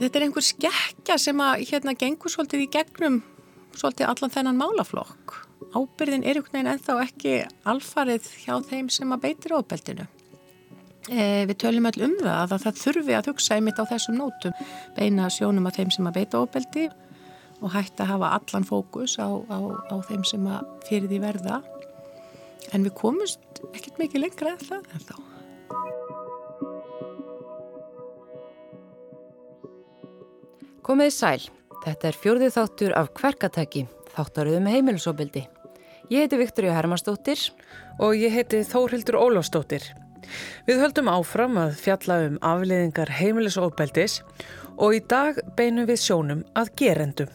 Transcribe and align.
Þetta 0.00 0.16
er 0.16 0.24
einhver 0.24 0.44
skekkja 0.44 1.18
sem 1.20 1.40
að 1.44 1.66
hérna 1.68 1.92
gengur 1.98 2.32
svolítið 2.32 2.62
í 2.64 2.68
gegnum 2.72 3.18
svolítið 3.76 4.08
allan 4.08 4.32
þennan 4.32 4.60
málaflokk. 4.60 5.34
Ábyrðin 5.76 6.24
er 6.24 6.40
einhvern 6.40 6.56
veginn 6.56 6.70
ennþá 6.72 6.96
ekki 7.04 7.34
alfarið 7.68 8.30
hjá 8.40 8.54
þeim 8.70 8.88
sem 8.92 9.12
að 9.12 9.26
beitir 9.26 9.54
ofbeldinu. 9.58 10.06
E, 11.10 11.44
við 11.48 11.56
töljum 11.60 11.88
öll 11.90 12.06
um 12.06 12.16
það 12.20 12.56
að 12.56 12.64
það 12.64 12.80
þurfi 12.80 13.16
að 13.18 13.30
hugsa 13.30 13.56
einmitt 13.58 13.80
á 13.80 13.84
þessum 13.92 14.18
nótum, 14.20 14.56
beina 14.96 15.28
sjónum 15.32 15.68
að 15.68 15.80
þeim 15.80 15.94
sem 15.96 16.08
að 16.08 16.16
beita 16.16 16.40
ofbeldi 16.40 16.88
og 17.60 17.74
hægt 17.76 18.00
að 18.00 18.14
hafa 18.14 18.34
allan 18.38 18.68
fókus 18.68 19.18
á, 19.20 19.28
á, 19.28 19.58
á 19.92 19.96
þeim 20.08 20.24
sem 20.24 20.46
að 20.48 20.68
fyrir 20.88 21.12
því 21.12 21.24
verða. 21.26 21.60
En 22.72 22.88
við 22.88 22.96
komumst 22.96 23.60
ekkert 23.74 24.00
mikið 24.00 24.26
lengra 24.26 24.56
en 24.56 24.64
það 24.64 24.94
en 24.96 25.04
þá. 25.10 25.29
Komiði 30.90 31.12
sæl, 31.14 31.42
þetta 31.84 32.08
er 32.08 32.16
fjörðið 32.18 32.54
þáttur 32.56 32.92
af 32.98 33.08
kverkatæki, 33.14 33.84
þáttaröðu 34.10 34.58
með 34.64 34.72
heimilisofbildi. 34.74 35.42
Ég 36.10 36.24
heiti 36.24 36.38
Viktoria 36.40 36.72
Hermansdóttir 36.74 37.44
og 38.02 38.16
ég 38.18 38.32
heiti 38.34 38.64
Þórhildur 38.66 39.20
Ólafsdóttir. 39.20 39.84
Við 40.66 40.80
höldum 40.82 41.06
áfram 41.12 41.60
að 41.62 41.76
fjalla 41.78 42.16
um 42.24 42.40
afleiðingar 42.42 43.12
heimilisofbeldis 43.20 44.16
og 44.82 44.96
í 44.98 45.00
dag 45.06 45.38
beinum 45.54 45.86
við 45.86 46.02
sjónum 46.02 46.42
að 46.58 46.72
gerendum. 46.82 47.30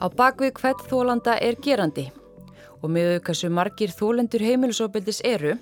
Á 0.00 0.08
bakvið 0.08 0.56
hvert 0.62 0.88
þólanda 0.88 1.36
er 1.44 1.60
gerandi 1.60 2.08
og 2.80 2.90
með 2.96 3.34
sem 3.36 3.52
margir 3.52 3.92
þólendur 3.92 4.48
heimilisofbildis 4.48 5.20
eru 5.28 5.58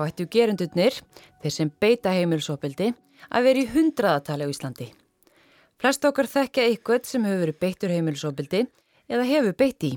þá 0.00 0.08
ættu 0.08 0.26
gerendurnir, 0.32 0.96
þeir 1.42 1.54
sem 1.54 1.70
beita 1.82 2.12
heimilsopildi, 2.16 2.90
að 3.28 3.46
vera 3.46 3.62
í 3.62 3.70
hundraðatali 3.74 4.48
á 4.48 4.52
Íslandi. 4.52 4.88
Flest 5.80 6.04
okkar 6.04 6.28
þekkja 6.28 6.66
eitthvað 6.68 7.08
sem 7.08 7.24
hefur 7.24 7.44
verið 7.44 7.60
beittur 7.60 7.92
heimilsopildi 7.94 8.66
eða 9.10 9.28
hefur 9.28 9.56
beitt 9.56 9.84
í. 9.84 9.94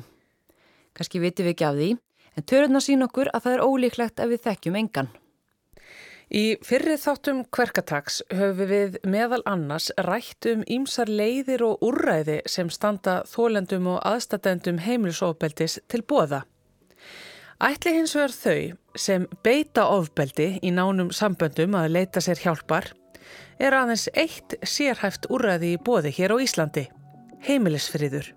Kanski 0.94 1.23
vitum 1.23 1.48
við 1.48 1.56
ekki 1.56 1.68
af 1.68 1.76
því, 1.80 1.90
en 2.38 2.48
törurna 2.50 2.82
sín 2.84 3.06
okkur 3.06 3.32
að 3.34 3.45
það 3.45 3.58
er 3.58 3.66
ólíklegt 3.68 4.23
að 4.23 4.34
við 4.34 4.48
þekkjum 4.48 4.80
engan. 4.80 5.12
Í 6.34 6.44
fyrrið 6.66 7.02
þáttum 7.04 7.42
kverkatags 7.54 8.22
höfum 8.34 8.70
við 8.72 8.95
meðal 9.06 9.44
annars 9.45 9.92
rætt 10.08 10.48
um 10.50 10.64
ímsar 10.72 11.12
leiðir 11.12 11.62
og 11.67 11.84
úrræði 11.86 12.40
sem 12.50 12.72
standa 12.73 13.20
þólendum 13.30 13.92
og 13.94 14.00
aðstatendum 14.08 14.80
heimilsopildis 14.82 15.78
til 15.92 16.02
bóða. 16.02 16.42
Ætli 17.62 17.94
hins 17.94 18.16
vegar 18.18 18.34
þau 18.34 18.98
sem 18.98 19.26
beita 19.46 19.86
ofbeldi 19.94 20.58
í 20.66 20.72
nánum 20.73 21.12
samböndum 21.14 21.78
að 21.78 21.94
leita 21.98 22.22
sér 22.23 22.42
hjálpar 22.42 22.90
er 23.62 23.76
aðeins 23.78 24.08
eitt 24.18 24.58
sérhæft 24.66 25.30
úrræði 25.30 25.76
í 25.76 25.82
bóði 25.82 26.14
hér 26.18 26.34
á 26.34 26.38
Íslandi, 26.42 26.88
heimilisfriður. 27.45 28.34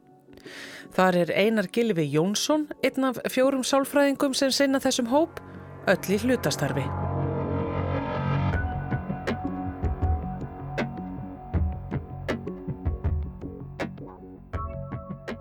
Þar 0.96 1.20
er 1.24 1.34
Einar 1.34 1.68
Gilvi 1.72 2.06
Jónsson, 2.12 2.68
einn 2.84 3.10
af 3.10 3.20
fjórum 3.32 3.66
sálfræðingum 3.66 4.36
sem 4.36 4.54
sinna 4.54 4.80
þessum 4.80 5.10
hóp, 5.12 5.42
öll 5.90 6.14
í 6.14 6.22
hlutastarfi. 6.22 6.86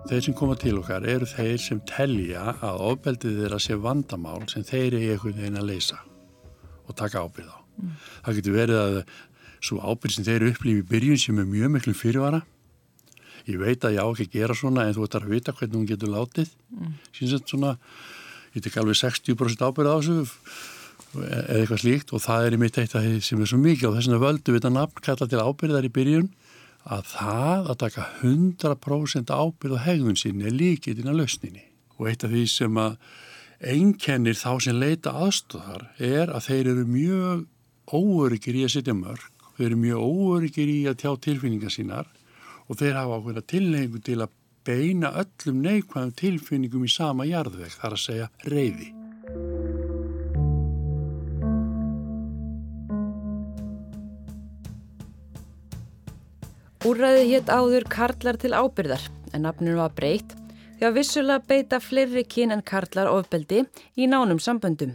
Þeir 0.06 0.22
sem 0.22 0.34
koma 0.38 0.54
til 0.54 0.76
okkar 0.78 1.02
eru 1.10 1.26
þeir 1.26 1.56
sem 1.58 1.78
telja 1.88 2.52
að 2.62 2.82
ofbeldið 2.92 3.40
þeirra 3.40 3.56
sé 3.62 3.74
vandamál 3.82 4.44
sem 4.46 4.62
þeir 4.62 4.94
eru 4.94 5.08
einhvern 5.16 5.40
veginn 5.40 5.58
að 5.58 5.66
leysa 5.72 5.98
og 6.86 6.94
taka 6.94 7.24
ábyrð 7.26 7.48
á. 7.50 7.58
Mm. 7.58 7.96
Það 8.22 8.38
getur 8.38 8.54
verið 8.54 8.82
að 8.82 8.98
svo 9.66 9.80
ábyrð 9.82 10.14
sem 10.14 10.28
þeir 10.28 10.36
eru 10.36 10.52
upplýfið 10.52 10.84
í 10.84 10.86
byrjun 10.92 11.20
sem 11.24 11.42
er 11.42 11.50
mjög 11.50 11.74
miklu 11.74 11.96
fyrirvara. 11.98 12.40
Ég 13.50 13.58
veit 13.58 13.82
að 13.82 13.96
ég 13.96 14.06
á 14.06 14.06
ekki 14.06 14.28
að 14.28 14.38
gera 14.38 14.58
svona 14.62 14.86
en 14.86 14.94
þú 14.94 15.08
ætlar 15.08 15.26
að 15.26 15.34
vita 15.34 15.56
hvernig 15.58 15.76
hún 15.80 15.90
getur 15.90 16.14
látið. 16.14 16.54
Mm. 16.70 16.96
Sýnsett 17.18 17.50
svona, 17.50 17.74
ég 18.54 18.62
tek 18.62 18.78
alveg 18.78 19.02
60% 19.02 19.66
ábyrð 19.66 19.90
á 19.90 19.96
þessu 19.98 20.22
eða 21.16 21.60
eitthvað 21.64 21.82
slíkt 21.82 22.14
og 22.14 22.22
það 22.22 22.46
er 22.46 22.54
í 22.54 22.62
mitt 22.62 22.78
eitt 22.78 22.94
að 22.94 23.10
það 23.10 23.20
sem 23.26 23.42
er 23.42 23.50
svo 23.50 23.58
mikið 23.58 23.88
og 23.90 23.98
þess 23.98 24.10
vegna 24.10 24.22
völdu 24.22 24.52
við 24.52 24.60
þetta 24.60 24.76
nafn 24.76 25.02
kalla 25.06 25.28
til 25.30 25.42
ábyrðar 25.42 25.88
í 25.88 25.92
byrjun 25.98 26.34
að 26.86 27.08
það 27.10 27.70
að 27.70 27.78
taka 27.82 28.08
100% 28.22 29.32
ábyrð 29.34 29.76
og 29.76 29.84
hegðun 29.86 30.18
sinni 30.20 30.46
er 30.46 30.54
líkitinn 30.54 31.10
að 31.10 31.22
lausninni. 31.22 31.64
Og 31.98 32.10
eitt 32.10 32.26
af 32.26 32.32
því 32.32 32.44
sem 32.52 32.78
að 32.80 32.98
einkennir 33.72 34.36
þá 34.38 34.50
sem 34.62 34.78
leita 34.78 35.14
aðstóðar 35.16 35.86
er 35.96 36.30
að 36.30 36.48
þeir 36.50 36.72
eru 36.74 36.86
mjög 36.90 37.46
óöryggir 37.86 38.58
í 38.58 38.66
að 38.66 38.74
setja 38.76 38.96
mörg, 38.96 39.30
þeir 39.56 39.68
eru 39.70 39.80
mjög 39.82 40.10
óöryggir 40.10 40.72
í 40.72 40.80
að 40.90 40.98
tjá 41.02 41.10
tilfinningar 41.26 41.72
sínar 41.72 42.10
og 42.66 42.80
þeir 42.80 42.98
hafa 42.98 43.20
ákveða 43.20 43.46
tilhengu 43.54 44.02
til 44.04 44.20
að 44.20 44.34
beina 44.66 45.14
öllum 45.22 45.62
neikvæðum 45.62 46.14
tilfinningum 46.18 46.86
í 46.86 46.92
sama 46.92 47.26
jarðveg, 47.28 47.78
þar 47.78 47.94
að 47.94 48.06
segja 48.08 48.30
reyði. 48.50 48.95
Úrræði 56.86 57.24
hétt 57.32 57.48
áður 57.50 57.82
karlar 57.90 58.36
til 58.38 58.52
ábyrðar 58.54 59.02
en 59.34 59.42
nafninu 59.42 59.72
var 59.80 59.94
breytt 59.96 60.36
því 60.76 60.84
að 60.86 60.92
vissulega 61.00 61.42
beita 61.48 61.80
fleiri 61.82 62.22
kyn 62.30 62.54
en 62.54 62.62
karlar 62.62 63.10
ofbeldi 63.10 63.64
í 63.98 64.06
nánum 64.06 64.38
samböndum. 64.38 64.92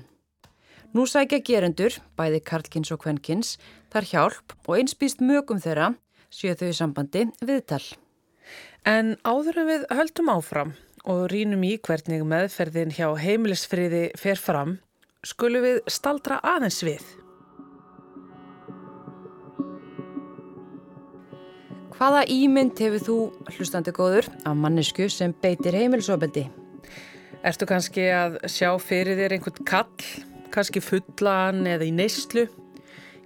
Nú 0.95 1.03
sækja 1.03 1.41
gerendur, 1.43 1.97
bæði 2.15 2.39
karlkins 2.47 2.93
og 2.95 3.01
kvenkins, 3.03 3.57
þar 3.91 4.07
hjálp 4.07 4.55
og 4.69 4.77
einspýst 4.77 5.19
mögum 5.19 5.59
þeirra 5.59 5.89
sjöð 6.31 6.61
þau 6.61 6.69
í 6.69 6.77
sambandi 6.79 7.25
viðtal. 7.43 7.83
En 8.87 9.17
áður 9.27 9.59
en 9.65 9.71
við 9.73 9.87
höldum 9.91 10.31
áfram 10.31 10.75
og 11.03 11.25
rínum 11.33 11.65
í 11.67 11.73
hvernig 11.75 12.23
meðferðin 12.23 12.95
hjá 12.95 13.09
heimilisfriði 13.19 14.13
fer 14.15 14.39
fram, 14.39 14.77
skulum 15.27 15.67
við 15.67 15.83
staldra 15.91 16.39
aðeins 16.39 16.79
við. 16.87 17.03
Hvaða 22.01 22.23
ímynd 22.33 22.79
hefur 22.81 23.03
þú, 23.05 23.15
hlustandi 23.53 23.91
góður, 23.93 24.25
af 24.49 24.55
mannesku 24.57 25.05
sem 25.13 25.35
beitir 25.37 25.75
heimilisofbeldi? 25.77 26.47
Erstu 27.45 27.67
kannski 27.69 28.07
að 28.09 28.39
sjá 28.49 28.71
fyrir 28.81 29.19
þér 29.19 29.35
einhvern 29.35 29.67
kall, 29.69 30.07
kannski 30.49 30.81
fullan 30.81 31.61
eða 31.69 31.85
í 31.85 31.91
neyslu, 31.93 32.47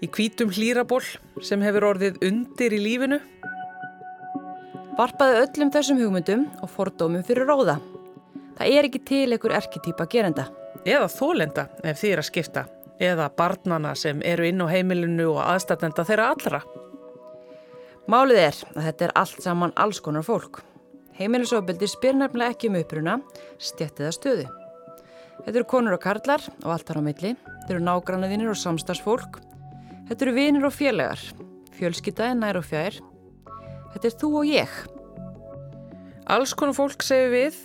í 0.04 0.12
kvítum 0.12 0.52
hlýraból 0.52 1.00
sem 1.40 1.64
hefur 1.64 1.88
orðið 1.94 2.20
undir 2.28 2.76
í 2.76 2.84
lífinu? 2.84 3.22
Varpaði 5.00 5.46
öllum 5.46 5.72
þessum 5.72 6.04
hugmyndum 6.04 6.48
og 6.60 6.76
fordómum 6.76 7.24
fyrir 7.24 7.48
róða. 7.48 7.80
Það 8.60 8.76
er 8.76 8.90
ekki 8.92 9.06
til 9.08 9.26
einhver 9.30 9.56
erketýpa 9.56 10.12
gerenda. 10.12 10.50
Eða 10.84 11.08
þólenda 11.16 11.70
ef 11.80 12.04
því 12.04 12.12
er 12.12 12.26
að 12.26 12.34
skipta. 12.34 12.68
Eða 13.00 13.32
barnana 13.40 13.96
sem 13.96 14.20
eru 14.20 14.52
inn 14.52 14.60
á 14.60 14.68
heimilinu 14.68 15.38
og 15.38 15.46
aðstatenda 15.48 16.04
þeirra 16.04 16.34
allra. 16.36 16.68
Málið 18.12 18.42
er 18.44 18.58
að 18.76 18.84
þetta 18.86 19.06
er 19.08 19.14
allt 19.18 19.42
saman 19.42 19.74
alls 19.82 20.00
konar 20.04 20.26
fólk. 20.26 20.60
Heimilisofbildi 21.18 21.88
spyr 21.90 22.18
nefnilega 22.20 22.54
ekki 22.54 22.70
um 22.70 22.78
uppruna, 22.78 23.16
stjættiða 23.58 24.12
stöðu. 24.14 24.46
Þetta 25.46 25.56
eru 25.56 25.68
konur 25.70 25.96
og 25.96 26.04
karlar 26.04 26.44
og 26.64 26.70
allt 26.74 26.86
þar 26.90 27.00
á 27.02 27.08
milli. 27.08 27.32
Þetta 27.36 27.74
eru 27.74 27.86
nágrannaðinir 27.86 28.52
og 28.52 28.60
samstagsfólk. 28.60 29.40
Þetta 30.10 30.26
eru 30.28 30.36
vinir 30.36 30.68
og 30.68 30.76
félagar. 30.76 31.24
Fjölskyttaði 31.80 32.38
nær 32.40 32.60
og 32.60 32.68
fjær. 32.68 33.00
Þetta 33.96 34.10
er 34.10 34.20
þú 34.22 34.30
og 34.42 34.52
ég. 34.52 34.76
Alls 36.36 36.54
konar 36.58 36.78
fólk 36.78 37.06
segir 37.06 37.34
við 37.34 37.58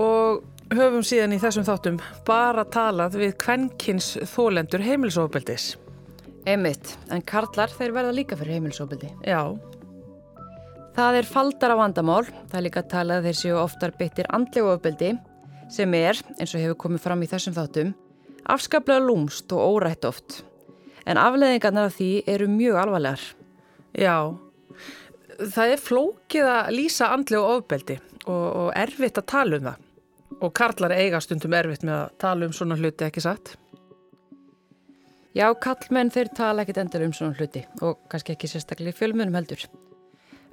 og 0.00 0.42
höfum 0.74 1.04
síðan 1.06 1.34
í 1.36 1.40
þessum 1.42 1.66
þáttum 1.66 2.00
bara 2.26 2.64
talað 2.66 3.18
við 3.20 3.36
kvennkins 3.42 4.14
þólendur 4.32 4.82
heimilisofbildis. 4.86 5.74
Emmitt, 6.50 6.96
en 7.14 7.22
karlar 7.24 7.72
þeir 7.72 7.94
verða 7.96 8.16
líka 8.16 8.38
fyrir 8.38 8.58
heimilisofbildi. 8.58 9.12
Já. 9.26 9.54
Það 10.94 11.16
er 11.18 11.26
faldar 11.26 11.72
á 11.74 11.76
vandamál, 11.80 12.22
það 12.22 12.58
er 12.58 12.62
líka 12.68 12.82
að 12.84 12.90
tala 12.92 13.14
að 13.18 13.24
þeir 13.26 13.38
séu 13.40 13.54
oftar 13.58 13.92
byttir 13.98 14.28
andlegu 14.30 14.68
ofbeldi 14.70 15.08
sem 15.74 15.94
er, 15.98 16.20
eins 16.38 16.52
og 16.54 16.62
hefur 16.62 16.76
komið 16.84 17.02
fram 17.02 17.24
í 17.24 17.28
þessum 17.32 17.56
þáttum, 17.56 17.90
afskaplega 18.54 19.02
lúmst 19.02 19.50
og 19.56 19.74
órætt 19.74 20.06
oft. 20.06 20.44
En 21.02 21.18
afleðingarnar 21.18 21.90
af 21.90 21.96
því 21.96 22.10
eru 22.30 22.46
mjög 22.46 22.78
alvarlegar. 22.84 23.24
Já, 23.90 24.14
það 25.40 25.74
er 25.74 25.82
flókið 25.82 26.50
að 26.52 26.70
lýsa 26.76 27.10
andlegu 27.16 27.48
ofbeldi 27.56 27.96
og, 28.28 28.46
og 28.46 28.68
erfitt 28.78 29.18
að 29.18 29.30
tala 29.34 29.58
um 29.58 29.66
það. 29.66 29.80
Og 30.44 30.52
karlar 30.54 30.94
eiga 30.94 31.18
stundum 31.22 31.56
erfitt 31.58 31.82
með 31.82 32.04
að 32.04 32.18
tala 32.22 32.46
um 32.46 32.54
svona 32.54 32.78
hluti, 32.78 33.08
ekki 33.08 33.24
satt? 33.24 33.56
Já, 35.34 35.48
kallmenn 35.58 36.14
þeir 36.14 36.30
tala 36.38 36.62
ekkit 36.62 36.78
endur 36.84 37.08
um 37.08 37.16
svona 37.18 37.34
hluti 37.34 37.64
og 37.82 38.06
kannski 38.12 38.36
ekki 38.36 38.52
sérstaklega 38.52 38.94
í 38.94 38.98
fjölmunum 39.00 39.34
heldur. 39.34 39.66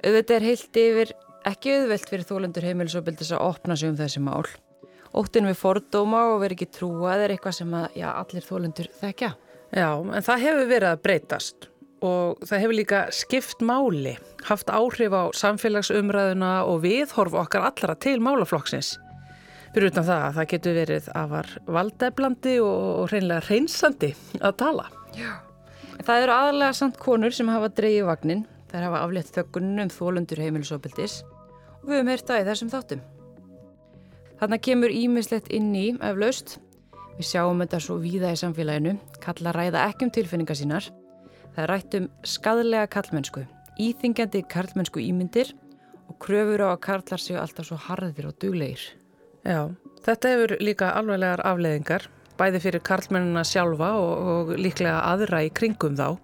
Auðvitað 0.02 0.36
er 0.36 0.48
heilt 0.50 0.82
yfir 0.82 1.14
ekki 1.46 1.78
auðvelt 1.78 2.10
fyrir 2.10 2.28
þólendur 2.28 2.68
heimilisofbildis 2.68 3.32
að 3.34 3.48
opna 3.48 3.78
sig 3.78 3.90
um 3.92 3.98
þessi 3.98 4.22
mál 4.22 4.46
óttinn 5.16 5.48
við 5.48 5.58
fordóma 5.60 6.24
og 6.32 6.40
verið 6.42 6.56
ekki 6.56 6.78
trúa 6.78 7.16
eða 7.16 7.34
eitthvað 7.34 7.58
sem 7.58 7.76
að, 7.76 7.98
já, 8.00 8.08
allir 8.14 8.46
þólendur 8.46 8.88
þekkja. 9.00 9.30
Já, 9.72 9.88
en 10.00 10.26
það 10.26 10.42
hefur 10.46 10.66
verið 10.70 10.88
að 10.90 11.04
breytast 11.06 11.68
og 12.02 12.42
það 12.42 12.62
hefur 12.64 12.76
líka 12.76 13.00
skipt 13.14 13.62
máli, 13.62 14.16
haft 14.48 14.72
áhrif 14.74 15.14
á 15.14 15.22
samfélagsumræðuna 15.38 16.52
og 16.66 16.82
viðhorf 16.82 17.36
okkar 17.44 17.68
allra 17.68 17.94
til 17.94 18.18
málaflokksins. 18.24 18.96
Fyrir 19.72 19.92
utan 19.92 20.08
það 20.08 20.24
að 20.26 20.34
það 20.38 20.48
getur 20.50 20.76
verið 20.76 21.06
afar 21.16 21.52
valdeflandi 21.76 22.56
og 22.64 23.06
reynlega 23.12 23.46
reynsandi 23.46 24.10
að 24.40 24.58
tala. 24.64 24.88
Já. 25.16 25.30
Það 26.02 26.24
eru 26.24 26.34
aðalega 26.34 26.76
samt 26.76 26.98
konur 27.00 27.32
sem 27.36 27.48
hafa 27.52 27.70
dreyið 27.72 28.08
vagnin, 28.08 28.44
þær 28.72 28.86
hafa 28.88 29.00
aflétt 29.04 29.32
þöggunum 29.34 29.84
um 29.84 29.92
þólundur 29.92 30.42
heimilisopildis 30.42 31.20
og 31.82 31.88
við 31.88 31.98
höfum 31.98 32.10
heyrt 32.12 32.28
það 32.28 32.40
í 32.40 32.46
þessum 32.48 32.70
þáttum. 32.72 33.02
Þannig 34.40 34.62
kemur 34.66 34.94
ímislegt 34.96 35.50
inn 35.54 35.70
í 35.78 35.86
eflaust. 36.02 36.56
Við 37.18 37.28
sjáum 37.28 37.60
þetta 37.62 37.82
svo 37.84 37.98
víða 38.02 38.32
í 38.32 38.38
samfélaginu, 38.40 38.96
kalla 39.22 39.52
ræða 39.54 39.84
ekki 39.90 40.08
um 40.08 40.14
tilfinningar 40.16 40.58
sínar. 40.58 40.88
Það 41.52 41.62
er 41.62 41.70
rætt 41.70 41.98
um 41.98 42.08
skadlega 42.24 42.88
kallmennsku, 42.90 43.44
íþingjandi 43.76 44.42
kallmennsku 44.50 45.04
ímyndir 45.04 45.52
og 46.08 46.16
kröfur 46.24 46.64
á 46.64 46.68
að 46.72 46.82
karlar 46.88 47.22
séu 47.22 47.36
alltaf 47.38 47.68
svo 47.68 47.76
harðir 47.76 48.30
og 48.32 48.38
duglegir. 48.40 48.82
Já, 49.44 49.68
þetta 50.06 50.32
hefur 50.32 50.56
líka 50.64 50.90
alveglegar 50.96 51.44
afleðingar 51.44 52.08
bæði 52.42 52.62
fyrir 52.64 52.82
karlmennina 52.84 53.44
sjálfa 53.46 53.92
og, 54.00 54.28
og 54.32 54.52
líklega 54.58 55.02
aðra 55.12 55.44
í 55.46 55.50
kringum 55.54 55.96
þá. 55.98 56.16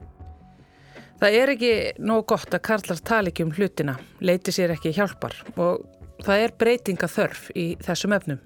Það 1.18 1.34
er 1.34 1.50
ekki 1.50 1.70
nóg 1.98 2.28
gott 2.30 2.52
að 2.54 2.62
karlar 2.68 3.00
tala 3.02 3.32
ekki 3.32 3.42
um 3.42 3.50
hlutina, 3.50 3.96
leiti 4.22 4.52
sér 4.54 4.76
ekki 4.76 4.92
hjálpar 4.94 5.34
og 5.58 5.82
það 6.22 6.44
er 6.44 6.54
breytinga 6.60 7.08
þörf 7.10 7.48
í 7.58 7.72
þessum 7.82 8.14
efnum. 8.14 8.38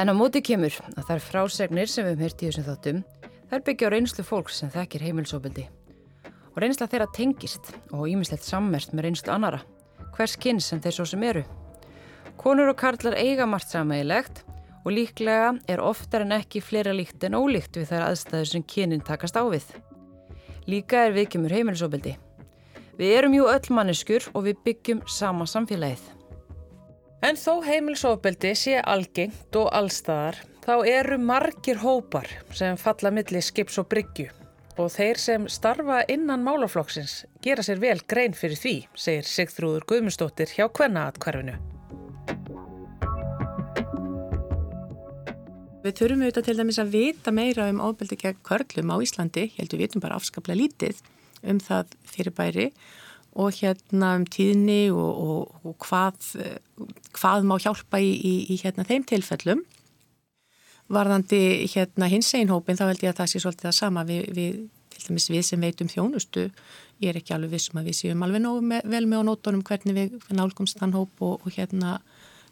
En 0.00 0.08
á 0.08 0.14
móti 0.16 0.40
kemur 0.40 0.72
að 0.96 1.12
er 1.14 1.22
frásegnir 1.22 1.92
sem 1.92 2.08
við 2.08 2.24
hýrt 2.24 2.40
í 2.40 2.48
þessum 2.48 2.66
þáttum, 2.70 3.04
er 3.52 3.66
byggja 3.68 3.92
á 3.92 3.92
reynslu 3.92 4.24
fólks 4.24 4.62
sem 4.62 4.72
þekkir 4.72 5.04
heimilsóbildi. 5.04 5.68
Og 6.54 6.58
reynsla 6.64 6.88
þeirra 6.88 7.12
tengist 7.12 7.74
og 7.92 8.08
ímislegt 8.08 8.48
sammert 8.48 8.96
með 8.96 9.10
reynslu 9.10 9.36
annara, 9.36 9.60
hvers 10.16 10.40
kynn 10.40 10.64
sem 10.64 10.80
þeir 10.80 10.96
svo 10.96 11.10
sem 11.12 11.28
eru. 11.28 11.44
Konur 12.40 12.72
og 12.72 12.80
karlar 12.80 13.20
eiga 13.20 13.44
margt 13.44 13.68
samægilegt 13.68 14.46
og 14.80 14.94
líklega 14.96 15.58
er 15.68 15.84
oftar 15.84 16.24
en 16.24 16.38
ekki 16.40 16.64
fleira 16.64 16.96
líkt 16.96 17.28
en 17.28 17.36
ólíkt 17.36 17.76
við 17.76 17.92
þær 17.92 18.08
aðstæður 18.08 18.56
sem 18.56 18.64
kynin 18.64 19.04
takast 19.04 19.36
á 19.36 19.44
við. 19.44 19.68
Líka 20.70 21.06
er 21.06 21.16
viðkjumur 21.16 21.52
heimilisofbildi. 21.54 22.14
Við 22.98 23.16
erum 23.18 23.34
jú 23.34 23.48
öll 23.50 23.72
manneskur 23.74 24.28
og 24.32 24.46
við 24.46 24.60
byggjum 24.64 25.02
sama 25.10 25.48
samfélagið. 25.50 26.04
En 27.24 27.40
þó 27.40 27.64
heimilisofbildi 27.64 28.54
sé 28.58 28.78
algengt 28.80 29.56
og 29.56 29.70
allstaðar, 29.72 30.38
þá 30.64 30.74
eru 30.88 31.18
margir 31.18 31.80
hópar 31.82 32.28
sem 32.52 32.76
falla 32.80 33.12
millir 33.12 33.44
skips 33.44 33.80
og 33.80 33.88
bryggju 33.92 34.30
og 34.78 34.90
þeir 34.90 35.20
sem 35.22 35.44
starfa 35.50 36.00
innan 36.10 36.42
málaflokksins 36.46 37.20
gera 37.44 37.62
sér 37.62 37.78
vel 37.82 38.00
grein 38.10 38.34
fyrir 38.34 38.58
því, 38.58 38.74
segir 38.98 39.28
Sigþrúður 39.28 39.86
Guðmundsdóttir 39.90 40.50
hjá 40.56 40.66
Kvennaatkvarfinu. 40.66 41.73
Við 45.84 45.98
þurfum 45.98 46.22
auðvitað 46.24 46.46
til 46.46 46.56
dæmis 46.56 46.78
að 46.80 46.92
vita 46.94 47.32
meira 47.34 47.64
um 47.68 47.80
ofbeldi 47.84 48.16
gegn 48.16 48.38
körlum 48.48 48.92
á 48.94 48.96
Íslandi, 49.04 49.42
ég 49.50 49.58
held 49.58 49.74
við 49.74 49.82
vitum 49.82 50.00
bara 50.00 50.16
afskaplega 50.16 50.56
lítið 50.56 51.02
um 51.44 51.58
það 51.60 51.90
fyrirbæri 52.08 52.70
og 53.36 53.58
hérna 53.58 54.14
um 54.16 54.24
tíðni 54.24 54.86
og, 54.94 55.18
og, 55.26 55.58
og 55.60 55.74
hvað, 55.84 56.30
hvað 57.18 57.44
má 57.50 57.58
hjálpa 57.60 58.00
í, 58.00 58.14
í, 58.16 58.32
í 58.54 58.56
hérna 58.62 58.86
þeim 58.88 59.04
tilfellum. 59.10 59.60
Varðandi 60.94 61.42
hérna 61.74 62.08
hins 62.08 62.32
einn 62.38 62.52
hópin 62.54 62.80
þá 62.80 62.86
held 62.86 63.04
ég 63.04 63.12
að 63.12 63.20
það 63.20 63.30
sé 63.34 63.44
svolítið 63.44 63.68
það 63.68 63.78
sama 63.82 64.08
við, 64.08 64.24
við, 64.38 64.58
til 64.94 65.06
dæmis 65.10 65.30
við 65.34 65.46
sem 65.50 65.68
veitum 65.68 65.92
þjónustu. 65.92 66.46
Ég 67.04 67.12
er 67.12 67.20
ekki 67.20 67.36
alveg 67.36 67.58
vissum 67.58 67.82
að 67.82 67.90
við 67.90 68.00
séum 68.00 68.24
alveg 68.24 68.48
með, 68.64 68.88
vel 68.88 69.04
með 69.04 69.20
á 69.20 69.28
nótunum 69.28 69.64
hvernig 69.68 70.00
við 70.00 70.16
nálgumst 70.32 70.80
þann 70.80 70.96
hóp 70.96 71.24
og, 71.28 71.44
og 71.44 71.58
hérna 71.58 71.98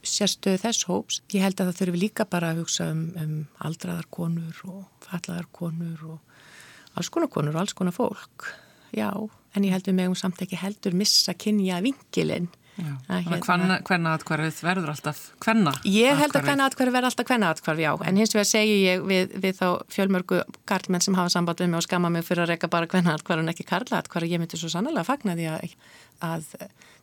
sérstöðu 0.07 0.61
þess 0.63 0.87
hóps. 0.89 1.21
Ég 1.33 1.45
held 1.45 1.61
að 1.61 1.71
það 1.71 1.79
þurfi 1.81 2.03
líka 2.03 2.27
bara 2.29 2.53
að 2.53 2.63
hugsa 2.63 2.89
um, 2.93 3.05
um 3.19 3.35
aldraðar 3.63 4.09
konur 4.15 4.63
og 4.69 5.07
fallaðar 5.07 5.49
konur 5.55 6.03
og 6.15 6.99
alls 6.99 7.11
konar 7.13 7.31
konur 7.33 7.57
og 7.57 7.63
alls 7.63 7.77
konar 7.79 7.97
fólk. 7.97 8.49
Já, 8.93 9.11
en 9.57 9.67
ég 9.67 9.73
held 9.73 9.89
við 9.89 9.99
megum 10.01 10.19
samt 10.19 10.43
ekki 10.45 10.61
heldur 10.61 10.97
missa 10.97 11.35
kynja 11.35 11.81
vingilinn. 11.85 12.51
Hérna, 13.09 13.79
hvenna 13.87 14.13
atkvarfið 14.17 14.61
verður 14.67 14.93
alltaf 14.93 15.21
hvenna? 15.45 15.73
Ég 15.89 16.19
held 16.19 16.37
að 16.37 16.49
hvenna 16.49 16.69
atkvarfið 16.71 16.97
verður 16.97 17.11
alltaf 17.11 17.29
hvenna 17.29 17.51
atkvarfið, 17.55 17.85
já. 17.85 17.93
En 18.09 18.21
hins 18.21 18.35
vegar 18.35 18.49
segi 18.49 18.79
ég 18.83 19.05
við, 19.09 19.35
við 19.45 19.59
þá 19.59 19.67
fjölmörgu 19.93 20.41
karlmenn 20.69 21.05
sem 21.05 21.19
hafa 21.19 21.33
samband 21.35 21.63
við 21.63 21.73
mig 21.73 21.81
og 21.83 21.87
skama 21.87 22.11
mig 22.13 22.27
fyrir 22.27 22.45
að 22.45 22.55
reyka 22.55 22.71
bara 22.73 22.89
hvenna 22.91 23.17
atkvarfið 23.19 23.45
en 23.45 23.53
ekki 23.55 23.69
karla 23.69 24.03
atkvarfið. 24.03 24.35
Ég 24.35 24.43
myndi 24.43 24.61
svo 24.61 24.73
sannlega 24.73 25.07
fagna 25.09 25.37
því 25.39 25.49
að, 25.53 25.77
að 26.31 26.49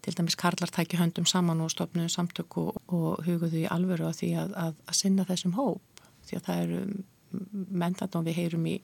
til 0.06 0.16
dæmis 0.20 0.40
karlar 0.40 0.74
tækju 0.76 1.00
höndum 1.02 1.30
saman 1.30 1.64
og 1.64 1.74
stopnuðu 1.74 2.12
samtöku 2.14 2.70
og, 2.72 2.82
og 2.88 3.24
huguðu 3.28 3.64
í 3.64 3.68
alvöru 3.72 4.10
á 4.10 4.14
því 4.16 4.34
að, 4.44 4.56
að, 4.68 4.78
að 4.88 5.00
sinna 5.02 5.28
þessum 5.30 5.58
hóp. 5.60 6.06
Því 6.30 6.40
að 6.40 6.48
það 6.50 6.64
eru 6.66 6.84
mentat 7.70 8.16
og 8.18 8.26
við 8.26 8.42
heyrum 8.44 8.66
í 8.70 8.80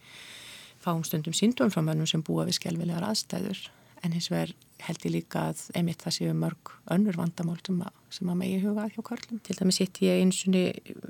fáumstundum 0.86 1.34
síndum 1.34 1.72
frá 1.74 1.82
mönnum 1.82 2.10
sem 2.10 2.22
búa 2.26 2.46
við 2.46 2.60
skelvilegar 2.60 3.06
aðstæður 3.08 3.64
en 4.06 4.16
hins 4.16 4.30
vegar 4.31 4.54
held 4.86 5.06
ég 5.07 5.13
líka 5.16 5.48
að 5.50 5.62
einmitt 5.78 6.04
það 6.04 6.16
séu 6.18 6.34
mörg 6.38 6.74
önnur 6.94 7.18
vandamál 7.18 7.57
sem 7.66 7.78
að, 7.81 7.94
sem 8.13 8.31
að 8.31 8.40
megi 8.42 8.57
huga 8.63 8.88
hjá 8.92 9.02
Karlum. 9.07 9.40
Til 9.46 9.56
dæmis 9.60 9.80
hitt 9.81 10.02
ég 10.04 10.24
einsunni 10.24 10.66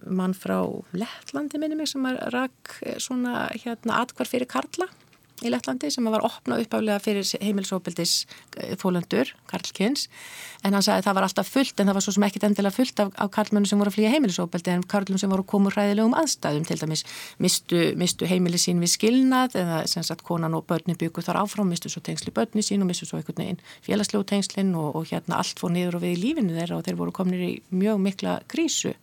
mann 0.06 0.36
frá 0.38 0.59
Lettlandi 0.95 1.62
minni 1.62 1.80
mig 1.80 1.89
sem 1.92 2.06
að 2.07 2.21
rak 2.36 2.77
svona 3.01 3.47
hérna 3.56 4.03
atkvar 4.03 4.30
fyrir 4.30 4.50
Karla 4.51 4.88
í 5.45 5.53
Lettlandi 5.53 5.92
sem 5.94 6.07
var 6.09 6.25
opnað 6.25 6.65
uppálega 6.65 7.00
fyrir 7.03 7.27
heimilsópildis 7.42 8.15
þólandur, 8.81 9.31
Karlkins, 9.50 10.07
en 10.65 10.74
hann 10.74 10.83
sagði 10.86 11.03
að 11.03 11.07
það 11.07 11.18
var 11.18 11.27
alltaf 11.27 11.50
fullt 11.51 11.80
en 11.80 11.89
það 11.89 11.97
var 11.97 12.06
svo 12.06 12.13
sem 12.15 12.25
ekkit 12.27 12.45
endilega 12.47 12.75
fullt 12.75 13.01
af, 13.03 13.12
af 13.21 13.31
karlmennu 13.36 13.69
sem 13.69 13.81
voru 13.81 13.92
að 13.92 13.97
flýja 13.97 14.13
heimilsópildi 14.15 14.74
en 14.74 14.86
karlum 14.89 15.19
sem 15.21 15.31
voru 15.31 15.45
úr 15.45 15.75
hræðilegum 15.75 16.15
aðstæðum 16.18 16.65
til 16.68 16.80
dæmis 16.81 17.06
mistu, 17.42 17.81
mistu 18.00 18.30
heimili 18.30 18.62
sín 18.62 18.81
við 18.83 18.94
skilnað 18.95 19.59
eða 19.62 19.81
sem 19.92 20.06
sagt 20.06 20.25
konan 20.25 20.57
og 20.57 20.65
börni 20.69 20.97
byggur 20.97 21.25
þar 21.25 21.44
áfram, 21.44 21.69
mistu 21.69 21.91
svo 21.91 22.01
tengsli 22.06 22.33
börni 22.36 22.65
sín 22.65 22.81
og 22.81 22.89
mistu 22.89 23.07
svo 23.07 23.19
einhvern 23.19 23.44
veginn 23.44 23.62
félagslegu 23.86 24.25
tengslinn 24.31 24.74
og, 24.79 24.96
og 24.96 25.12
hérna 25.12 25.41
allt 25.41 25.62
fór 25.62 25.74
niður 25.75 26.00
og 26.00 26.05
við 26.05 26.17
í 26.17 26.22
lífinu 26.24 26.58
þeirra 26.58 26.79
og 26.79 26.88
þeir 26.88 27.00
voru 27.01 27.15
kominir 27.15 27.46
í 27.46 27.53
mjög 27.75 28.01
mikla 28.08 28.39
krísu 28.51 28.96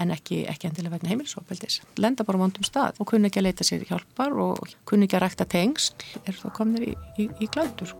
en 0.00 0.12
ekki, 0.14 0.42
ekki 0.48 0.68
endilega 0.68 0.96
vegna 0.96 1.12
heimilisofbeldis. 1.12 1.80
Lenda 2.00 2.24
bara 2.26 2.40
vondum 2.40 2.64
stað 2.66 3.00
og 3.02 3.10
kunni 3.12 3.28
ekki 3.28 3.42
að 3.42 3.48
leita 3.48 3.66
sér 3.66 3.84
hjálpar 3.88 4.34
og 4.40 4.62
kunni 4.88 5.08
ekki 5.08 5.18
að 5.18 5.26
rækta 5.26 5.48
tengsl 5.52 6.06
er 6.24 6.38
þá 6.38 6.48
komnir 6.56 6.88
í, 6.92 6.94
í, 7.20 7.28
í 7.42 7.50
glætur. 7.52 7.92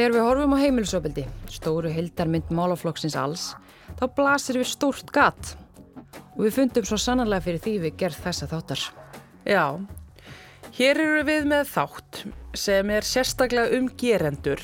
Þegar 0.00 0.14
við 0.16 0.24
horfum 0.24 0.54
á 0.56 0.62
heimilisofbeldi, 0.62 1.26
stóru 1.52 1.90
hildarmynd 1.92 2.52
málaflokksins 2.56 3.18
alls, 3.20 3.50
þá 4.00 4.06
blasir 4.16 4.56
við 4.56 4.70
stórt 4.70 5.10
gatt 5.12 5.54
og 6.36 6.46
við 6.46 6.54
fundum 6.56 6.86
svo 6.88 6.96
sannarlega 6.96 7.44
fyrir 7.44 7.60
því 7.66 7.74
við 7.82 7.98
gerð 8.00 8.22
þessa 8.24 8.48
þáttar. 8.48 8.84
Já, 9.44 9.64
hér 10.78 11.02
eru 11.04 11.24
við 11.28 11.48
með 11.52 11.68
þátt 11.74 12.22
sem 12.56 12.92
er 12.96 13.06
sérstaklega 13.06 13.76
um 13.76 13.90
gerendur 14.00 14.62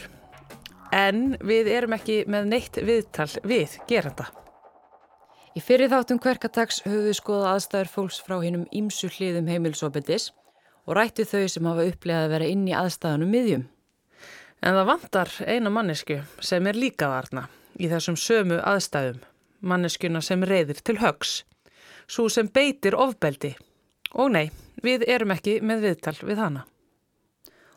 en 0.96 1.36
við 1.44 1.68
erum 1.74 1.94
ekki 1.96 2.22
með 2.30 2.50
neitt 2.50 2.80
viðtal 2.80 3.28
við 3.44 3.76
geranda. 3.88 4.30
Í 5.56 5.62
fyrir 5.64 5.90
þáttum 5.92 6.20
hverkatags 6.20 6.82
höfum 6.84 7.06
við 7.06 7.16
skoðað 7.18 7.52
aðstæður 7.52 7.92
fólks 7.92 8.18
frá 8.24 8.36
hinnum 8.42 8.66
ímsu 8.76 9.08
hliðum 9.12 9.48
heimilsopildis 9.48 10.30
og 10.84 10.98
rættu 10.98 11.24
þau 11.28 11.46
sem 11.48 11.68
hafa 11.68 11.86
upplegað 11.90 12.26
að 12.26 12.34
vera 12.34 12.50
inn 12.52 12.66
í 12.68 12.76
aðstæðanum 12.76 13.32
miðjum. 13.32 13.64
En 14.64 14.76
það 14.76 14.90
vantar 14.90 15.32
eina 15.44 15.72
mannesku 15.72 16.20
sem 16.44 16.68
er 16.68 16.78
líka 16.80 17.08
þarna 17.12 17.46
í 17.76 17.88
þessum 17.92 18.16
sömu 18.20 18.60
aðstæðum, 18.64 19.20
manneskuna 19.60 20.22
sem 20.24 20.44
reyðir 20.44 20.80
til 20.84 20.96
högs, 21.00 21.42
svo 22.08 22.28
sem 22.32 22.48
beitir 22.48 22.96
ofbeldi. 22.96 23.52
Og 24.16 24.32
nei, 24.32 24.48
við 24.84 25.04
erum 25.08 25.34
ekki 25.34 25.58
með 25.60 25.88
viðtal 25.88 26.16
við 26.22 26.40
hana 26.40 26.64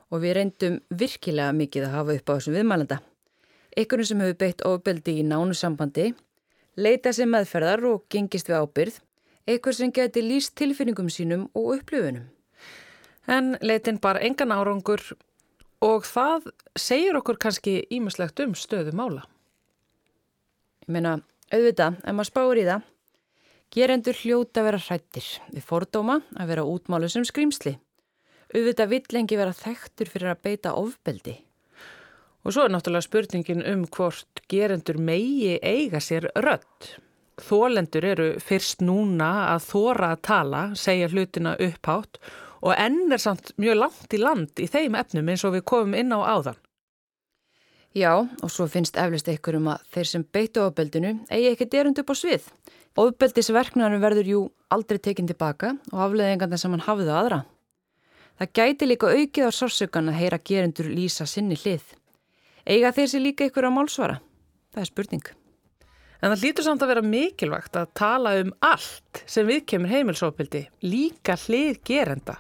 og 0.09 0.23
við 0.23 0.35
reyndum 0.39 0.79
virkilega 0.89 1.53
mikið 1.53 1.85
að 1.85 1.95
hafa 1.95 2.15
upp 2.17 2.31
á 2.31 2.33
þessum 2.33 2.55
viðmælanda. 2.57 2.97
Ykkurinn 3.77 4.07
sem 4.07 4.21
hefur 4.23 4.37
beitt 4.39 4.63
ofbeldi 4.65 5.19
í 5.21 5.25
nánu 5.25 5.53
sambandi, 5.57 6.09
leita 6.79 7.13
sem 7.13 7.29
meðferðar 7.29 7.85
og 7.91 8.05
gengist 8.09 8.49
við 8.49 8.63
ábyrð, 8.63 8.99
ykkur 9.49 9.75
sem 9.77 9.93
geti 9.93 10.23
líst 10.25 10.55
tilfinningum 10.57 11.09
sínum 11.13 11.47
og 11.53 11.75
upplifunum. 11.77 12.29
En 13.29 13.57
leitin 13.61 13.99
bara 14.01 14.23
engan 14.25 14.55
árangur 14.55 15.03
og 15.85 16.07
það 16.07 16.49
segir 16.75 17.19
okkur 17.19 17.37
kannski 17.37 17.75
ímislegt 17.93 18.41
um 18.41 18.55
stöðu 18.57 18.95
mála. 18.97 19.27
Ég 20.87 20.95
meina, 20.95 21.19
auðvitað, 21.53 21.99
ef 22.01 22.15
maður 22.15 22.31
spáur 22.31 22.61
í 22.61 22.65
það, 22.65 22.87
gerendur 23.69 24.17
hljóta 24.23 24.63
að 24.63 24.71
vera 24.71 24.81
hrættir 24.87 25.29
við 25.53 25.67
fordóma 25.67 26.23
að 26.33 26.55
vera 26.55 26.65
útmálu 26.65 27.11
sem 27.11 27.27
skrýmsli 27.27 27.77
auðvitað 28.49 28.93
vill 28.93 29.05
lengi 29.13 29.37
vera 29.37 29.53
þekktur 29.53 30.09
fyrir 30.09 30.33
að 30.33 30.43
beita 30.47 30.73
ofbeldi. 30.77 31.35
Og 32.45 32.55
svo 32.55 32.65
er 32.65 32.73
náttúrulega 32.73 33.05
spurningin 33.05 33.65
um 33.67 33.85
hvort 33.91 34.43
gerendur 34.51 34.97
megi 34.97 35.57
eiga 35.61 35.99
sér 36.03 36.29
rödd. 36.39 36.93
Þólendur 37.39 38.05
eru 38.05 38.29
fyrst 38.43 38.83
núna 38.83 39.49
að 39.53 39.65
þóra 39.69 40.13
að 40.13 40.23
tala, 40.27 40.63
segja 40.75 41.09
hlutina 41.11 41.55
upphátt 41.59 42.19
og 42.59 42.73
enn 42.75 43.11
er 43.11 43.21
samt 43.21 43.53
mjög 43.59 43.77
langt 43.79 44.15
í 44.15 44.19
land 44.19 44.59
í 44.59 44.67
þeim 44.67 44.97
efnum 44.99 45.29
eins 45.31 45.45
og 45.47 45.55
við 45.55 45.67
komum 45.71 45.95
inn 45.95 46.11
á 46.11 46.19
áðan. 46.19 46.59
Já, 47.95 48.11
og 48.21 48.51
svo 48.53 48.67
finnst 48.69 48.99
eflust 49.01 49.29
einhver 49.31 49.57
um 49.57 49.71
að 49.71 49.85
þeir 49.93 50.09
sem 50.09 50.25
beittu 50.35 50.61
ofbeldinu 50.61 51.15
eigi 51.31 51.53
ekki 51.53 51.69
derund 51.71 52.01
upp 52.01 52.11
á 52.13 52.15
svið. 52.19 52.43
Ofbeldisverknarum 52.99 54.01
verður 54.03 54.29
jú 54.29 54.41
aldrei 54.73 54.99
tekinn 55.01 55.29
tilbaka 55.29 55.73
og 55.93 56.03
afleðingarna 56.05 56.59
sem 56.59 56.75
hann 56.75 56.85
hafði 56.85 57.15
aðra. 57.15 57.39
Það 58.39 58.53
gæti 58.59 58.87
líka 58.87 59.09
aukið 59.09 59.49
á 59.49 59.51
sársökan 59.51 60.11
að 60.11 60.19
heyra 60.21 60.39
gerendur 60.51 60.91
lýsa 60.91 61.25
sinni 61.27 61.57
hlið. 61.59 61.95
Eiga 62.69 62.91
þeir 62.93 63.07
sér 63.09 63.23
líka 63.23 63.47
einhver 63.47 63.65
á 63.65 63.71
málsvara? 63.73 64.19
Það 64.75 64.83
er 64.83 64.89
spurning. 64.91 65.29
En 66.19 66.33
það 66.33 66.43
lítur 66.43 66.65
samt 66.67 66.83
að 66.83 66.91
vera 66.91 67.01
mikilvægt 67.07 67.79
að 67.79 67.93
tala 67.97 68.35
um 68.43 68.51
allt 68.67 69.23
sem 69.25 69.47
viðkemur 69.47 69.89
heimilsópildi, 69.89 70.67
líka 70.85 71.37
hlið 71.47 71.79
gerenda. 71.87 72.35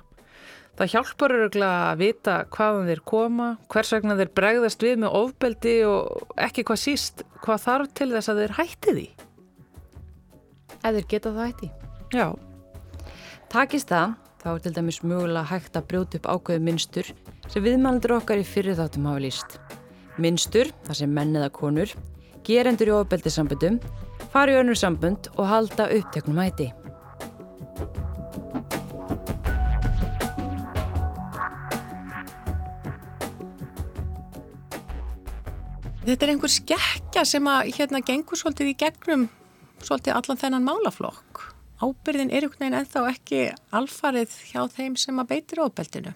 Það 0.77 0.91
hjálpar 0.93 1.33
öruglega 1.35 1.87
að 1.87 2.03
vita 2.03 2.35
hvaðan 2.53 2.91
þeir 2.91 3.01
koma, 3.09 3.47
hvers 3.73 3.95
vegna 3.95 4.19
þeir 4.19 4.31
bregðast 4.37 4.85
við 4.85 5.01
með 5.01 5.17
ofbeldi 5.23 5.73
og 5.89 6.37
ekki 6.45 6.67
hvað 6.67 6.81
síst 6.83 7.25
hvað 7.41 7.65
þarf 7.65 7.91
til 7.97 8.09
þess 8.13 8.31
að 8.31 8.43
þeir 8.43 8.55
hætti 8.59 8.95
því. 8.99 9.07
Eða 10.77 10.93
þeir 10.99 11.09
geta 11.15 11.33
það 11.33 11.49
hætti. 11.49 11.71
Já. 12.13 12.27
Takist 13.49 13.89
það, 13.89 14.15
þá 14.45 14.49
er 14.53 14.63
til 14.67 14.77
dæmis 14.77 15.01
mögulega 15.01 15.49
hægt 15.55 15.81
að 15.81 15.89
brjóta 15.89 16.21
upp 16.21 16.31
ákveðu 16.37 16.65
minnstur 16.69 17.13
sem 17.49 17.65
viðmælendur 17.65 18.19
okkar 18.21 18.39
í 18.39 18.45
fyrir 18.45 18.77
þáttum 18.77 19.09
hafa 19.09 19.25
líst. 19.25 19.59
Minnstur, 20.19 20.69
þar 20.85 20.99
sem 21.01 21.13
menn 21.15 21.35
eða 21.37 21.49
konur, 21.55 21.93
gerendur 22.47 22.91
í 22.91 22.95
ofbeldissambundum, 22.97 23.79
fari 24.33 24.57
önnur 24.59 24.77
sambund 24.77 25.31
og 25.37 25.47
halda 25.49 25.89
uppteknum 25.95 26.41
hætti. 26.43 26.69
Þetta 36.09 36.25
er 36.25 36.31
einhver 36.33 36.49
skekkja 36.49 37.21
sem 37.27 37.47
að 37.51 37.67
hérna 37.77 37.99
gengur 38.01 38.39
svolítið 38.39 38.71
í 38.71 38.77
gegnum 38.81 39.27
svolítið 39.83 40.15
allan 40.15 40.39
þennan 40.41 40.65
málaflokk. 40.65 41.43
Ábyrðin 41.79 42.31
er 42.33 42.47
einhvern 42.47 42.63
veginn 42.63 42.77
ennþá 42.79 43.03
ekki 43.11 43.43
alfarið 43.77 44.33
hjá 44.49 44.63
þeim 44.73 44.97
sem 44.99 45.21
að 45.21 45.29
beitir 45.35 45.61
ofbeldinu. 45.63 46.15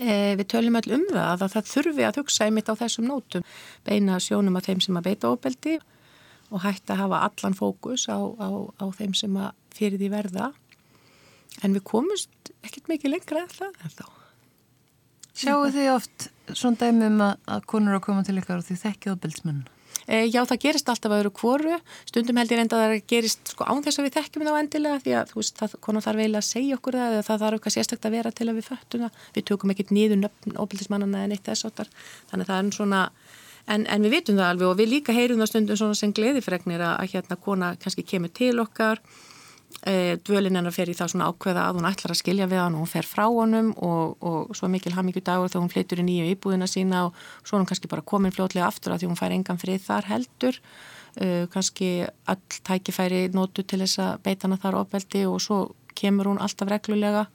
E, 0.00 0.34
við 0.40 0.46
tölum 0.48 0.78
all 0.78 0.94
um 0.96 1.02
það 1.10 1.42
að 1.44 1.52
það 1.52 1.66
þurfi 1.68 2.04
að 2.06 2.18
hugsa 2.22 2.46
einmitt 2.46 2.70
á 2.72 2.80
þessum 2.80 3.10
nótum 3.10 3.42
beina 3.84 4.16
sjónum 4.24 4.56
að 4.56 4.70
þeim 4.70 4.80
sem 4.80 4.96
að 4.96 5.08
beita 5.10 5.28
ofbeldi 5.28 5.74
og 6.52 6.62
hægt 6.64 6.88
að 6.92 7.02
hafa 7.02 7.20
allan 7.26 7.56
fókus 7.56 8.06
á, 8.08 8.16
á, 8.16 8.48
á 8.80 8.86
þeim 8.96 9.12
sem 9.16 9.36
að 9.36 9.52
fyrir 9.76 10.00
því 10.00 10.08
verða 10.14 10.48
en 11.60 11.76
við 11.76 11.84
komumst 11.92 12.52
ekkert 12.64 12.88
mikið 12.88 13.16
lengra 13.16 13.44
en 13.44 13.52
það 13.52 13.84
en 13.84 13.94
þá. 13.98 14.06
Sjáu 15.42 15.68
þið 15.72 15.90
oft 15.92 16.28
svona 16.52 16.80
dæmum 16.80 17.20
að, 17.24 17.62
konur 17.68 17.96
að 17.96 18.04
koma 18.08 18.24
til 18.24 18.38
ykkar 18.40 18.60
og 18.60 18.66
því 18.68 18.78
þekkið 18.86 19.14
ofbeldsmenn? 19.14 19.62
E, 20.06 20.24
já, 20.26 20.40
það 20.48 20.60
gerist 20.64 20.90
alltaf 20.92 21.12
að 21.12 21.20
öðru 21.20 21.32
kvoru. 21.38 21.78
Stundum 22.08 22.40
held 22.40 22.52
ég 22.52 22.60
reynda 22.60 22.78
að 22.78 22.84
það 22.84 23.04
gerist 23.12 23.52
sko 23.54 23.66
án 23.68 23.82
þess 23.84 24.00
að 24.00 24.06
við 24.08 24.16
þekkjum 24.18 24.44
það 24.46 24.56
á 24.56 24.62
endilega 24.62 25.02
því 25.04 25.14
að 25.18 25.32
þú 25.32 25.40
veist, 25.40 25.56
það 25.60 25.76
konar 25.86 26.06
þarf 26.06 26.22
eiginlega 26.22 26.42
að 26.42 26.48
segja 26.48 26.78
okkur 26.78 26.98
það 26.98 27.16
eða 27.16 27.26
það 27.28 27.42
þarf 27.44 27.58
eitthvað 27.58 27.76
sérstaklega 27.76 28.10
að 28.10 28.16
vera 28.18 28.34
til 28.38 28.48
að 28.48 28.58
við 28.58 28.68
föttum 28.70 29.04
það. 29.06 29.20
Við 29.36 29.46
tökum 29.50 29.74
ekkert 29.74 29.92
nýður 29.96 30.22
nöfn 30.22 30.56
óbildismannana 30.58 31.24
en 31.26 31.36
eitt 31.36 31.46
þess 31.48 31.68
áttar. 31.68 31.92
Þannig 32.30 32.48
að 32.48 32.52
það 32.52 32.62
er 32.62 32.78
svona, 32.78 33.02
en, 33.66 33.86
en 33.86 34.06
við 34.06 34.16
vitum 34.18 34.40
það 34.40 34.52
alveg 34.52 34.72
og 34.72 34.80
við 34.80 34.94
líka 34.96 35.16
heyrum 35.16 35.42
það 35.42 35.52
stundum 35.52 35.82
svona 35.82 35.98
sem 35.98 36.16
gleðifregnir 36.16 36.82
að, 36.82 36.96
að 36.98 37.12
hérna 37.16 37.38
kona 37.46 37.74
kannski 37.82 38.06
kemur 38.06 38.34
til 38.34 38.56
okkar 38.62 39.02
dvölin 39.82 40.54
hennar 40.58 40.74
fer 40.74 40.90
í 40.90 40.94
það 40.94 41.12
svona 41.12 41.28
ákveða 41.32 41.64
að 41.66 41.78
hún 41.78 41.88
ætlar 41.88 42.14
að 42.14 42.20
skilja 42.20 42.46
við 42.50 42.60
hann 42.62 42.76
og 42.76 42.84
hún 42.84 42.90
fer 42.92 43.08
frá 43.08 43.24
honum 43.26 43.72
og, 43.82 44.16
og 44.22 44.54
svo 44.54 44.70
mikil 44.70 44.94
hafmyggju 44.94 45.24
dagur 45.26 45.50
þegar 45.50 45.64
hún 45.64 45.72
flyttur 45.72 46.02
í 46.02 46.06
nýju 46.06 46.28
íbúðina 46.34 46.68
sína 46.70 47.06
og 47.08 47.18
svo 47.42 47.56
er 47.56 47.62
hún 47.64 47.68
kannski 47.70 47.90
bara 47.90 48.04
komin 48.06 48.34
fljótlega 48.34 48.68
aftur 48.68 48.94
að 48.94 49.02
því 49.02 49.10
hún 49.10 49.18
fær 49.18 49.34
engan 49.34 49.58
frið 49.58 49.86
þar 49.88 50.08
heldur. 50.12 50.60
E, 51.18 51.28
kannski 51.52 51.90
all 52.30 52.60
tækifæri 52.68 53.24
nótu 53.34 53.66
til 53.66 53.82
þess 53.82 54.02
að 54.04 54.22
beita 54.28 54.46
hana 54.46 54.60
þar 54.62 54.78
ofbeldi 54.84 55.24
og 55.28 55.40
svo 55.42 55.58
kemur 55.98 56.30
hún 56.30 56.40
alltaf 56.42 56.70
reglulega 56.70 57.26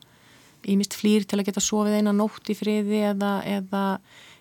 ímist 0.68 0.96
flýr 0.98 1.26
til 1.28 1.38
að 1.38 1.50
geta 1.50 1.62
sofið 1.62 2.00
eina 2.00 2.16
nótt 2.16 2.50
í 2.50 2.56
friði 2.58 3.04
eða, 3.12 3.38
eða 3.46 3.84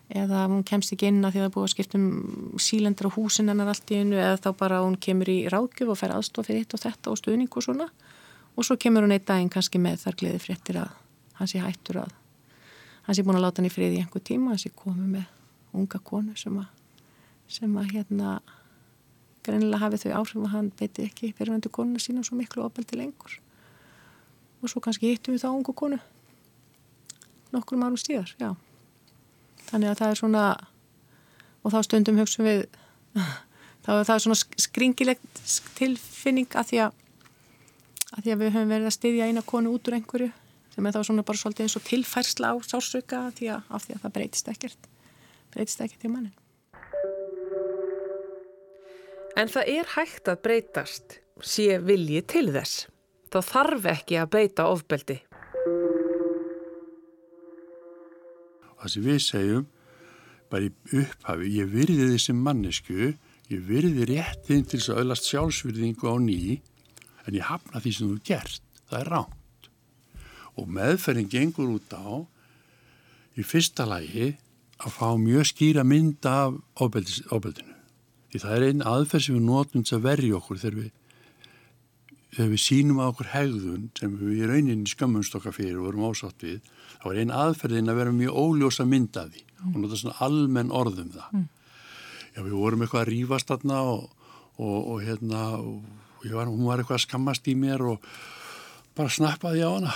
eða 0.07 0.45
hún 0.47 0.63
kemst 0.63 0.93
ekki 0.95 1.09
inn 1.11 1.25
að 1.25 1.35
því 1.35 1.41
að 1.41 1.45
það 1.45 1.53
búið 1.55 1.65
að 1.65 1.73
skipta 1.73 1.99
um 1.99 2.59
sílendur 2.63 3.09
á 3.11 3.15
húsin 3.17 3.51
hennar 3.51 3.71
allt 3.71 3.91
í 3.91 3.99
einu 3.99 4.15
eða 4.15 4.37
þá 4.39 4.49
bara 4.59 4.83
hún 4.85 4.95
kemur 5.03 5.31
í 5.31 5.39
ráðgjöf 5.51 5.91
og 5.91 5.99
fær 5.99 6.13
aðstof 6.15 6.47
fyrir 6.47 6.63
hitt 6.63 6.75
og 6.77 6.83
þetta 6.83 7.11
og 7.11 7.19
stuðning 7.19 7.51
og 7.51 7.65
svona. 7.65 7.87
Og 8.55 8.65
svo 8.65 8.77
kemur 8.79 9.03
hún 9.03 9.15
einn 9.15 9.25
daginn 9.27 9.51
kannski 9.51 9.81
með 9.81 10.05
þar 10.05 10.19
gleði 10.21 10.43
fréttir 10.43 10.79
að 10.79 10.93
hans 11.41 11.55
er 11.55 11.65
hættur 11.65 12.01
að 12.05 12.13
hans 13.07 13.19
er 13.19 13.27
búin 13.27 13.39
að 13.39 13.45
láta 13.47 13.61
hann 13.61 13.69
í 13.69 13.73
friði 13.73 13.99
í 13.99 14.03
einhver 14.05 14.23
tíma 14.23 14.53
hans 14.53 14.65
er 14.67 14.75
komið 14.75 15.09
með 15.17 15.25
unga 15.77 15.99
konu 16.03 16.35
sem 16.39 16.55
að, 16.57 16.69
sem 17.51 17.75
að 17.77 17.91
hérna 17.93 18.37
greinilega 19.47 19.83
hafi 19.83 19.99
þau 20.03 20.13
áhrif 20.21 20.43
að 20.43 20.53
hann 20.55 20.71
beiti 20.79 21.07
ekki 21.07 21.33
fyrirvendu 21.35 21.71
konuna 21.71 22.01
sína 22.03 22.23
svo 22.23 22.39
miklu 22.39 22.65
opaldi 22.65 22.99
lengur. 22.99 23.39
Og 24.63 24.71
svo 24.71 24.81
kannski 24.83 25.11
hittum 25.11 25.35
við 25.35 25.43
þá 25.43 25.51
ungu 25.51 25.75
konu 25.75 25.99
nokkur 27.53 27.77
þannig 29.71 29.91
að 29.91 29.99
það 30.01 30.13
er 30.13 30.21
svona 30.21 30.45
og 31.63 31.73
þá 31.73 31.79
stundum 31.87 32.21
hugsun 32.21 32.47
við 32.47 32.63
þá 33.85 33.91
er 33.97 34.07
það 34.09 34.23
svona 34.25 34.39
skringilegt 34.67 35.43
tilfinning 35.77 36.49
að 36.55 36.71
því 36.71 36.81
að 36.87 37.03
að 38.17 38.23
því 38.23 38.33
að 38.33 38.41
við 38.41 38.53
höfum 38.55 38.71
verið 38.71 38.89
að 38.89 38.95
styðja 38.95 39.29
eina 39.29 39.43
konu 39.45 39.73
út 39.75 39.89
úr 39.89 39.97
einhverju 39.97 40.29
sem 40.73 40.87
er 40.87 40.95
þá 40.95 41.01
svona 41.03 41.25
bara 41.27 41.41
svolítið 41.41 41.65
eins 41.65 41.77
og 41.77 41.85
tilfærsla 41.87 42.51
á 42.53 42.55
að, 42.55 43.63
af 43.67 43.85
því 43.85 43.95
að 43.97 44.03
það 44.03 44.13
breytist 44.17 44.51
ekkert 44.51 44.91
breytist 45.53 45.81
ekkert 45.81 46.05
í 46.05 46.11
mannin. 46.11 46.35
En 49.37 49.49
það 49.53 49.71
er 49.75 49.89
hægt 49.93 50.29
að 50.31 50.41
breytast 50.45 51.19
sé 51.45 51.77
vilji 51.83 52.23
til 52.25 52.47
þess. 52.55 52.87
Þá 53.29 53.39
þarf 53.45 53.89
ekki 53.91 54.17
að 54.17 54.31
beita 54.33 54.65
ofbeldi 54.71 55.19
það 58.87 58.93
sem 58.95 59.07
við 59.07 59.19
segjum 59.25 59.65
bara 60.47 60.63
í 60.63 60.71
upphafi, 60.95 61.49
ég 61.59 61.71
virði 61.73 62.11
þessi 62.13 62.35
mannesku, 62.39 63.11
ég 63.51 63.65
virði 63.67 64.07
réttin 64.07 64.63
til 64.63 64.79
þess 64.79 64.93
að 64.93 65.01
öllast 65.03 65.27
sjálfsvirðingu 65.27 66.07
á 66.07 66.15
ný 66.23 66.39
en 67.27 67.35
ég 67.35 67.47
hafna 67.49 67.83
því 67.83 67.93
sem 67.93 68.13
þú 68.13 68.19
gert, 68.27 68.63
það 68.87 69.01
er 69.01 69.11
ránt 69.11 69.69
og 70.57 70.69
meðferðin 70.73 71.29
gengur 71.29 71.75
út 71.75 71.93
á 71.93 72.25
í 73.37 73.45
fyrsta 73.45 73.85
lagi 73.85 74.31
að 74.81 74.93
fá 74.93 75.09
mjög 75.19 75.49
skýra 75.51 75.83
mynd 75.85 76.25
af 76.29 76.55
ofbeldinu. 76.81 77.75
Því 78.31 78.41
það 78.43 78.55
er 78.55 78.65
einn 78.67 78.85
aðferð 78.85 79.25
sem 79.25 79.37
við 79.37 79.45
notum 79.47 79.85
til 79.85 79.97
að 79.97 80.07
verja 80.07 80.39
okkur 80.39 80.61
þegar 80.61 80.79
við 80.79 80.89
þegar 82.35 82.49
við 82.53 82.63
sínum 82.63 83.01
að 83.01 83.11
okkur 83.13 83.29
hegðun 83.33 83.85
sem 83.97 84.17
við 84.19 84.41
í 84.41 84.49
rauninni 84.49 84.91
skömmumst 84.91 85.37
okkar 85.37 85.55
fyrir 85.55 85.79
og 85.79 85.87
vorum 85.87 86.07
ásátt 86.09 86.43
við 86.43 86.59
þá 86.97 87.05
er 87.11 87.21
einn 87.21 87.35
aðferðin 87.35 87.91
að 87.91 87.99
vera 88.01 88.15
mjög 88.15 88.41
óljósa 88.41 88.85
myndaði 88.87 89.43
mm. 89.43 89.71
og 89.71 89.79
nota 89.83 89.99
svona 90.01 90.17
almenn 90.25 90.73
orðum 90.75 91.13
það. 91.15 91.31
Mm. 91.33 91.47
Já, 92.33 92.41
við 92.43 92.57
vorum 92.57 92.83
eitthvað 92.83 93.03
að 93.03 93.11
rýfast 93.13 93.53
þarna 93.53 93.79
og, 93.93 94.03
og, 94.57 94.77
og 94.77 95.01
hérna, 95.05 95.43
og 95.57 96.27
var, 96.27 96.51
hún 96.51 96.67
var 96.67 96.83
eitthvað 96.83 96.99
að 96.99 97.05
skammast 97.07 97.47
í 97.49 97.55
mér 97.57 97.85
og 97.93 98.11
bara 98.97 99.13
snappaði 99.13 99.63
á 99.63 99.71
hana 99.71 99.93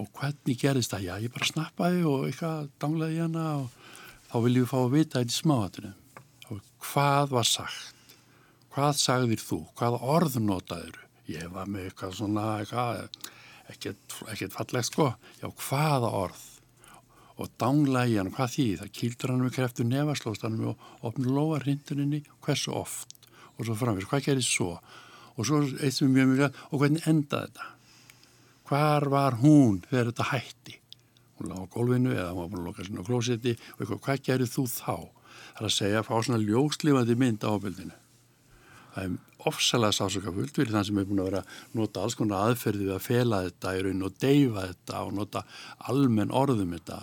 og 0.00 0.08
hvernig 0.16 0.58
gerðist 0.58 0.94
það? 0.94 1.06
Já, 1.10 1.14
ég 1.26 1.34
bara 1.34 1.50
snappaði 1.50 2.04
og 2.08 2.26
eitthvað 2.28 2.70
danglaði 2.80 3.18
í 3.18 3.24
hana 3.26 3.46
og 3.60 3.80
þá 4.30 4.36
viljum 4.46 4.64
við 4.64 4.72
fá 4.72 4.78
að 4.80 4.94
vita 4.96 5.20
þetta 5.20 5.36
í 5.36 5.40
smáhatunum. 5.42 5.98
Hvað 6.82 7.36
var 7.36 7.46
sagt? 7.46 8.16
Hvað 8.72 8.92
sagðir 8.98 9.42
þú? 9.42 9.58
Hvað 9.76 9.98
orð 10.14 10.38
notaður? 10.40 11.01
Ég 11.30 11.50
var 11.54 11.68
með 11.70 11.86
eitthvað 11.88 12.16
svona, 12.18 12.46
eitthvað, 12.62 13.20
ekkert, 13.70 14.16
ekkert 14.32 14.56
fallegt 14.56 14.88
sko, 14.88 15.12
já 15.38 15.46
hvaða 15.50 16.10
orð? 16.18 16.48
Og 17.40 17.48
í 17.48 18.16
hann, 18.18 18.30
hvað 18.34 18.50
því, 18.54 18.66
það? 18.80 18.90
Kýldur 18.98 19.32
hann 19.32 19.44
með 19.46 19.54
kreftu 19.56 19.86
nefaslóstanum 19.88 20.72
og 20.72 21.06
opnur 21.08 21.32
lofa 21.38 21.62
hrindunni 21.62 22.20
hversu 22.44 22.74
oft? 22.76 23.16
Og 23.56 23.66
svo 23.66 23.76
framfyrir, 23.78 24.08
hvað 24.10 24.26
gerir 24.26 24.46
svo? 24.46 24.76
Og 25.38 25.48
svo 25.48 25.62
eitt 25.62 25.96
sem 25.96 26.10
er 26.10 26.12
mjög 26.18 26.34
mjög 26.34 26.60
og 26.68 26.82
hvernig 26.82 27.08
endaði 27.08 27.48
þetta? 27.48 27.70
Hvar 28.68 29.08
var 29.12 29.38
hún 29.40 29.80
þegar 29.88 30.12
þetta 30.12 30.28
hætti? 30.32 30.76
Hún 31.38 31.50
lág 31.50 31.64
á 31.64 31.72
gólfinu 31.72 32.12
eða 32.12 32.28
hún 32.34 32.42
var 32.42 32.52
búin 32.52 32.62
að 32.62 32.68
loka 32.68 32.86
sinna 32.86 33.02
á 33.02 33.08
klósetti 33.08 33.56
og 33.56 33.80
eitthvað, 33.80 34.04
hvað 34.06 34.22
gerir 34.28 34.52
þú 34.52 34.68
þá? 34.68 34.94
Það 35.42 35.64
er 35.64 35.70
að 35.70 35.76
segja 35.78 36.02
að 36.02 36.08
fá 36.10 36.14
svona 36.20 36.44
ljókslifandi 36.44 37.18
mynd 37.18 37.46
á 37.46 37.52
ábyrðinu 37.54 38.02
það 38.92 39.04
er 39.04 39.12
ofsalega 39.48 39.96
sásökafullt 39.96 40.54
fyrir 40.56 40.74
þann 40.74 40.86
sem 40.88 41.00
er 41.00 41.08
búin 41.08 41.22
að 41.22 41.30
vera 41.30 41.42
að 41.42 41.80
nota 41.80 42.04
alls 42.04 42.18
konar 42.18 42.50
aðferði 42.50 42.88
við 42.88 42.94
að 42.96 43.06
fela 43.06 43.42
þetta 43.46 43.74
í 43.76 43.82
raun 43.86 44.06
og 44.06 44.20
deyfa 44.22 44.68
þetta 44.68 45.02
og 45.06 45.16
nota 45.18 45.44
almenn 45.90 46.34
orðum 46.42 46.76
þetta 46.76 47.00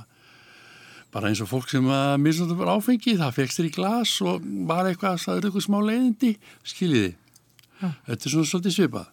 bara 1.14 1.30
eins 1.32 1.42
og 1.42 1.50
fólk 1.50 1.72
sem 1.72 1.88
að 1.90 2.20
misnóta 2.22 2.58
bara 2.58 2.76
áfengi, 2.78 3.16
það 3.18 3.38
fegst 3.40 3.60
þér 3.60 3.70
í 3.70 3.74
glas 3.74 4.12
og 4.22 4.44
var 4.70 4.90
eitthvað, 4.90 5.18
það 5.24 5.40
eru 5.40 5.50
eitthvað 5.50 5.66
smá 5.66 5.78
leiðindi, 5.82 6.32
skiljiði. 6.70 7.14
Ja. 7.80 7.90
Þetta 8.10 8.20
er 8.20 8.34
svona 8.36 8.50
svolítið 8.52 8.76
svipað. 8.76 9.08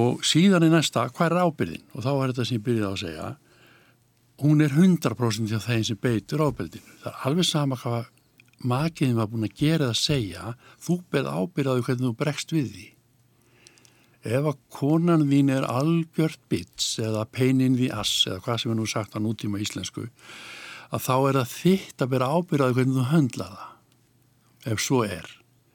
Og 0.00 0.24
síðan 0.26 0.66
er 0.66 0.72
næsta, 0.72 1.04
hvað 1.14 1.30
er 1.30 1.44
ábyrðin? 1.44 1.84
Og 1.92 2.02
þá 2.06 2.10
er 2.14 2.32
þetta 2.32 2.48
sem 2.48 2.56
ég 2.56 2.64
byrjaði 2.66 2.90
að 2.90 3.02
segja, 3.04 3.28
hún 4.42 4.64
er 4.64 4.74
100% 4.74 5.52
hjá 5.52 5.60
þeim 5.62 5.86
sem 5.86 6.00
beitur 6.02 6.44
ábyrðinu. 6.48 6.98
Það 7.04 7.10
er 7.12 7.28
alveg 7.30 7.48
sama 7.50 7.78
hvað 7.78 8.10
makiðin 8.62 9.18
var 9.18 9.30
búin 9.32 9.46
að 9.48 9.56
gera 9.58 9.90
það 9.90 9.94
að 9.94 10.02
segja, 10.02 10.54
þú 10.80 10.98
beð 11.12 11.30
ábyrðaðu 11.30 11.86
hvernig 11.88 12.06
þú 12.06 12.16
bregst 12.20 12.54
við 12.54 12.68
því. 12.74 12.88
Ef 14.24 14.48
að 14.48 14.60
konan 14.72 15.26
þín 15.28 15.52
er 15.52 15.66
algjört 15.68 16.40
bits 16.48 16.94
eða 17.02 17.26
peinin 17.28 17.76
því 17.76 17.90
ass 17.92 18.24
eða 18.30 18.40
hvað 18.46 18.60
sem 18.62 18.72
er 18.72 18.78
nú 18.78 18.86
sagt 18.88 19.16
á 19.16 19.20
nútíma 19.20 19.60
íslensku, 19.60 20.06
að 20.88 21.04
þá 21.04 21.14
er 21.16 21.38
það 21.40 21.54
þitt 21.58 22.04
að 22.04 22.12
bera 22.14 22.32
ábyrðaði 22.32 22.78
hvernig 22.78 23.00
þú 23.00 23.08
höndla 23.10 23.48
það. 23.52 23.72
Ef 24.72 24.80
svo 24.80 25.02
er. 25.04 25.26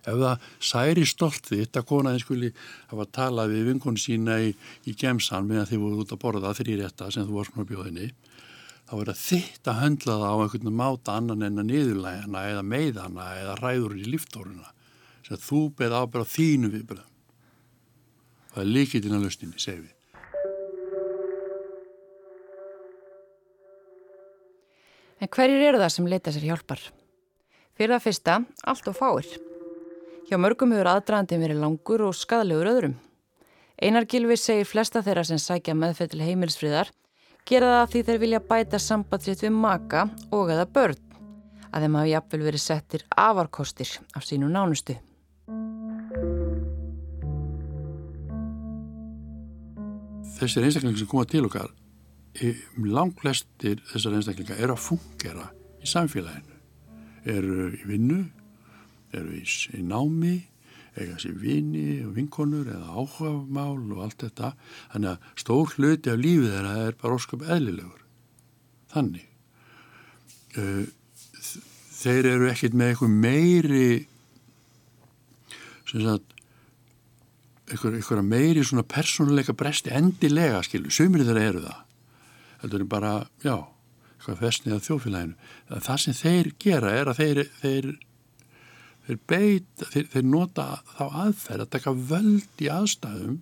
Ef 0.08 0.18
það 0.18 0.48
særi 0.64 1.06
stolt 1.06 1.46
þitt 1.52 1.78
að 1.78 1.88
konaðin 1.92 2.24
skuli 2.24 2.50
hafa 2.90 3.06
talað 3.20 3.54
við 3.54 3.70
vinkonu 3.70 4.02
sína 4.02 4.40
í, 4.42 4.54
í 4.90 4.96
gemsan 4.98 5.46
meðan 5.46 5.70
þið 5.70 5.84
voru 5.84 6.04
út 6.06 6.14
að 6.16 6.22
borða 6.24 6.56
þrýr 6.58 6.82
rétta 6.82 7.12
sem 7.14 7.28
þú 7.28 7.36
voru 7.36 7.52
svona 7.52 7.70
bjóðinni, 7.70 8.10
þá 8.90 8.96
er 8.98 9.10
það 9.12 9.20
þitt 9.22 9.70
að 9.70 9.80
höndla 9.84 10.14
það 10.18 10.32
á 10.34 10.38
einhvern 10.42 10.78
máta 10.80 11.16
annan 11.20 11.46
en 11.46 11.62
að 11.62 11.68
niðurlægana 11.70 12.42
eða 12.50 12.64
meiðana 12.66 13.26
eða 13.38 13.58
ræður 13.60 13.98
í 14.00 14.06
líftóruna. 14.10 14.72
Þess 15.22 15.36
að 15.36 15.44
þú 15.46 15.60
beð 15.78 15.96
ábyrða 16.00 16.30
þínu 16.34 16.72
viðbröðum. 16.74 17.12
Það 18.50 18.62
er 18.64 18.72
líkið 18.74 19.04
til 19.06 19.12
að 19.14 19.26
lustinni, 19.28 19.62
segir 19.62 19.84
við. 19.84 19.96
En 25.20 25.30
hverjir 25.36 25.68
eru 25.68 25.82
það 25.84 25.94
sem 25.94 26.10
leita 26.10 26.34
sér 26.34 26.48
hjálpar? 26.50 26.82
Fyrir 27.78 27.94
það 27.94 28.06
fyrsta, 28.08 28.40
allt 28.72 28.90
og 28.90 28.98
fáir. 28.98 29.30
Hjá 30.32 30.38
mörgum 30.42 30.74
hefur 30.74 30.90
aðdraðandin 30.96 31.44
verið 31.46 31.62
langur 31.62 32.08
og 32.08 32.18
skadalegur 32.18 32.72
öðrum. 32.72 32.98
Einar 33.78 34.10
Gilvi 34.10 34.40
segir 34.40 34.66
flesta 34.66 35.04
þeirra 35.06 35.28
sem 35.28 35.38
sækja 35.38 35.78
meðfett 35.78 36.16
til 36.16 36.26
heimilsfríðar 36.26 36.90
gera 37.48 37.70
það 37.74 37.92
því 37.92 38.02
þeir 38.08 38.20
vilja 38.24 38.40
bæta 38.50 38.80
sambandsitt 38.82 39.44
við 39.46 39.54
maka 39.56 40.08
og 40.36 40.52
eða 40.54 40.66
börn 40.66 40.98
að 41.70 41.86
þeim 41.86 42.00
hafi 42.00 42.14
jafnvel 42.14 42.42
verið 42.48 42.64
settir 42.64 43.06
afarkostir 43.14 43.92
af 44.18 44.26
sínu 44.26 44.50
nánustu. 44.50 44.96
Þessir 50.40 50.66
einstaklingar 50.66 51.02
sem 51.02 51.10
koma 51.12 51.28
til 51.28 51.46
okkar 51.46 51.72
langflestir 52.86 53.82
þessar 53.90 54.16
einstaklinga 54.20 54.58
eru 54.62 54.76
að 54.76 54.84
fungera 54.86 55.50
í 55.84 55.90
samfélaginu 55.90 56.58
eru 57.28 57.72
í 57.76 57.82
vinnu 57.90 58.20
eru 59.16 59.40
í 59.42 59.84
námi 59.84 60.36
eiga 61.04 61.18
sér 61.22 61.36
vini 61.40 62.02
og 62.06 62.14
vinkonur 62.18 62.70
eða 62.70 62.94
áhugamál 62.94 63.92
og 63.96 64.04
allt 64.06 64.26
þetta. 64.26 64.54
Þannig 64.94 65.12
að 65.14 65.42
stór 65.44 65.76
hluti 65.76 66.14
af 66.14 66.22
lífið 66.22 66.56
þeirra 66.56 66.76
er 66.86 67.00
bara 67.02 67.20
ósköp 67.20 67.46
eðlilegur. 67.48 68.04
Þannig. 68.94 69.26
Þeir 72.00 72.32
eru 72.34 72.50
ekkit 72.50 72.78
með 72.78 72.94
eitthvað 72.94 73.16
meiri 73.26 73.90
sem 75.90 76.04
sagt 76.06 76.36
eitthvað 77.70 78.24
meiri 78.26 78.64
svona 78.66 78.86
persónuleika 78.88 79.54
bresti 79.58 79.92
endilega 79.94 80.62
skilu, 80.66 80.90
sumri 80.94 81.26
þeirra 81.28 81.46
eru 81.52 81.66
það. 81.66 81.82
Heldur 82.64 82.84
en 82.84 82.92
bara, 82.92 83.14
já, 83.44 83.56
eitthvað 84.18 84.42
festnið 84.44 84.76
af 84.76 84.86
þjófélaginu. 84.88 85.50
Það 85.70 86.02
sem 86.04 86.18
þeir 86.18 86.52
gera 86.66 86.94
er 86.98 87.12
að 87.12 87.22
þeir, 87.22 87.42
þeir, 87.62 87.90
þeir 89.10 89.20
beita, 89.30 89.90
þeir, 89.90 90.08
þeir 90.14 90.26
nota 90.30 90.66
þá 90.96 91.06
aðferð 91.26 91.66
að 91.66 91.72
taka 91.76 91.94
völd 92.12 92.64
í 92.64 92.70
aðstæðum, 92.72 93.38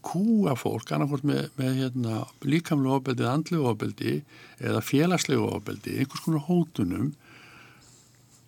kúa 0.00 0.54
fólk, 0.56 0.88
annarkort 0.96 1.26
með, 1.28 1.50
með 1.60 1.80
hérna, 1.82 2.22
líkamlega 2.48 2.96
ofbeldi, 2.96 3.26
andlega 3.28 3.72
ofbeldi 3.74 4.14
eða 4.58 4.80
félagslega 4.84 5.50
ofbeldi, 5.58 5.98
einhvers 6.00 6.24
konar 6.24 6.46
hótunum, 6.48 7.10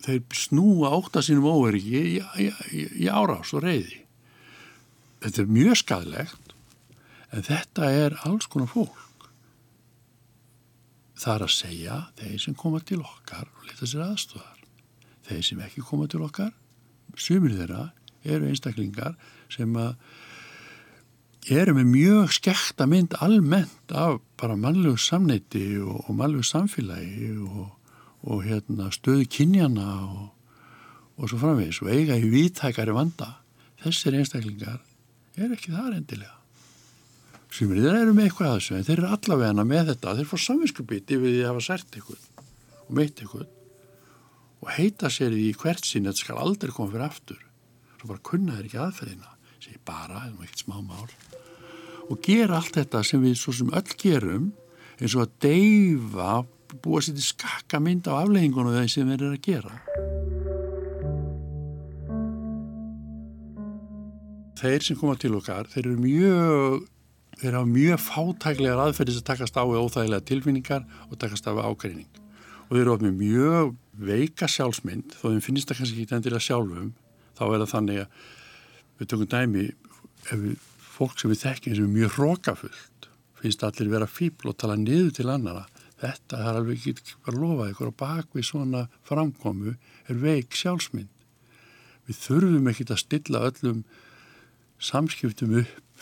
þeir 0.03 0.23
snúa 0.35 0.89
óta 0.97 1.21
sínum 1.23 1.47
óveriki 1.47 2.01
í, 2.01 2.15
í, 2.41 2.49
í, 2.73 2.87
í 3.05 3.11
árás 3.13 3.53
og 3.53 3.63
reyði. 3.63 4.01
Þetta 5.23 5.45
er 5.45 5.53
mjög 5.55 5.79
skadlegt, 5.79 6.57
en 7.29 7.45
þetta 7.45 7.93
er 8.01 8.17
alls 8.25 8.49
konar 8.49 8.73
fólk 8.73 9.03
það 11.23 11.35
er 11.35 11.45
að 11.45 11.53
segja 11.55 11.99
þeir 12.19 12.41
sem 12.41 12.57
koma 12.57 12.81
til 12.83 12.99
okkar 13.03 13.47
og 13.47 13.69
leta 13.69 13.87
sér 13.87 14.05
aðstofar. 14.07 14.52
Þeir 15.27 15.43
sem 15.47 15.63
ekki 15.63 15.83
koma 15.87 16.07
til 16.11 16.23
okkar, 16.25 16.51
sumir 17.15 17.55
þeirra 17.55 17.91
eru 18.23 18.49
einstaklingar 18.49 19.15
sem 19.51 19.71
að 19.79 19.95
eru 21.51 21.75
með 21.75 21.89
mjög 21.91 22.35
skekta 22.37 22.87
mynd 22.87 23.15
almennt 23.23 23.91
af 23.91 24.21
bara 24.39 24.55
mannlegu 24.55 24.97
samneiti 24.99 25.79
og, 25.83 26.05
og 26.07 26.15
mannlegu 26.19 26.45
samfélagi 26.47 27.33
og, 27.43 27.73
og 28.23 28.45
hérna, 28.45 28.89
stöðu 28.95 29.27
kynjana 29.27 29.87
og, 30.07 30.29
og 31.19 31.31
svo 31.31 31.41
framvegis 31.41 31.81
og 31.83 31.91
eiga 31.91 32.15
í 32.19 32.29
vítækari 32.31 32.95
vanda. 32.95 33.33
Þessir 33.83 34.15
einstaklingar 34.21 34.79
er 35.35 35.51
ekki 35.51 35.73
það 35.73 35.97
endilega. 35.97 36.37
Sem 37.53 37.69
þeir 37.69 37.99
eru 37.99 38.13
með 38.15 38.29
eitthvað 38.29 38.49
að 38.49 38.55
þessu 38.59 38.77
en 38.77 38.85
þeir 38.87 38.99
eru 38.99 39.09
allavegna 39.13 39.65
með 39.67 39.91
þetta. 39.91 40.15
Þeir 40.17 40.29
fór 40.31 40.41
samvinskupiti 40.41 41.19
við 41.19 41.35
því 41.35 41.43
að 41.43 41.51
hafa 41.51 41.65
sært 41.67 41.99
eitthvað 41.99 42.29
og 42.83 42.95
meitt 42.97 43.19
eitthvað 43.19 43.51
og 44.63 44.71
heita 44.77 45.11
sér 45.11 45.33
í 45.35 45.51
hvert 45.59 45.83
sín 45.83 46.07
þetta 46.07 46.23
skal 46.23 46.39
aldrei 46.39 46.71
koma 46.71 46.93
fyrir 46.93 47.09
aftur. 47.09 47.39
Svo 47.99 48.13
bara 48.13 48.23
kunna 48.23 48.55
þeir 48.55 48.69
ekki 48.69 48.79
aðferðina 48.79 49.33
segi 49.63 49.79
bara, 49.87 50.25
eða 50.27 50.45
ekkert 50.45 50.63
smá 50.63 50.77
mál. 50.83 51.09
Og 52.11 52.19
gera 52.23 52.59
allt 52.59 52.77
þetta 52.77 53.03
sem 53.07 53.23
við 53.23 53.37
svo 53.39 53.53
sem 53.55 53.71
öll 53.75 53.97
gerum 53.99 54.51
eins 54.99 55.15
og 55.17 55.25
að 55.25 55.35
deyfa 55.45 56.31
búa 56.83 57.03
sér 57.03 57.17
til 57.17 57.27
skakka 57.27 57.79
mynd 57.83 58.07
á 58.07 58.23
afleggingunum 58.23 58.75
þegar 58.75 58.89
sem 58.91 59.11
þeir 59.11 59.19
eru 59.19 59.35
að 59.35 59.45
gera. 59.49 59.75
Þeir 64.63 64.87
sem 64.87 64.99
koma 64.99 65.19
til 65.19 65.35
okkar, 65.35 65.67
þeir 65.71 65.85
eru 65.89 65.99
mjög 65.99 66.89
þeir 67.41 67.55
hafa 67.59 67.67
mjög 67.67 68.03
fátæklegar 68.07 68.83
aðferðis 68.87 69.19
að 69.19 69.29
takast 69.33 69.57
á 69.59 69.63
við 69.67 69.81
óþægilega 69.83 70.27
tilfinningar 70.29 70.85
og 71.09 71.17
takast 71.19 71.49
á 71.49 71.51
við 71.51 71.65
ágreining 71.67 72.22
og 72.73 72.79
eru 72.79 72.95
ofnir 72.95 73.13
mjög 73.13 73.75
veika 73.93 74.49
sjálfsmynd 74.49 75.13
þó 75.19 75.27
þeim 75.27 75.43
finnst 75.45 75.69
það 75.69 75.79
kannski 75.83 76.01
ekki 76.01 76.17
endilega 76.17 76.47
sjálfum 76.47 76.89
þá 77.37 77.43
er 77.45 77.59
það 77.61 77.73
þannig 77.75 78.01
að 78.01 78.23
við 78.97 79.11
tökum 79.13 79.29
dæmi 79.29 79.67
ef 79.69 80.33
við, 80.41 80.57
fólk 80.95 81.21
sem 81.21 81.29
við 81.29 81.43
þekkjum 81.43 81.77
sem 81.77 81.85
er 81.85 81.95
mjög 81.99 82.17
rókafullt 82.17 83.09
finnst 83.43 83.65
allir 83.67 83.91
vera 83.93 84.09
fíbl 84.09 84.49
og 84.49 84.57
tala 84.57 84.79
niður 84.79 85.13
til 85.19 85.29
annara 85.29 85.67
þetta 86.03 86.39
er 86.39 86.59
alveg 86.59 86.87
ekki 86.91 87.17
að 87.29 87.39
lofa 87.39 87.69
ykkur 87.71 87.91
og 87.91 87.97
bakvið 87.99 88.47
svona 88.47 88.85
framkomu 89.07 89.75
er 90.09 90.19
veik 90.19 90.55
sjálfsmynd. 90.57 91.11
Við 92.07 92.19
þurfum 92.19 92.69
ekki 92.71 92.87
að 92.89 93.01
stilla 93.03 93.43
öllum 93.49 93.83
samskiptum 94.83 95.55
upp 95.61 95.92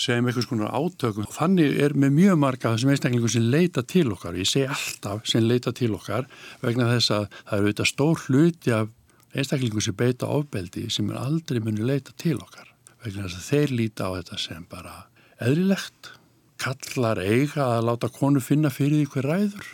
sem 0.00 0.24
einhvers 0.24 0.48
konar 0.48 0.72
átökum 0.72 1.26
þannig 1.28 1.76
er 1.84 1.92
með 1.98 2.14
mjög 2.16 2.38
marga 2.40 2.72
þessum 2.72 2.92
einstaklingu 2.94 3.28
sem 3.28 3.48
leita 3.52 3.82
til 3.84 4.06
okkar. 4.14 4.38
Ég 4.40 4.48
segi 4.48 4.68
alltaf 4.70 5.26
sem 5.28 5.44
leita 5.44 5.74
til 5.76 5.92
okkar 5.96 6.28
vegna 6.62 6.88
þess 6.94 7.12
að 7.16 7.26
það 7.34 7.56
eru 7.56 7.66
auðvitað 7.66 7.90
stór 7.90 8.22
hluti 8.24 8.74
af 8.76 8.94
einstaklingu 9.36 9.84
sem 9.84 9.96
beita 9.98 10.30
ofbeldi 10.30 10.86
sem 10.92 11.10
er 11.12 11.20
aldrei 11.20 11.60
muni 11.64 11.84
leita 11.84 12.16
til 12.16 12.38
okkar. 12.40 12.70
Vegna 13.04 13.26
þess 13.26 13.42
að 13.42 13.50
þeir 13.50 13.76
líta 13.76 14.08
á 14.08 14.10
þetta 14.16 14.40
sem 14.40 14.64
bara 14.70 14.96
eðrilegt 15.40 16.14
kallar 16.60 17.20
eiga 17.20 17.68
að 17.76 17.86
láta 17.90 18.10
konu 18.12 18.40
finna 18.44 18.72
fyrir 18.72 19.02
því 19.02 19.12
hver 19.12 19.30
ræður. 19.34 19.68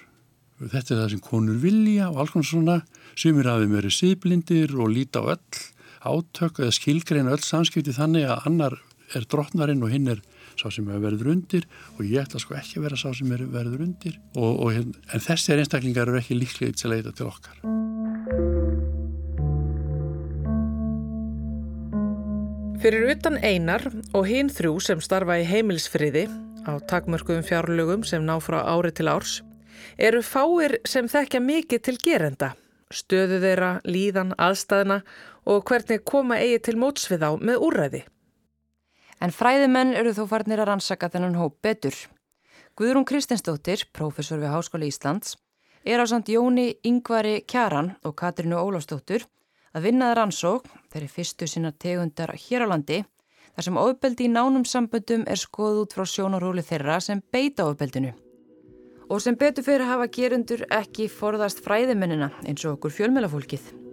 Þetta 0.57 0.95
er 0.95 1.01
það 1.03 1.09
sem 1.15 1.23
konur 1.23 1.63
vilja 1.63 2.11
og 2.11 2.21
alls 2.23 2.35
konar 2.35 2.51
svona. 2.51 2.77
Sumir 3.17 3.49
af 3.51 3.63
þeim 3.63 3.79
eru 3.79 3.95
síðblindir 3.95 4.75
og 4.75 4.93
líta 4.93 5.23
á 5.23 5.35
öll 5.37 5.65
átök 6.07 6.61
eða 6.63 6.75
skilgreina 6.75 7.35
öll 7.35 7.43
samskipti 7.43 7.95
þannig 7.97 8.29
að 8.31 8.47
annar 8.51 8.77
er 9.15 9.27
drottnarinn 9.31 9.85
og 9.85 9.93
hinn 9.93 10.11
er 10.11 10.23
sá 10.57 10.71
sem 10.73 10.89
er 10.91 11.03
verður 11.03 11.33
undir 11.35 11.67
og 11.97 12.05
ég 12.07 12.25
ætla 12.25 12.41
sko 12.43 12.57
ekki 12.59 12.81
að 12.81 12.89
vera 12.89 13.01
sá 13.01 13.11
sem 13.15 13.33
er 13.37 13.45
verður 13.53 13.85
undir 13.87 14.19
og, 14.35 14.63
og, 14.67 14.81
en 14.81 15.27
þessir 15.27 15.61
einstaklingar 15.63 16.09
eru 16.09 16.21
ekki 16.21 16.39
líklega 16.39 16.77
til 16.77 16.89
að 16.89 16.97
leita 16.97 17.15
til 17.17 17.31
okkar. 17.31 17.61
Fyrir 22.83 23.09
utan 23.15 23.39
einar 23.43 23.83
og 24.15 24.27
hinn 24.29 24.51
þrjú 24.53 24.77
sem 24.85 25.01
starfa 25.03 25.39
í 25.41 25.47
heimilsfriði 25.49 26.27
á 26.69 26.79
takmörkuðum 26.91 27.47
fjárlögum 27.47 28.05
sem 28.07 28.25
ná 28.27 28.37
frá 28.43 28.61
ári 28.63 28.93
til 28.95 29.09
árs 29.11 29.41
eru 29.97 30.21
fáir 30.23 30.77
sem 30.89 31.09
þekkja 31.09 31.41
mikið 31.41 31.83
til 31.89 31.97
gerenda, 32.03 32.51
stöðu 32.93 33.41
þeirra, 33.43 33.71
líðan, 33.87 34.35
aðstæðina 34.39 35.01
og 35.47 35.65
hvernig 35.69 36.05
koma 36.05 36.41
eigi 36.43 36.61
til 36.69 36.77
mótsvið 36.81 37.27
á 37.27 37.31
með 37.39 37.65
úræði. 37.69 38.03
En 39.21 39.33
fræðimenn 39.33 39.95
eru 39.97 40.13
þó 40.13 40.27
farnir 40.29 40.61
að 40.61 40.71
rannsaka 40.73 41.09
þennan 41.13 41.39
hóp 41.41 41.57
betur. 41.65 41.97
Guðrún 42.77 43.07
Kristinsdóttir, 43.09 43.87
prófessor 43.97 44.43
við 44.43 44.53
Háskóli 44.53 44.91
Íslands, 44.91 45.39
er 45.87 46.03
á 46.03 46.05
samt 46.05 46.29
Jóni 46.29 46.75
Yngvari 46.85 47.41
Kjaran 47.49 47.95
og 48.05 48.17
Katrinu 48.19 48.59
Ólafstóttur 48.61 49.25
að 49.77 49.89
vinnaða 49.89 50.19
rannsók, 50.21 50.69
þeirri 50.93 51.09
fyrstu 51.09 51.49
sinna 51.49 51.73
tegundar 51.73 52.35
hér 52.37 52.65
á 52.65 52.73
landi, 52.73 53.03
þar 53.55 53.67
sem 53.69 53.81
ofbeldi 53.81 54.29
í 54.29 54.33
nánum 54.33 54.65
samböndum 54.69 55.25
er 55.29 55.41
skoð 55.41 55.83
út 55.85 55.97
frá 55.97 56.05
sjónarhóli 56.09 56.65
þeirra 56.65 57.01
sem 57.01 57.23
beita 57.33 57.69
ofbeldinu. 57.69 58.13
Og 59.09 59.23
sem 59.23 59.37
betur 59.39 59.65
fyrir 59.65 59.87
að 59.87 59.93
hafa 59.95 60.13
gerundur 60.13 60.67
ekki 60.73 61.09
forðast 61.13 61.65
fræðimennina 61.65 62.33
eins 62.45 62.65
og 62.67 62.77
okkur 62.77 62.97
fjölmjölafólkið. 62.99 63.86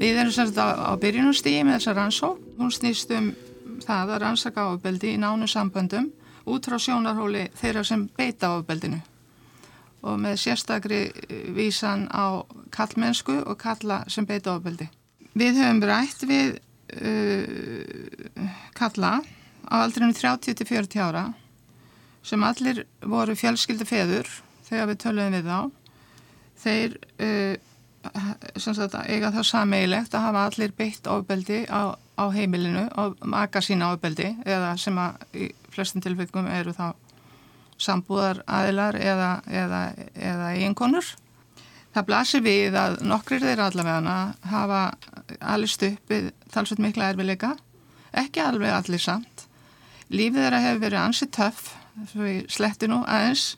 Við 0.00 0.18
erum 0.22 0.32
sérst 0.34 0.58
á, 0.58 0.66
á 0.72 0.92
byrjunumstíði 1.00 1.64
með 1.66 1.78
þessa 1.78 1.96
rannsók. 1.98 2.42
Hún 2.58 2.72
snýst 2.74 3.12
um 3.16 3.32
það 3.82 4.14
að 4.14 4.20
rannsaka 4.22 4.66
ofbeldi 4.72 5.14
í 5.14 5.20
nánu 5.20 5.48
samböndum 5.50 6.10
út 6.48 6.66
frá 6.66 6.78
sjónarhóli 6.80 7.48
þeirra 7.58 7.84
sem 7.86 8.06
beita 8.16 8.52
ofbeldinu 8.56 9.00
og 10.02 10.18
með 10.18 10.40
sérstakri 10.42 11.04
eh, 11.06 11.44
vísan 11.54 12.08
á 12.10 12.42
kallmennsku 12.74 13.38
og 13.46 13.58
kalla 13.60 14.02
sem 14.10 14.26
beita 14.26 14.56
ofbeldi. 14.56 14.88
Við 15.38 15.60
höfum 15.62 15.82
rætt 15.86 16.24
við 16.28 16.58
uh, 16.92 18.48
kalla 18.76 19.12
á 19.64 19.74
aldrinum 19.80 20.12
30-40 20.12 20.98
ára 21.00 21.22
sem 22.26 22.42
allir 22.44 22.82
voru 23.00 23.36
fjölskylda 23.38 23.86
feður 23.88 24.28
þegar 24.66 24.90
við 24.90 25.00
töluðum 25.06 25.36
við 25.38 25.48
þá. 25.48 25.60
Þeir 26.62 26.98
uh, 26.98 27.54
sagt, 28.58 28.96
eiga 29.06 29.30
það 29.34 29.46
sameigilegt 29.48 30.14
að 30.14 30.26
hafa 30.26 30.44
allir 30.48 30.74
beitt 30.76 31.06
ofbeldi 31.10 31.62
á, 31.70 31.94
á 31.94 32.24
heimilinu 32.34 32.88
og 32.98 33.16
maka 33.24 33.62
sína 33.64 33.92
ofbeldi 33.94 34.32
eða 34.44 34.74
sem 34.80 34.98
að 34.98 35.24
í 35.34 35.48
flestum 35.72 36.02
tilfellum 36.04 36.50
eru 36.52 36.74
þá 36.76 36.92
sambúðar 37.82 38.42
aðilar 38.46 38.98
eða, 39.00 39.30
eða, 39.50 39.82
eða 40.14 40.50
einkonur. 40.62 41.14
Það 41.92 42.06
blasir 42.08 42.44
við 42.44 42.76
að 42.78 43.00
nokkrir 43.04 43.42
þeirra 43.42 43.68
allavega 43.68 44.16
hafa 44.48 44.82
allir 45.40 45.72
stuppið 45.72 46.30
talsveit 46.52 46.80
mikla 46.80 47.10
erfileika, 47.12 47.56
ekki 48.16 48.40
alveg 48.44 48.72
allir 48.72 49.02
samt. 49.02 49.46
Lífið 50.12 50.46
þeirra 50.46 50.62
hefur 50.64 50.84
verið 50.86 51.02
ansið 51.02 51.32
töff, 51.36 51.66
svo 52.12 52.28
ég 52.28 52.48
sletti 52.52 52.88
nú 52.88 53.02
aðeins, 53.04 53.56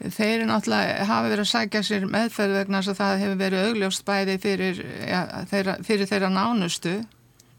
Þeir 0.00 0.46
náttúrulega 0.48 1.04
hafa 1.04 1.28
verið 1.28 1.42
að 1.44 1.50
sækja 1.50 1.80
sér 1.84 2.04
meðferð 2.08 2.54
vegna 2.56 2.78
þess 2.80 2.92
að 2.94 3.00
það 3.02 3.22
hefur 3.22 3.40
verið 3.42 3.64
augljóst 3.68 4.04
bæði 4.08 4.36
fyrir, 4.40 4.78
ja, 5.04 5.20
þeirra, 5.50 5.74
fyrir 5.84 6.08
þeirra 6.08 6.30
nánustu 6.32 6.94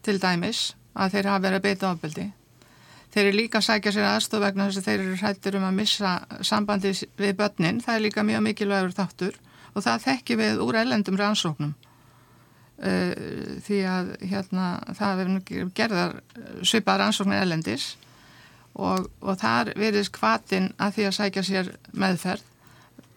til 0.02 0.16
dæmis 0.18 0.62
að 0.98 1.14
þeir 1.14 1.28
hafa 1.30 1.44
verið 1.44 1.60
að 1.60 1.66
beita 1.68 1.92
ofbeldi. 1.92 2.26
Þeir 3.12 3.22
eru 3.28 3.36
líka 3.36 3.60
að 3.60 3.66
sækja 3.68 3.92
sér 3.94 4.08
aðstof 4.08 4.42
vegna 4.42 4.66
þess 4.66 4.80
að 4.80 4.88
þeir 4.88 5.04
eru 5.04 5.16
hættir 5.20 5.56
um 5.60 5.68
að 5.68 5.78
missa 5.78 6.12
sambandi 6.48 6.92
við 7.20 7.32
börnin. 7.38 7.80
Það 7.84 7.94
er 7.94 8.04
líka 8.08 8.26
mjög 8.26 8.44
mikilvægur 8.48 8.94
þáttur 8.96 9.40
og 9.72 9.86
það 9.86 10.06
þekki 10.08 10.38
við 10.40 10.62
úr 10.64 10.78
ellendum 10.82 11.18
rannsóknum. 11.20 11.74
Uh, 12.82 13.60
því 13.62 13.82
að 13.86 14.14
hérna, 14.26 14.68
það 14.98 15.20
verður 15.20 15.68
gerðar 15.76 16.16
svipað 16.66 17.04
rannsóknir 17.04 17.44
ellendis 17.44 17.92
og, 18.74 19.08
og 19.20 19.38
þar 19.40 19.72
verðist 19.78 20.14
kvatin 20.14 20.70
að 20.80 20.96
því 20.96 21.08
að 21.08 21.16
sækja 21.18 21.44
sér 21.46 21.72
meðferð 21.92 22.48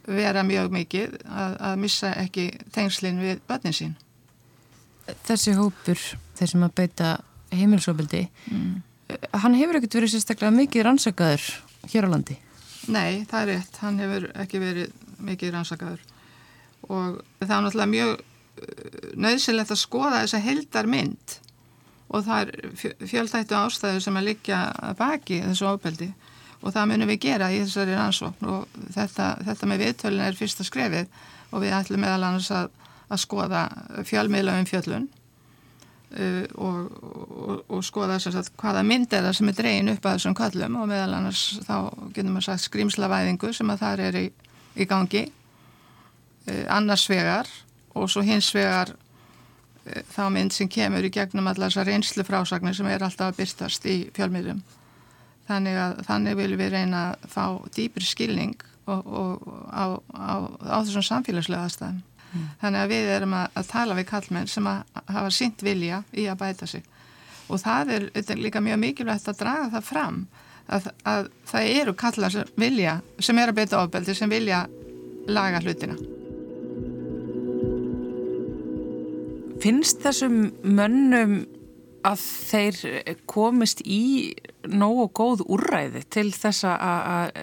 vera 0.06 0.44
mjög 0.46 0.74
mikið 0.74 1.16
að, 1.26 1.56
að 1.70 1.78
missa 1.82 2.12
ekki 2.22 2.50
tengslinn 2.76 3.22
við 3.24 3.40
börnin 3.50 3.74
sín. 3.74 3.96
Þessi 5.26 5.56
hópur, 5.58 6.02
þeir 6.38 6.52
sem 6.52 6.66
að 6.66 6.76
beita 6.78 7.14
heimilsóbildi, 7.56 8.26
mm. 8.52 8.76
hann 9.44 9.58
hefur 9.58 9.80
ekkert 9.80 9.98
verið 10.00 10.14
sérstaklega 10.16 10.54
mikið 10.54 10.86
rannsakaður 10.86 11.48
hér 11.92 12.10
á 12.10 12.14
landi? 12.14 12.38
Nei, 12.92 13.26
það 13.30 13.42
er 13.42 13.52
rétt, 13.54 13.80
hann 13.82 13.98
hefur 14.02 14.28
ekki 14.44 14.62
verið 14.62 14.94
mikið 15.26 15.56
rannsakaður 15.56 16.06
og 16.86 17.22
það 17.40 17.56
er 17.56 17.64
náttúrulega 17.66 17.92
mjög 17.94 18.12
uh, 18.14 19.10
nöðsilegt 19.26 19.74
að 19.74 19.82
skoða 19.82 20.22
þessa 20.22 20.42
heldar 20.44 20.90
mynd 20.90 21.38
og 22.10 22.26
það 22.26 22.52
er 22.52 22.96
fjöldættu 23.10 23.58
ástæðu 23.58 24.02
sem 24.04 24.18
að 24.20 24.28
liggja 24.30 24.62
baki 25.00 25.42
þessu 25.48 25.70
ofbeldi. 25.72 26.12
Og 26.62 26.74
það 26.74 26.90
munum 26.92 27.12
við 27.12 27.22
gera 27.28 27.52
í 27.54 27.60
þessari 27.64 27.98
rannsókn. 27.98 28.48
Og 28.50 28.80
þetta, 28.96 29.36
þetta 29.46 29.70
með 29.70 29.84
viðtölun 29.84 30.26
er 30.26 30.38
fyrsta 30.38 30.66
skrefið. 30.66 31.12
Og 31.52 31.62
við 31.62 31.76
ætlum 31.78 32.02
meðal 32.02 32.30
annars 32.30 32.50
að, 32.54 32.72
að 33.10 33.22
skoða 33.22 33.68
fjölmiðla 34.08 34.58
um 34.62 34.68
fjöllun. 34.70 35.08
Uh, 36.16 36.46
og, 36.62 36.92
og, 37.04 37.64
og 37.76 37.82
skoða 37.84 38.20
sagt, 38.24 38.54
hvaða 38.62 38.86
mynd 38.88 39.12
er 39.12 39.26
það 39.26 39.34
sem 39.36 39.50
er 39.52 39.56
dreyin 39.58 39.92
upp 39.92 40.06
að 40.06 40.14
þessum 40.16 40.36
kallum 40.38 40.78
og 40.80 40.86
meðal 40.88 41.18
annars 41.18 41.42
þá 41.66 41.74
getum 42.16 42.38
við 42.38 42.46
sagt 42.46 42.64
skrimslavæðingu 42.70 43.50
sem 43.58 43.74
að 43.74 43.82
það 43.82 44.04
er 44.06 44.18
í, 44.22 44.26
í 44.80 44.88
gangi. 44.88 45.26
Uh, 46.46 46.62
annars 46.72 47.04
vegar 47.12 47.50
og 47.98 48.08
svo 48.14 48.24
hins 48.24 48.48
vegar 48.56 48.94
þá 49.86 50.24
mynd 50.34 50.54
sem 50.56 50.70
kemur 50.72 51.06
í 51.06 51.12
gegnum 51.14 51.48
allar 51.50 51.70
þessar 51.70 51.90
reynslu 51.90 52.26
frásagnir 52.26 52.76
sem 52.78 52.88
er 52.90 53.06
alltaf 53.06 53.34
að 53.34 53.42
byrstast 53.42 53.86
í 53.90 53.98
fjölmiðlum. 54.16 54.64
Þannig 55.46 55.78
að 55.78 56.00
þannig 56.08 56.40
viljum 56.40 56.62
við 56.64 56.72
reyna 56.74 57.02
að 57.12 57.28
fá 57.30 57.46
dýpri 57.76 58.08
skilning 58.08 58.56
og, 58.90 59.06
og, 59.06 59.46
á, 59.70 59.86
á, 60.18 60.36
á 60.74 60.78
þessum 60.82 61.06
samfélagslega 61.06 61.68
aðstæðum. 61.68 62.02
Mm. 62.32 62.48
Þannig 62.64 62.82
að 62.82 62.94
við 62.96 63.12
erum 63.18 63.38
að, 63.38 63.46
að 63.62 63.70
tala 63.70 64.00
við 64.00 64.10
kallmenn 64.10 64.50
sem 64.50 64.72
að 64.72 65.04
hafa 65.06 65.36
sínt 65.38 65.66
vilja 65.66 66.02
í 66.18 66.26
að 66.32 66.42
bæta 66.42 66.70
sig. 66.70 66.90
Og 67.46 67.62
það 67.62 67.94
er, 68.00 68.10
er 68.24 68.42
líka 68.42 68.64
mjög 68.66 68.82
mikilvægt 68.82 69.30
að 69.30 69.40
draga 69.44 69.70
það 69.78 69.88
fram 69.92 70.20
að, 70.66 70.90
að 71.06 71.30
það 71.46 71.72
eru 71.76 71.96
kallar 72.00 72.34
sem 72.34 72.54
vilja, 72.58 73.00
sem 73.22 73.40
er 73.40 73.54
að 73.54 73.62
beita 73.62 73.84
ofbeldi, 73.84 74.18
sem 74.18 74.34
vilja 74.34 74.66
laga 75.30 75.62
hlutina. 75.62 76.15
Finnst 79.66 80.04
þessum 80.04 80.36
mönnum 80.62 81.40
að 82.06 82.22
þeir 82.22 83.16
komist 83.26 83.80
í 83.82 84.36
nógu 84.70 85.08
góð 85.18 85.42
úrræði 85.56 86.04
til 86.14 86.28
þess 86.36 86.68
að 86.70 87.40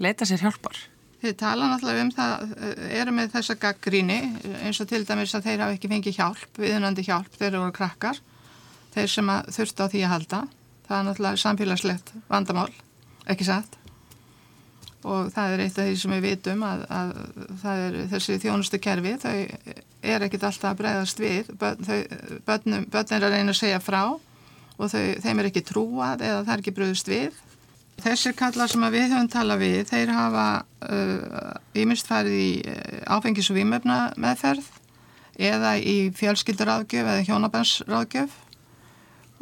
leita 0.00 0.24
sér 0.24 0.46
hjálpar? 0.46 0.78
Þið 1.20 1.34
tala 1.42 1.68
náttúrulega 1.68 2.06
um 2.06 2.12
það, 2.14 2.54
eru 3.02 3.12
með 3.18 3.34
þessa 3.34 3.58
gaggríni 3.60 4.18
eins 4.62 4.80
og 4.80 4.88
til 4.88 5.02
dæmis 5.04 5.34
að 5.36 5.50
þeir 5.50 5.64
hafa 5.66 5.76
ekki 5.76 5.90
fengið 5.92 6.20
hjálp, 6.22 6.48
viðunandi 6.56 7.04
hjálp, 7.04 7.36
þeir 7.36 7.50
eru 7.50 7.68
krakkar, 7.76 8.22
þeir 8.94 9.12
sem 9.18 9.34
þurft 9.58 9.82
á 9.84 9.86
því 9.92 10.06
að 10.06 10.14
halda. 10.14 10.40
Það 10.88 10.96
er 11.02 11.06
náttúrulega 11.10 11.42
samfélagslegt 11.44 12.14
vandamál, 12.32 12.70
ekki 13.28 13.50
satt 13.50 13.76
og 15.06 15.28
það 15.34 15.52
er 15.52 15.62
eitt 15.62 15.78
af 15.78 15.86
því 15.86 15.98
sem 16.00 16.14
við 16.16 16.24
vitum 16.26 16.62
að, 16.66 16.80
að 16.90 17.10
það 17.62 17.82
er 17.82 17.98
þessi 18.12 18.38
þjónustu 18.42 18.80
kerfi, 18.82 19.12
þau 19.22 19.34
er 20.02 20.24
ekkit 20.26 20.46
alltaf 20.48 20.72
að 20.72 20.80
bregðast 20.80 21.22
við, 21.22 21.52
börnum, 22.46 22.86
börn 22.90 23.14
er 23.14 23.26
að 23.26 23.36
reyna 23.36 23.54
að 23.54 23.60
segja 23.60 23.82
frá 23.82 24.02
og 24.78 24.90
þau, 24.90 25.04
þeim 25.22 25.42
er 25.42 25.50
ekki 25.50 25.64
trúað 25.66 26.24
eða 26.26 26.42
það 26.42 26.54
er 26.54 26.64
ekki 26.64 26.74
bröðust 26.74 27.12
við. 27.12 27.44
Þessir 27.98 28.34
kallar 28.38 28.70
sem 28.70 28.84
við 28.94 29.08
höfum 29.10 29.30
talað 29.30 29.62
við, 29.64 29.78
þeir 29.90 30.12
hafa 30.14 30.48
ímyndst 31.74 32.06
uh, 32.06 32.10
farið 32.12 32.36
í 32.38 32.50
uh, 32.62 32.98
áfengis- 33.16 33.50
og 33.50 33.58
výmöfna 33.58 33.98
meðferð 34.22 34.68
eða 35.38 35.76
í 35.78 35.96
fjölskylduráðgjöf 36.18 37.10
eða 37.10 37.26
hjónabansráðgjöf 37.26 38.36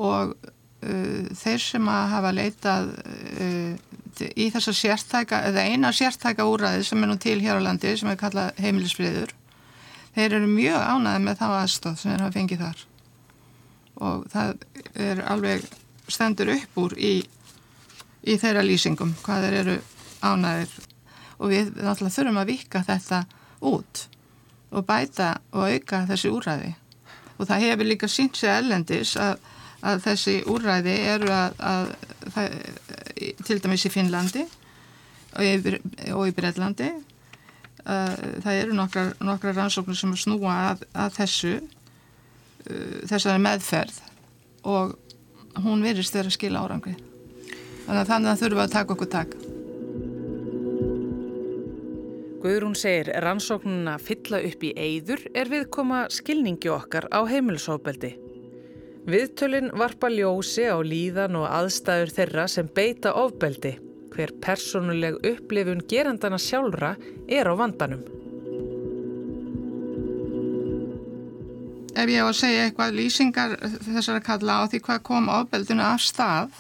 og 0.01 0.33
uh, 0.37 1.29
þeir 1.37 1.61
sem 1.65 1.93
hafa 1.93 2.33
leitað 2.37 2.93
uh, 2.97 3.96
í 4.25 4.49
þessa 4.55 4.75
sértæka, 4.77 5.43
eða 5.51 5.65
eina 5.67 5.93
sértæka 5.95 6.47
úræði 6.49 6.85
sem 6.87 7.03
er 7.03 7.11
nú 7.11 7.17
til 7.21 7.39
hér 7.43 7.61
á 7.61 7.67
landi 7.67 7.95
sem 7.99 8.11
er 8.11 8.21
kallað 8.21 8.61
heimilisfriður. 8.63 9.35
Þeir 10.17 10.39
eru 10.39 10.51
mjög 10.51 10.81
ánaði 10.81 11.25
með 11.27 11.41
þá 11.43 11.47
aðstóð 11.49 11.99
sem 12.01 12.13
þeir 12.13 12.25
hafa 12.25 12.37
fengið 12.39 12.63
þar. 12.65 12.85
Og 14.07 14.27
það 14.33 14.65
er 15.07 15.23
alveg 15.27 15.67
stendur 16.09 16.53
upp 16.55 16.81
úr 16.81 16.97
í, 16.97 17.15
í 18.25 18.39
þeirra 18.41 18.65
lýsingum 18.65 19.15
hvað 19.25 19.47
þeir 19.47 19.59
eru 19.63 19.77
ánaðir 20.25 20.73
og 21.37 21.53
við 21.53 21.73
náttúrulega 21.77 22.15
þurfum 22.17 22.41
að 22.41 22.51
vika 22.53 22.83
þetta 22.87 23.23
út 23.67 24.07
og 24.73 24.87
bæta 24.89 25.31
og 25.53 25.69
auka 25.69 26.03
þessi 26.09 26.33
úræði 26.33 26.73
og 27.37 27.49
það 27.49 27.67
hefur 27.67 27.89
líka 27.91 28.09
sínt 28.09 28.39
sig 28.39 28.51
ellendis 28.53 29.15
að, 29.21 29.37
að 29.87 30.05
þessi 30.07 30.37
úræði 30.51 30.95
eru 31.15 31.31
að, 31.33 31.59
að 31.61 31.91
það, 32.35 32.57
til 33.47 33.59
dæmis 33.63 33.87
í 33.87 33.93
Finnlandi 33.93 34.47
og 35.37 35.45
í, 35.47 35.77
í 35.77 36.35
Breitlandi 36.37 36.91
það 37.87 38.61
eru 38.61 38.77
nokkra, 38.77 39.09
nokkra 39.23 39.55
rannsóknir 39.55 39.99
sem 39.99 40.15
snúa 40.19 40.55
að, 40.73 40.87
að 40.97 41.19
þessu 41.21 41.53
uh, 41.61 43.03
þessari 43.07 43.43
meðferð 43.45 44.01
og 44.67 44.97
hún 45.63 45.85
virðist 45.87 46.17
þeirra 46.17 46.35
skila 46.35 46.65
árangri. 46.67 46.97
Þannig 47.87 48.01
að 48.01 48.09
þannig 48.11 48.33
að 48.33 48.41
þurfum 48.43 48.65
að 48.65 48.75
taka 48.75 48.97
okkur 48.97 49.13
takk 49.13 49.37
Guðrún 52.47 52.77
segir 52.79 53.09
rannsóknuna 53.25 53.97
fylla 54.03 54.43
upp 54.47 54.61
í 54.67 54.73
eyður 54.77 55.23
er 55.35 55.49
viðkoma 55.51 56.05
skilningi 56.15 56.71
okkar 56.71 57.09
á 57.11 57.23
heimilisofbeldi 57.27 58.13
Viðtölinn 59.07 59.69
varpa 59.79 60.09
ljósi 60.11 60.65
á 60.67 60.75
líðan 60.83 61.37
og 61.39 61.47
aðstæður 61.47 62.11
þeirra 62.17 62.47
sem 62.51 62.67
beita 62.75 63.15
ofbeldi. 63.15 63.79
hver 64.17 64.31
personuleg 64.41 65.19
upplifun 65.29 65.83
gerandana 65.85 66.39
sjálfra 66.41 66.95
er 67.29 67.45
á 67.45 67.53
vandanum. 67.53 68.01
Ef 71.93 72.09
ég 72.09 72.25
á 72.25 72.27
að 72.27 72.39
segja 72.39 72.63
eitthvað 72.65 72.97
lýsingar 72.97 73.55
þessara 73.85 74.23
kalla 74.25 74.57
á 74.57 74.63
því 74.73 74.81
hvað 74.87 75.03
kom 75.05 75.29
ofbeldinu 75.29 75.85
af 75.85 76.01
stað 76.01 76.57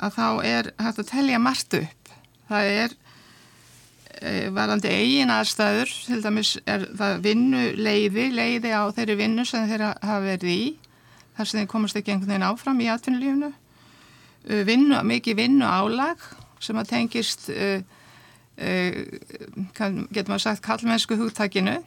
að 0.00 0.16
þá 0.16 0.28
er 0.48 0.70
hægt 0.80 1.02
að 1.02 1.10
telja 1.12 1.40
margt 1.44 1.76
upp. 1.78 2.14
Það 2.48 2.70
er 2.72 2.96
e, 4.16 4.32
varandi 4.56 4.88
eigin 4.96 5.32
aðstæður, 5.32 5.92
til 6.08 6.22
dæmis 6.24 6.54
er 6.64 6.88
það 6.96 7.20
vinnu 7.28 7.66
leiði, 7.76 8.30
leiði 8.32 8.72
á 8.72 8.82
þeirri 8.96 9.18
vinnu 9.20 9.44
sem 9.44 9.68
þeirra 9.68 9.92
hafa 10.00 10.24
verið 10.24 10.56
í, 10.56 10.64
þar 11.36 11.48
sem 11.48 11.60
þeir 11.60 11.70
komast 11.70 11.98
ekki 11.98 12.14
einhvern 12.14 12.34
veginn 12.34 12.46
áfram 12.46 12.80
í 12.82 12.88
atvinnulífunu. 12.92 13.50
E, 14.44 14.62
vinnu, 14.68 15.00
mikið 15.08 15.38
vinnu 15.38 15.66
álag 15.66 16.22
sem 16.62 16.78
að 16.78 16.92
tengist, 16.92 17.48
e, 17.50 17.82
getur 18.56 20.30
maður 20.30 20.46
sagt, 20.46 20.64
kallmennsku 20.64 21.18
hugtakinu. 21.18 21.80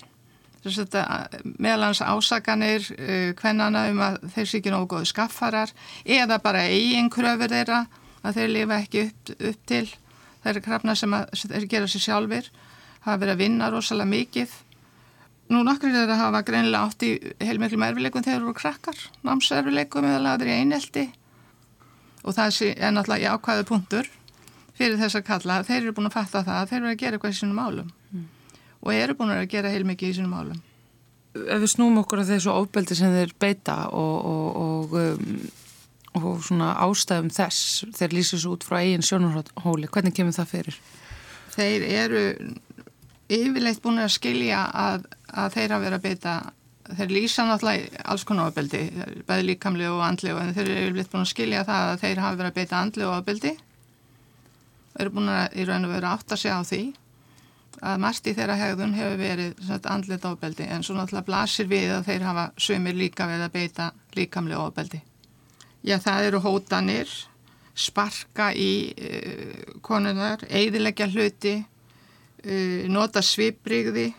Meðalans 0.66 2.02
ásaganir 2.02 2.88
hvennana 3.38 3.84
um 3.92 4.00
að 4.02 4.16
þeir 4.34 4.48
sé 4.50 4.58
ekki 4.58 4.72
nógu 4.74 4.96
góðu 4.96 5.12
skaffarar 5.12 5.70
eða 6.02 6.40
bara 6.42 6.64
eigin 6.66 7.12
kröfur 7.14 7.54
þeirra 7.54 7.84
að 8.26 8.40
þeir 8.40 8.50
lifa 8.50 8.80
ekki 8.82 9.04
upp, 9.06 9.34
upp 9.52 9.68
til. 9.70 9.86
Þeirra 10.42 10.64
krafna 10.66 10.96
sem 10.98 11.14
þeir 11.38 11.68
gera 11.70 11.90
sér 11.90 12.04
sjálfur 12.08 12.50
hafa 13.06 13.20
verið 13.22 13.36
að 13.36 13.44
vinna 13.44 13.70
rosalega 13.70 14.10
mikið 14.10 14.58
Nú 15.52 15.62
nokkur 15.62 15.94
er 15.94 16.10
að 16.10 16.22
hafa 16.24 16.42
greinilega 16.48 16.88
átt 16.88 17.04
í 17.06 17.12
heilmiklu 17.44 17.78
erfileikum 17.86 18.24
þegar 18.26 18.42
þú 18.42 18.48
eru 18.50 18.58
krakkar 18.58 19.02
námserfileikum 19.28 20.08
eða 20.10 20.22
laður 20.24 20.50
í 20.50 20.56
einelti 20.62 21.04
og 22.26 22.34
það 22.34 22.62
er 22.72 22.96
náttúrulega 22.96 23.34
jákvæðu 23.34 23.68
punktur 23.70 24.10
fyrir 24.76 24.98
þess 25.00 25.20
að 25.20 25.28
kalla 25.28 25.60
þeir 25.68 25.82
eru 25.84 25.94
búin 25.98 26.10
að 26.10 26.16
fatta 26.18 26.42
það 26.48 26.62
að 26.62 26.72
þeir 26.72 26.80
eru 26.80 26.94
að 26.94 27.02
gera 27.04 27.20
eitthvað 27.20 27.36
í 27.36 27.38
sínum 27.40 27.60
málum 27.62 27.92
mm. 28.12 28.24
og 28.82 28.96
eru 28.96 29.18
búin 29.20 29.36
að 29.36 29.46
gera 29.54 29.74
heilmikið 29.74 30.10
í 30.10 30.18
sínum 30.20 30.34
málum 30.34 30.64
Ef 31.36 31.60
við 31.62 31.72
snúum 31.74 32.00
okkur 32.00 32.24
að 32.24 32.32
þessu 32.32 32.52
ofbeldi 32.54 32.96
sem 32.96 33.12
þeir 33.12 33.34
beita 33.44 33.76
og, 33.92 34.18
og, 34.32 34.60
og 34.66 34.94
um, 35.02 35.40
og 36.16 36.44
svona 36.46 36.72
ástæðum 36.86 37.32
þess 37.34 37.84
þeir 37.96 38.14
lýsir 38.16 38.42
svo 38.42 38.56
út 38.56 38.64
frá 38.64 38.80
eigin 38.80 39.04
sjónarhóli 39.04 39.90
hvernig 39.92 40.16
kemur 40.16 40.36
það 40.36 40.52
fyrir? 40.54 40.78
Þeir 41.56 41.86
eru 41.92 42.22
yfirleitt 43.32 43.82
búin 43.84 44.04
að 44.04 44.14
skilja 44.16 44.66
að, 44.70 45.08
að 45.34 45.56
þeir 45.58 45.76
að 45.76 45.86
vera 45.86 46.00
að 46.00 46.06
beita 46.06 46.36
þeir 46.86 47.14
lýsa 47.16 47.46
náttúrulega 47.48 48.04
alls 48.06 48.26
konar 48.30 48.52
ofbeldi 48.52 48.84
bæði 49.26 49.48
líkamli 49.50 49.88
og 49.90 50.04
andli 50.06 50.34
en 50.34 50.54
þeir 50.54 50.68
eru 50.68 50.84
yfirleitt 50.84 51.14
búin 51.14 51.26
að 51.26 51.32
skilja 51.32 51.64
það 51.66 51.94
að 51.94 52.04
þeir 52.04 52.22
hafa 52.26 52.40
verið 52.42 52.52
að 52.52 52.60
beita 52.60 52.82
andli 52.82 53.08
og 53.08 53.16
ofbeldi. 53.16 53.56
Eru 55.00 55.16
búin 55.16 55.34
að 55.34 55.58
í 55.58 55.66
raun 55.68 55.88
og 55.88 55.96
vera 55.96 56.14
átt 56.16 56.36
að 56.36 56.42
segja 56.44 56.60
á 56.62 56.64
því 56.70 56.84
að 57.86 58.02
margt 58.06 58.28
í 58.30 58.34
þeirra 58.38 58.56
hegðun 58.60 58.96
hefur 58.96 59.18
verið 59.20 59.88
andlit 59.92 60.26
ofbeldi 60.30 60.68
en 60.72 60.84
svo 60.86 60.96
náttúrulega 60.96 61.28
blasir 61.28 61.68
við 61.70 61.92
að 61.98 62.08
þeir 62.10 62.26
hafa 62.30 62.46
sömur 62.68 62.96
líka 62.96 63.28
verið 63.28 63.48
að 63.50 63.56
beita 63.58 63.90
líkamli 64.16 64.56
ofbeldi. 64.58 65.02
Já, 65.86 65.98
það 66.02 66.30
eru 66.30 66.42
hótanir, 66.42 67.12
sparka 67.76 68.52
í 68.56 68.72
uh, 68.96 69.76
konunar, 69.86 70.46
eidilegja 70.50 71.10
hluti, 71.12 71.60
nota 72.92 73.24
svipriði 73.26 74.12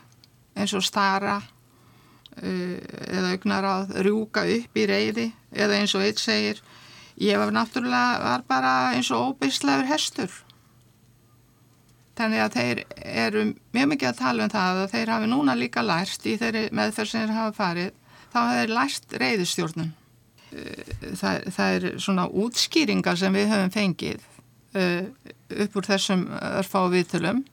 eins 0.57 0.73
og 0.75 0.85
stara 0.85 1.37
uh, 1.39 2.79
eða 3.07 3.35
augnaráð, 3.35 3.93
rjúka 4.07 4.47
upp 4.57 4.81
í 4.81 4.87
reyði 4.89 5.29
eða 5.53 5.81
eins 5.81 5.95
og 5.95 6.07
eitt 6.07 6.23
segir, 6.23 6.63
ég 7.21 7.39
var 7.39 7.53
náttúrulega 7.55 8.25
var 8.25 8.47
bara 8.49 8.73
eins 8.97 9.13
og 9.15 9.33
óbyrslaður 9.33 9.91
hestur. 9.93 10.33
Þannig 12.17 12.41
að 12.41 12.57
þeir 12.57 12.83
eru 13.27 13.45
mjög 13.77 13.93
mikið 13.93 14.09
að 14.09 14.19
tala 14.23 14.47
um 14.47 14.53
það 14.53 14.83
að 14.83 14.93
þeir 14.95 15.13
hafi 15.13 15.29
núna 15.29 15.57
líka 15.59 15.85
lært 15.85 16.25
í 16.25 16.39
þeirri 16.41 16.67
meðferð 16.73 17.13
sem 17.13 17.27
þeir 17.27 17.37
hafa 17.37 17.57
farið, 17.59 17.95
þá 18.33 18.39
hafa 18.41 18.59
þeir 18.61 18.75
lært 18.79 19.17
reyðistjórnum 19.21 19.95
það, 21.17 21.45
það 21.55 21.75
er 21.77 21.87
svona 22.03 22.27
útskýringar 22.31 23.19
sem 23.21 23.37
við 23.37 23.51
höfum 23.53 23.75
fengið 23.75 24.25
upp 24.77 25.79
úr 25.79 25.89
þessum 25.89 26.27
örfá 26.37 26.81
viðtölum 26.93 27.45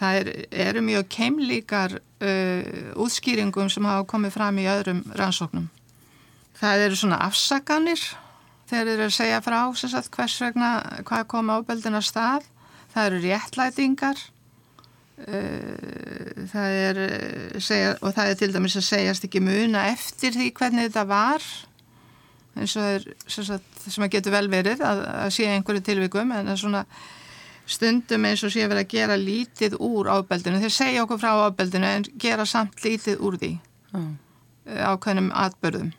það 0.00 0.20
er, 0.20 0.30
eru 0.68 0.82
mjög 0.84 1.08
keimlíkar 1.12 1.98
uh, 2.00 2.96
útskýringum 3.00 3.70
sem 3.72 3.86
hafa 3.88 4.06
komið 4.08 4.34
fram 4.38 4.58
í 4.60 4.66
öðrum 4.70 5.04
rannsóknum. 5.18 5.68
Það 6.60 6.86
eru 6.86 6.98
svona 7.00 7.20
afsaganir 7.24 8.02
þeir 8.70 8.92
eru 8.94 9.06
að 9.08 9.16
segja 9.16 9.40
frá 9.44 9.60
sagt, 9.76 10.12
hvers 10.14 10.36
vegna 10.42 10.74
hvað 11.08 11.26
kom 11.32 11.52
ábeldina 11.52 12.02
stað. 12.04 12.46
Það 12.90 13.06
eru 13.06 13.22
réttlætingar 13.24 14.22
uh, 15.28 16.46
það 16.50 16.78
er 16.84 17.02
segja, 17.62 17.96
og 18.00 18.14
það 18.16 18.32
er 18.32 18.40
til 18.40 18.52
dæmis 18.54 18.78
að 18.80 18.88
segjast 18.88 19.26
ekki 19.28 19.44
muna 19.44 19.88
eftir 19.92 20.36
því 20.36 20.52
hvernig 20.56 20.88
þetta 20.88 21.06
var. 21.10 21.50
Eins 22.58 22.74
og 22.74 22.82
það 22.82 22.96
er 22.96 23.08
sem, 23.30 23.64
sem 23.86 24.04
að 24.04 24.14
getur 24.16 24.34
vel 24.34 24.48
verið 24.52 24.84
að, 24.84 25.04
að 25.26 25.32
sé 25.36 25.48
einhverju 25.52 25.84
tilvikum 25.86 26.32
en 26.34 26.48
það 26.48 26.56
er 26.56 26.62
svona 26.64 26.84
stundum 27.70 28.26
eins 28.26 28.42
og 28.46 28.52
sé 28.54 28.66
verið 28.66 28.84
að 28.84 28.92
gera 28.96 29.16
lítið 29.20 29.78
úr 29.78 30.10
ábeldinu, 30.10 30.60
þeir 30.62 30.74
segja 30.74 31.04
okkur 31.04 31.22
frá 31.22 31.46
ábeldinu 31.46 31.86
en 31.86 32.06
gera 32.18 32.46
samt 32.48 32.82
lítið 32.84 33.22
úr 33.22 33.38
því. 33.40 33.54
Mm. 33.90 34.12
ákveðnum 34.70 35.32
atbörðum 35.34 35.90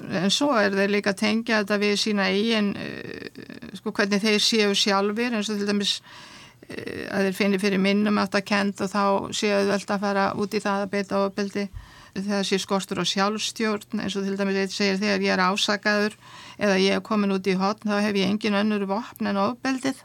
en 0.00 0.32
svo 0.32 0.52
er 0.56 0.72
þeir 0.72 0.92
líka 0.94 1.12
tengja 1.16 1.60
þetta 1.60 1.78
við 1.82 1.96
sína 2.00 2.28
eigin 2.32 2.72
uh, 2.72 3.72
sko 3.76 3.92
hvernig 3.92 4.22
þeir 4.22 4.38
séu 4.40 4.76
sjálfur 4.78 5.36
eins 5.36 5.50
og 5.52 5.60
til 5.60 5.68
dæmis 5.68 5.96
uh, 6.00 7.02
að 7.12 7.28
þeir 7.28 7.36
finnir 7.36 7.62
fyrir 7.62 7.82
minnum 7.82 8.20
að 8.22 8.40
kent 8.48 8.80
og 8.80 8.92
þá 8.92 9.02
séu 9.36 9.58
þau 9.58 9.72
vel 9.72 9.80
að 9.80 10.04
fara 10.06 10.28
út 10.40 10.56
í 10.56 10.62
það 10.64 10.86
að 10.86 10.94
beita 10.94 11.20
ábeldi 11.20 11.66
þegar 12.12 12.48
sé 12.48 12.60
skortur 12.60 13.00
á 13.00 13.04
sjálfstjórn 13.08 14.04
eins 14.04 14.16
og 14.16 14.24
til 14.24 14.38
dæmis 14.40 14.62
eitt 14.62 14.76
segir 14.76 15.00
þegar 15.00 15.26
ég 15.26 15.36
er 15.36 15.44
ásakaður 15.44 16.16
eða 16.58 16.80
ég 16.80 16.96
er 16.96 17.04
komin 17.04 17.36
út 17.36 17.48
í 17.48 17.58
hotn 17.60 17.92
þá 17.92 17.98
hef 18.00 18.16
ég 18.20 18.32
engin 18.32 18.56
önnur 18.56 18.88
vopn 18.88 19.28
en 19.28 19.40
ofbeldið 19.44 20.00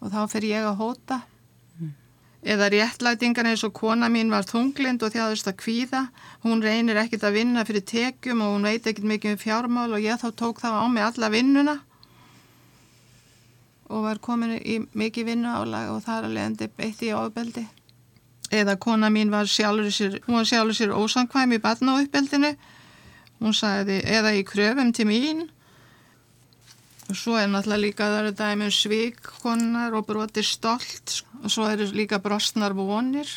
og 0.00 0.12
þá 0.12 0.20
fer 0.32 0.46
ég 0.48 0.66
að 0.66 0.78
hóta. 0.82 1.22
Mm. 1.78 1.92
eða 2.42 2.68
réttlætingar 2.70 3.48
eins 3.50 3.64
og 3.66 3.72
kona 3.74 4.06
mín 4.08 4.30
var 4.30 4.46
þunglind 4.46 5.02
og 5.02 5.12
þjáðist 5.12 5.50
að 5.50 5.58
kvíða. 5.62 6.02
Hún 6.44 6.62
reynir 6.62 6.96
ekkit 6.96 7.26
að 7.26 7.38
vinna 7.40 7.64
fyrir 7.66 7.84
tekjum 7.84 8.42
og 8.42 8.54
hún 8.54 8.68
veit 8.68 8.86
ekkit 8.86 9.04
mikið 9.04 9.34
um 9.34 9.42
fjármál 9.42 9.92
og 9.92 10.04
ég 10.04 10.20
þá 10.22 10.30
tók 10.38 10.62
þá 10.62 10.70
á 10.80 10.86
mig 10.88 11.02
alla 11.02 11.30
vinnuna. 11.34 11.76
Og 13.88 14.04
var 14.04 14.18
komin 14.18 14.54
í 14.60 14.78
mikið 14.92 15.32
vinnu 15.32 15.50
álag 15.50 15.90
og 15.90 16.02
þar 16.04 16.28
alveg 16.28 16.44
endi 16.44 16.70
beitti 16.76 17.10
í 17.10 17.16
ofbeldi. 17.16 17.66
Eða 18.50 18.78
kona 18.80 19.10
mín 19.10 19.30
var 19.30 19.48
sjálfur 19.50 19.92
sér, 19.92 20.20
hún 20.26 20.38
var 20.38 20.46
sjálfur 20.48 20.76
sér 20.76 20.94
ósankvæm 20.94 21.56
í 21.58 21.60
batna 21.60 21.98
á 21.98 22.00
uppbeldinu 22.00 22.54
hún 23.42 23.54
sagði 23.54 24.00
eða 24.02 24.34
í 24.36 24.44
kröfum 24.46 24.92
til 24.94 25.06
mín 25.08 25.46
og 27.08 27.16
svo 27.16 27.38
er 27.40 27.48
náttúrulega 27.48 27.84
líka 27.84 28.08
það 28.08 28.20
eru 28.22 28.36
dæmi 28.38 28.68
um 28.68 28.74
svík 28.74 29.20
konar 29.42 29.96
og 29.96 30.06
broti 30.06 30.44
stolt 30.44 31.22
og 31.42 31.50
svo 31.52 31.68
eru 31.70 31.88
líka 31.92 32.20
brostnar 32.22 32.76
vonir 32.76 33.30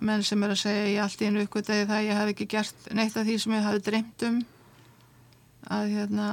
menn 0.00 0.22
sem 0.24 0.42
er 0.44 0.52
að 0.52 0.60
segja 0.60 0.88
ég 0.90 1.02
allt 1.02 1.22
í 1.22 1.28
einu 1.28 1.44
uppgötaði 1.46 1.88
það 1.88 2.06
ég 2.06 2.20
hef 2.20 2.32
ekki 2.32 2.46
gert 2.52 2.88
neitt 2.92 3.16
af 3.16 3.24
því 3.24 3.36
sem 3.40 3.56
ég 3.56 3.64
hafi 3.64 3.84
dreymt 3.86 4.24
um. 4.28 4.40
Að 5.72 5.92
hérna 5.96 6.26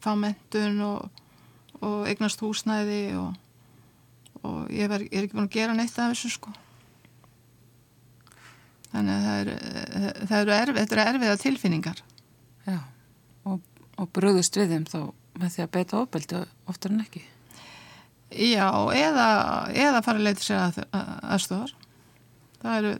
fá 0.00 0.12
mentun 0.16 0.78
og, 0.86 1.24
og 1.82 2.06
eignast 2.08 2.40
húsnæði 2.40 3.02
og 3.20 3.34
og 4.46 4.70
ég, 4.72 4.88
ég 4.88 5.18
er 5.18 5.26
ekki 5.26 5.36
búin 5.36 5.48
að 5.48 5.56
gera 5.56 5.76
neitt 5.76 5.98
af 5.98 6.14
þessu 6.14 6.30
sko. 6.36 6.52
Þannig 8.90 9.12
að 9.14 9.26
það 9.26 9.40
eru 9.40 9.56
það 10.30 10.38
eru 10.38 10.54
erfið, 10.56 10.78
þetta 10.80 10.96
eru 10.96 11.04
erfiða 11.10 11.40
tilfinningar. 11.42 12.00
Já, 12.64 12.78
og, 14.00 14.08
bröðust 14.16 14.56
við 14.56 14.74
þeim 14.74 14.86
þá 14.88 15.00
með 15.40 15.52
því 15.54 15.64
að 15.64 15.72
beita 15.76 16.00
ofbeldi 16.00 16.40
oftar 16.70 16.94
en 16.94 17.04
ekki. 17.04 17.22
Já, 18.30 18.66
eða 18.94 19.26
eða 19.74 20.02
fara 20.06 20.20
að 20.20 20.26
leita 20.28 20.44
sér 20.44 20.60
að, 20.62 20.80
að, 20.94 21.08
aðstofar 21.34 21.72
það 22.60 22.76
eru 22.78 22.92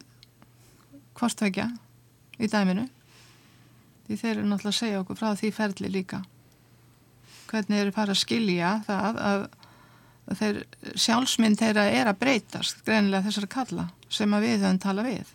hvortvekja 1.20 1.66
í 2.40 2.50
dæminu. 2.50 2.86
Því 4.06 4.18
þeir 4.18 4.32
eru 4.34 4.46
náttúrulega 4.48 4.74
að 4.74 4.78
segja 4.80 5.00
okkur 5.04 5.18
frá 5.20 5.32
því 5.38 5.50
ferli 5.54 5.90
líka. 5.92 6.22
Hvernig 7.50 7.82
eru 7.82 7.94
fara 7.94 8.14
að 8.14 8.22
skilja 8.22 8.72
það 8.86 9.20
að 9.28 9.44
þeir 10.38 10.58
sjálfsmynd 10.94 11.58
þeirra 11.58 11.84
er 11.90 12.10
að 12.10 12.18
breytast 12.22 12.82
greinilega 12.86 13.26
þessar 13.26 13.48
kalla 13.50 13.86
sem 14.10 14.34
að 14.34 14.46
við 14.46 14.64
höfum 14.64 14.82
tala 14.82 15.06
við. 15.06 15.30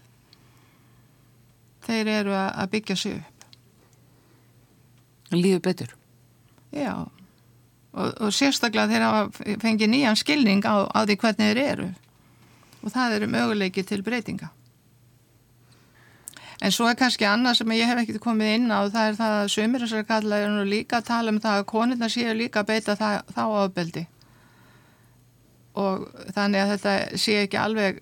Þeir 1.86 2.12
eru 2.16 2.36
að 2.36 2.70
byggja 2.74 2.98
sig 2.98 3.18
upp 3.20 3.35
Líðu 5.36 5.62
betur. 5.66 5.94
Já. 6.76 7.06
Og, 7.96 8.10
og 8.20 8.34
sérstaklega 8.36 8.92
þeir 8.92 9.06
hafa 9.06 9.56
fengið 9.62 9.92
nýjan 9.92 10.20
skilning 10.20 10.66
á, 10.68 10.88
á 10.92 11.00
því 11.08 11.18
hvernig 11.22 11.52
þeir 11.52 11.62
eru. 11.64 11.90
Og 12.84 12.94
það 12.94 13.18
eru 13.18 13.32
möguleiki 13.32 13.84
til 13.88 14.04
breytinga. 14.06 14.52
En 16.64 16.72
svo 16.72 16.88
er 16.88 16.98
kannski 17.00 17.28
annað 17.28 17.60
sem 17.60 17.72
ég 17.76 17.90
hef 17.90 18.02
ekkert 18.02 18.24
komið 18.24 18.54
inn 18.56 18.72
á 18.72 18.88
það 18.88 19.08
er 19.10 19.18
það 19.20 19.38
að 19.38 19.54
sömur 19.54 19.84
þessari 19.84 20.08
kalla 20.08 20.38
er 20.40 20.52
nú 20.54 20.64
líka 20.68 21.00
að 21.02 21.08
tala 21.10 21.34
um 21.34 21.40
það 21.44 21.60
að 21.60 21.70
konirna 21.72 22.10
séu 22.12 22.36
líka 22.36 22.62
að 22.64 22.70
beita 22.72 22.96
það, 22.96 23.18
þá 23.36 23.44
ábeldi 23.66 24.06
og 25.76 26.06
þannig 26.32 26.62
að 26.62 26.72
þetta 26.72 26.94
sé 27.20 27.36
ekki 27.42 27.60
alveg 27.60 28.00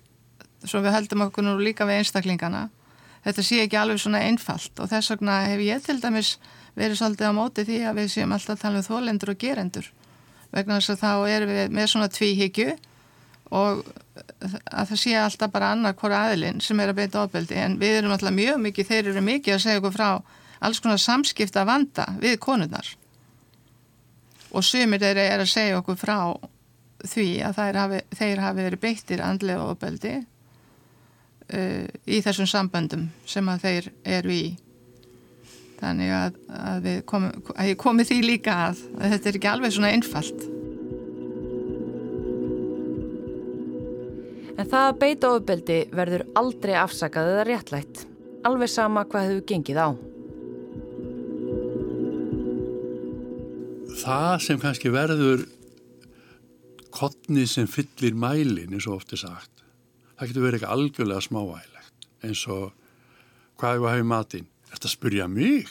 svo 0.62 0.80
við 0.84 0.94
heldum 0.94 1.24
okkur 1.26 1.44
nú 1.44 1.56
líka 1.58 1.86
við 1.88 2.04
einstaklingana 2.04 2.68
þetta 3.24 3.44
sé 3.44 3.62
ekki 3.64 3.78
alveg 3.80 4.00
svona 4.00 4.22
einfalt. 4.28 4.72
Og 4.80 4.90
þess 4.90 5.14
vegna 5.14 5.40
hef 5.48 5.62
ég 5.64 5.82
til 5.84 5.98
dæmis 6.02 6.36
verið 6.78 6.98
svolítið 7.00 7.30
á 7.30 7.32
móti 7.36 7.66
því 7.66 7.78
að 7.88 8.00
við 8.00 8.10
séum 8.14 8.34
alltaf 8.34 8.56
að 8.56 8.64
tala 8.64 8.80
um 8.80 8.86
þólendur 8.88 9.32
og 9.34 9.40
gerendur. 9.40 9.90
Vegna 10.54 10.78
þess 10.78 10.94
að 10.94 11.02
þá 11.02 11.12
erum 11.34 11.52
við 11.54 11.74
með 11.74 11.90
svona 11.90 12.10
tvíhyggju 12.14 12.74
og 13.54 13.84
að 14.14 14.90
það 14.90 15.00
sé 15.00 15.14
alltaf 15.18 15.52
bara 15.52 15.70
annar 15.74 15.96
hvora 15.98 16.24
aðilinn 16.28 16.62
sem 16.62 16.80
er 16.80 16.92
að 16.92 17.00
beita 17.02 17.22
ofbeldi. 17.22 17.58
En 17.58 17.78
við 17.80 17.98
erum 17.98 18.14
alltaf 18.14 18.34
mjög 18.34 18.60
mikið, 18.62 18.90
þeir 18.90 19.12
eru 19.12 19.24
mikið 19.24 19.56
að 19.56 19.64
segja 19.64 19.82
okkur 19.82 19.94
frá 19.94 20.08
alls 20.64 20.80
konar 20.80 21.02
samskipta 21.02 21.64
vanda 21.68 22.06
við 22.22 22.38
konurnar. 22.42 22.88
Og 24.54 24.64
sumir 24.64 25.02
þeir 25.02 25.22
eru 25.24 25.46
að 25.46 25.54
segja 25.54 25.78
okkur 25.80 25.98
frá 25.98 26.18
því 27.04 27.28
að 27.44 27.58
hafi, 27.76 28.00
þeir 28.16 28.40
hafi 28.40 28.62
verið 28.62 28.80
beittir 28.80 29.22
andlega 29.24 29.66
ofbeldi 29.68 30.14
uh, 30.20 31.84
í 32.06 32.20
þessum 32.24 32.48
samböndum 32.48 33.08
sem 33.28 33.48
að 33.50 33.66
þeir 33.66 33.90
eru 34.20 34.34
í 34.34 34.44
þannig 35.84 36.16
að, 36.16 36.42
að, 36.64 36.90
komi, 37.08 37.30
að 37.54 37.70
ég 37.70 37.80
komi 37.80 38.08
því 38.08 38.20
líka 38.24 38.58
að, 38.70 38.84
að 38.98 39.14
þetta 39.14 39.30
er 39.30 39.40
ekki 39.40 39.52
alveg 39.52 39.76
svona 39.76 39.94
einfalt 39.94 40.48
En 44.54 44.68
það 44.70 44.88
að 44.88 44.98
beita 45.00 45.30
ofbeldi 45.34 45.76
verður 45.94 46.22
aldrei 46.38 46.74
afsakað 46.78 47.30
eða 47.32 47.46
réttlætt. 47.48 48.04
Alveg 48.46 48.70
sama 48.70 49.02
hvað 49.10 49.26
hefur 49.28 49.46
gengið 49.50 49.80
á. 49.82 49.88
Það 54.04 54.36
sem 54.44 54.60
kannski 54.62 54.92
verður 54.94 55.44
kottni 56.94 57.48
sem 57.50 57.66
fyllir 57.70 58.14
mælin 58.14 58.76
eins 58.76 58.86
og 58.86 59.00
ofti 59.00 59.18
sagt, 59.18 59.64
það 60.14 60.30
getur 60.30 60.46
verið 60.46 60.60
eitthvað 60.60 60.74
algjörlega 60.76 61.26
smávægilegt 61.26 62.08
eins 62.24 62.42
og 62.46 62.66
hvað 63.58 63.72
er 63.72 63.80
að 63.80 63.94
hafa 63.96 64.10
matinn? 64.12 64.50
Þetta 64.74 64.90
spyrja 64.90 65.28
mig? 65.30 65.70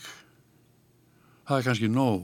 Það 1.44 1.58
er 1.58 1.68
kannski 1.68 1.92
nóg 1.92 2.24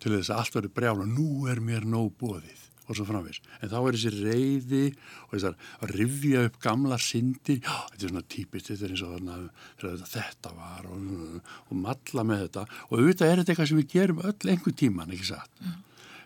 til 0.00 0.14
þess 0.14 0.32
að 0.32 0.40
allt 0.40 0.56
verður 0.56 0.74
brjála 0.78 1.06
nú 1.08 1.28
er 1.50 1.60
mér 1.60 1.86
nóg 1.88 2.14
bóðið 2.20 2.64
og 2.88 2.96
svo 2.96 3.04
framvis. 3.04 3.42
En 3.60 3.68
þá 3.68 3.76
er 3.82 3.96
þessi 3.98 4.12
reyði 4.14 4.84
og 5.26 5.34
þessar 5.34 5.56
að 5.84 5.90
rivja 5.98 6.44
upp 6.48 6.56
gamla 6.64 6.96
syndi, 7.02 7.58
já, 7.60 7.74
þetta 7.90 8.06
er 8.06 8.12
svona 8.14 8.28
típist, 8.32 8.70
þetta 8.70 8.86
er 8.86 8.94
eins 8.94 9.02
og 9.04 9.12
þarna, 9.12 10.06
þetta 10.14 10.52
var 10.56 10.88
og, 10.88 11.50
og 11.68 11.82
matla 11.82 12.24
með 12.24 12.46
þetta 12.46 12.64
og 12.86 12.94
auðvitað 12.96 13.32
er 13.32 13.42
þetta 13.42 13.52
eitthvað 13.54 13.70
sem 13.72 13.82
við 13.82 13.90
gerum 13.92 14.22
öll 14.24 14.52
einhver 14.54 14.78
tíman, 14.80 15.12
ekki 15.12 15.28
satt. 15.28 15.60
Mm. 15.60 15.76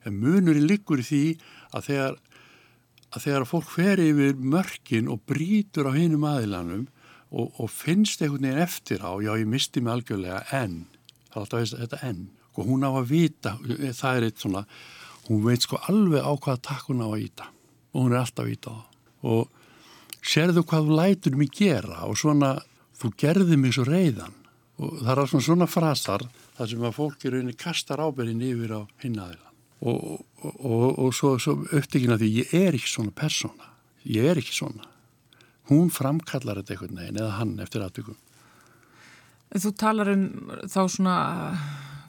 En 0.07 0.21
munurinn 0.23 0.69
liggur 0.71 1.03
í 1.03 1.09
því 1.09 1.25
að 1.75 1.89
þegar 1.89 2.21
að 3.13 3.27
þegar 3.27 3.49
fólk 3.49 3.71
fer 3.75 4.01
yfir 4.01 4.39
mörkin 4.39 5.11
og 5.13 5.21
brítur 5.29 5.91
á 5.91 5.93
hinum 5.93 6.25
aðilanum 6.29 6.87
og, 7.33 7.53
og 7.59 7.71
finnst 7.73 8.23
einhvern 8.23 8.45
veginn 8.45 8.63
eftir 8.63 9.01
á, 9.01 9.13
já, 9.25 9.33
ég 9.41 9.49
misti 9.49 9.81
mig 9.81 9.95
algjörlega 9.97 10.45
enn, 10.53 10.85
það 11.33 11.37
er 11.37 11.45
alltaf 11.47 11.79
þetta 11.81 12.03
enn 12.09 12.27
og 12.53 12.69
hún 12.69 12.85
á 12.85 12.91
að 12.93 13.09
vita, 13.09 13.57
það 13.97 14.19
er 14.19 14.27
eitt 14.29 14.43
svona 14.43 14.67
hún 15.29 15.43
veit 15.47 15.65
sko 15.65 15.79
alveg 15.89 16.21
á 16.21 16.33
hvaða 16.35 16.61
takk 16.67 16.91
hún 16.91 17.05
á 17.05 17.09
að 17.09 17.25
íta. 17.25 17.49
Og 17.93 18.05
hún 18.05 18.15
er 18.15 18.23
alltaf 18.23 18.45
að 18.45 18.55
íta 18.57 18.75
á 18.75 18.81
og 19.23 19.49
sérðu 20.19 20.65
hvað 20.67 20.89
þú 20.89 20.97
lætur 20.99 21.37
mig 21.39 21.53
gera 21.55 22.03
og 22.09 22.17
svona 22.19 22.57
þú 22.99 23.13
gerði 23.23 23.59
mig 23.59 23.75
svo 23.77 23.85
reyðan 23.87 24.35
og 24.83 24.97
það 24.99 25.13
er 25.13 25.31
svona 25.31 25.47
svona 25.47 25.69
frasar 25.71 26.25
þar 26.57 26.71
sem 26.73 26.87
að 26.87 26.97
fólk 26.97 27.23
í 27.23 27.31
rauninni 27.31 27.55
kastar 27.59 28.03
ábyrgin 28.03 28.43
yfir 28.43 28.75
á 28.75 28.81
hinnaðilan 29.05 29.53
og, 29.83 30.25
og, 30.43 30.57
og, 30.59 30.87
og 31.07 31.15
svo, 31.15 31.37
svo 31.43 31.55
upptekina 31.71 32.19
því 32.19 32.33
ég 32.41 32.55
er 32.55 32.79
ekki 32.79 32.91
svona 32.91 33.15
persóna. 33.15 33.71
Ég 34.03 34.27
er 34.27 34.43
ekki 34.43 34.55
svona 34.55 34.91
hún 35.73 35.95
framkallar 35.95 36.61
þetta 36.61 36.77
einhvern 36.77 37.01
veginn 37.03 37.23
eða 37.23 37.39
hann 37.41 37.57
eftir 37.65 37.87
aðtökum 37.87 38.21
Þú 39.53 39.71
talar 39.77 40.09
um 40.09 40.23
þá 40.65 40.79
svona 40.89 41.17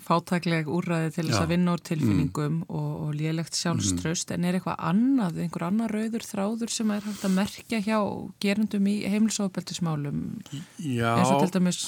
fátækleg 0.04 0.70
úrræði 0.72 1.12
til 1.16 1.26
þess 1.28 1.42
að 1.42 1.52
vinna 1.54 1.76
úr 1.76 1.84
tilfinningum 1.88 2.56
mm. 2.62 2.64
og, 2.68 2.90
og 3.06 3.14
lélegt 3.18 3.58
sjálfströst 3.58 4.32
mm. 4.32 4.36
en 4.36 4.48
er 4.48 4.58
eitthvað 4.58 4.82
annað, 4.92 5.40
einhver 5.46 5.66
annar 5.68 5.94
rauður 5.94 6.26
þráður 6.28 6.74
sem 6.74 6.92
er 6.96 7.06
hægt 7.08 7.24
að 7.28 7.36
merkja 7.38 7.80
hjá 7.86 8.00
gerundum 8.44 8.90
í 8.92 8.96
heimilsofbeldismálum 9.12 10.24
eins 10.52 11.32
og 11.32 11.46
til 11.46 11.54
dæmis 11.56 11.82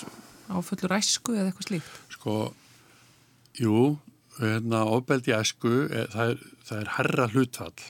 áföllur 0.48 0.96
æsku 0.96 1.36
eða 1.36 1.50
eitthvað 1.50 1.70
slíkt? 1.70 2.00
Sko, 2.14 2.38
jú, 3.60 3.84
hérna, 4.40 4.86
ofbeldi 4.96 5.36
æsku, 5.36 5.76
er, 5.90 6.10
það, 6.14 6.34
er, 6.36 6.58
það 6.70 6.82
er 6.82 6.92
herra 7.00 7.30
hlutfall 7.34 7.86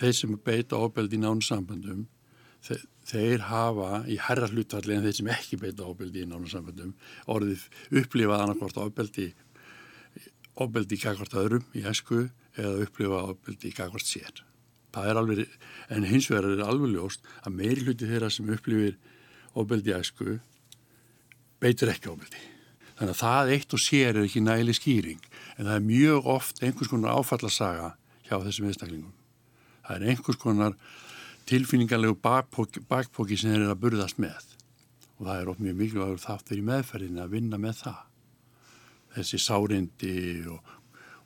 þeir 0.00 0.18
sem 0.18 0.38
beita 0.46 0.80
ofbeldi 0.82 1.18
í 1.18 1.22
nánu 1.22 1.44
sambandum 1.46 2.06
þeir 2.66 2.86
þeir 3.12 3.46
hafa 3.48 4.02
í 4.08 4.18
herra 4.26 4.48
hlutvalli 4.48 4.96
en 4.96 5.06
þeir 5.06 5.16
sem 5.18 5.32
ekki 5.34 5.58
beita 5.60 5.86
ofbeldi 5.86 6.24
í 6.24 6.28
nánu 6.28 6.48
samfundum 6.50 6.94
orðið 7.32 7.66
upplifað 8.00 8.44
annarkvárt 8.44 8.80
ofbeldi 8.82 9.32
ofbeldi 10.62 10.96
í 10.96 11.02
kakvart 11.02 11.36
öðrum 11.38 11.66
í 11.76 11.84
esku 11.88 12.26
eða 12.56 12.86
upplifað 12.86 13.34
ofbeldi 13.34 13.70
í 13.70 13.76
kakvart 13.76 14.08
sér. 14.08 14.42
Alveg, 14.92 15.46
en 15.88 16.04
hins 16.04 16.28
vegar 16.28 16.50
er 16.50 16.66
alveg 16.66 16.92
ljóst 16.92 17.22
að 17.40 17.54
meiri 17.56 17.84
hluti 17.86 18.08
þeirra 18.08 18.28
sem 18.32 18.50
upplifir 18.52 18.98
ofbeldi 19.56 19.92
í 19.92 19.96
esku 19.96 20.36
beitur 21.62 21.92
ekki 21.92 22.10
ofbeldi. 22.12 22.42
Þannig 22.98 23.14
að 23.14 23.22
það 23.22 23.52
eitt 23.54 23.74
og 23.76 23.80
sér 23.80 24.10
er 24.18 24.26
ekki 24.26 24.42
næli 24.44 24.74
skýring 24.76 25.22
en 25.56 25.64
það 25.64 25.74
er 25.78 25.86
mjög 25.86 26.28
oft 26.34 26.60
einhvers 26.62 26.92
konar 26.92 27.16
áfallasaga 27.16 27.94
hjá 28.28 28.36
þessum 28.44 28.68
viðstaklingum. 28.68 29.14
Það 29.86 29.96
er 29.96 30.12
einhvers 30.12 30.40
konar 30.42 30.76
tilfinningarlegu 31.48 32.16
bakpóki, 32.22 32.82
bakpóki 32.88 33.38
sem 33.38 33.52
þeir 33.52 33.64
eru 33.64 33.74
að 33.74 33.82
burðast 33.84 34.20
með. 34.22 34.48
Og 35.18 35.26
það 35.26 35.40
er 35.40 35.50
oft 35.52 35.62
mjög 35.62 35.76
mikilvægur 35.80 36.22
þáttur 36.22 36.58
í 36.60 36.64
meðferðinu 36.66 37.22
að 37.22 37.36
vinna 37.36 37.60
með 37.62 37.76
það. 37.82 38.00
Þessi 39.12 39.40
sárindi 39.44 40.16
og, 40.50 40.72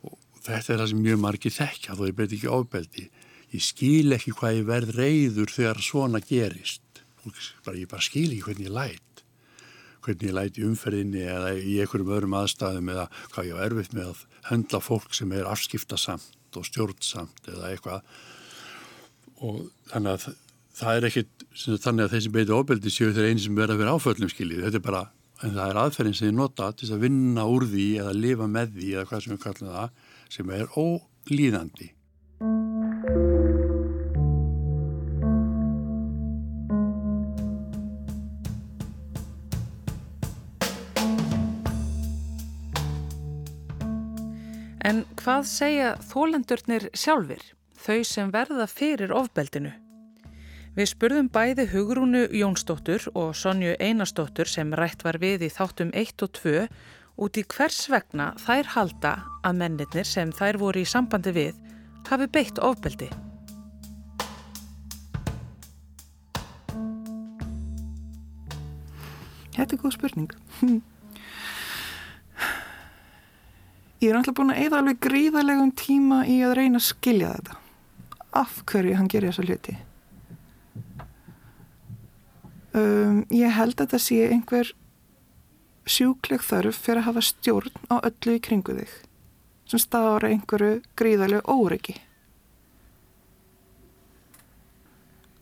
og 0.07 0.19
þetta 0.43 0.75
er 0.75 0.83
það 0.83 0.91
sem 0.93 1.03
mjög 1.07 1.23
margi 1.23 1.53
þekkja 1.55 1.97
þó 1.97 2.05
er 2.07 2.17
betið 2.21 2.39
ekki 2.39 2.53
ofbeldi. 2.59 3.09
Ég 3.55 3.65
skil 3.65 4.17
ekki 4.17 4.35
hvað 4.37 4.61
ég 4.61 4.71
verð 4.71 4.95
reyður 4.99 5.53
þegar 5.55 5.83
svona 5.87 6.23
gerist. 6.25 7.03
Bara, 7.65 7.77
ég 7.79 7.91
bara 7.91 8.05
skil 8.05 8.29
ekki 8.31 8.45
hvernig 8.49 8.69
ég 8.69 8.75
læt. 8.75 9.23
Hvernig 10.07 10.31
ég 10.31 10.37
læt 10.37 10.59
í 10.61 10.67
umferðinni 10.67 11.27
eða 11.27 11.53
í 11.59 11.77
einhverjum 11.83 12.15
öðrum 12.15 12.37
aðstæðum 12.39 12.91
eða 12.95 13.07
hvað 13.33 13.49
ég 13.49 13.59
á 13.59 13.65
erfitt 13.67 13.95
með 13.97 14.11
að 14.13 14.25
höndla 14.51 14.83
fólk 14.83 15.17
sem 15.19 15.33
er 15.35 15.49
afskiptasamt 15.51 16.59
og 16.59 16.67
stjórnsamt 16.69 17.51
eða 17.51 17.73
eitthvað 17.73 18.05
og 19.45 19.67
þannig 19.91 20.13
að 20.15 20.27
það 20.77 20.99
er 20.99 21.09
ekkit 21.09 21.47
þannig 21.83 22.07
að 22.07 22.15
þeir 22.15 22.25
sem 22.27 22.35
beiti 22.37 22.57
ofbeldi 22.57 22.93
séu 22.93 23.13
þeir 23.17 23.31
eini 23.31 23.45
sem 23.45 23.57
verða 23.57 23.79
vera 23.81 23.97
áföllum 23.97 24.33
skiljið, 24.33 24.65
þetta 24.67 24.81
er 24.81 24.87
bara 24.87 25.03
en 25.45 25.53
það 25.57 25.71
er 25.71 25.81
aðferðin 25.83 26.17
sem 26.17 26.31
þið 26.31 26.39
nota 26.39 26.71
til 26.77 26.89
að 26.93 27.03
vinna 27.05 27.45
úr 27.53 27.67
því 27.69 27.87
eða 28.01 28.17
lifa 28.17 28.49
með 28.49 28.73
því 28.77 28.95
eða 28.95 29.09
hvað 29.11 29.25
sem 29.25 29.35
við 29.35 29.43
kallum 29.45 29.75
það 29.77 29.91
sem 30.37 30.57
er 30.57 30.67
ólíðandi 30.77 31.93
En 44.87 45.01
hvað 45.19 45.49
segja 45.51 45.87
þólendurnir 46.07 46.85
sjálfur? 46.95 47.43
Þau 47.87 48.03
sem 48.03 48.31
verða 48.35 48.67
fyrir 48.67 49.13
ofbeldinu. 49.15 49.71
Við 50.77 50.91
spurðum 50.91 51.29
bæði 51.33 51.69
Hugrúnu 51.71 52.27
Jónsdóttur 52.37 53.07
og 53.17 53.31
Sonju 53.39 53.77
Einarsdóttur 53.81 54.51
sem 54.51 54.75
rætt 54.77 55.07
var 55.07 55.17
við 55.23 55.47
í 55.47 55.53
þáttum 55.55 55.93
1 55.97 56.25
og 56.27 56.35
2 56.37 56.67
út 57.25 57.39
í 57.41 57.45
hvers 57.55 57.87
vegna 57.89 58.33
þær 58.43 58.73
halda 58.75 59.13
að 59.47 59.63
mennirnir 59.63 60.05
sem 60.09 60.35
þær 60.37 60.61
voru 60.61 60.83
í 60.83 60.91
sambandi 60.91 61.33
við 61.33 61.63
hafi 62.11 62.29
beitt 62.29 62.61
ofbeldi. 62.61 63.09
Þetta 69.57 69.73
er 69.73 69.81
góð 69.81 69.97
spurning. 69.97 70.33
Ég 74.05 74.11
er 74.11 74.19
alltaf 74.19 74.37
búin 74.37 74.53
að 74.53 74.67
eða 74.67 74.83
alveg 74.83 74.99
gríðarlegum 75.07 75.73
tíma 75.73 76.27
í 76.29 76.43
að 76.45 76.59
reyna 76.59 76.83
að 76.83 76.91
skilja 76.91 77.31
þetta 77.39 77.63
af 78.37 78.63
hverju 78.69 78.97
hann 78.99 79.11
gerir 79.13 79.33
þessu 79.33 79.47
hluti. 79.47 79.77
Um, 82.77 83.23
ég 83.33 83.55
held 83.57 83.81
að 83.81 83.95
það 83.95 84.03
sé 84.05 84.19
einhver 84.29 84.73
sjúkleg 85.89 86.43
þörf 86.45 86.77
fyrir 86.83 87.01
að 87.01 87.07
hafa 87.09 87.23
stjórn 87.25 87.77
á 87.89 87.97
öllu 88.03 88.37
í 88.37 88.43
kringu 88.43 88.75
þig 88.77 88.93
sem 89.71 89.81
stára 89.83 90.29
einhverju 90.29 90.83
gríðarlegu 90.99 91.47
óryggi 91.51 91.95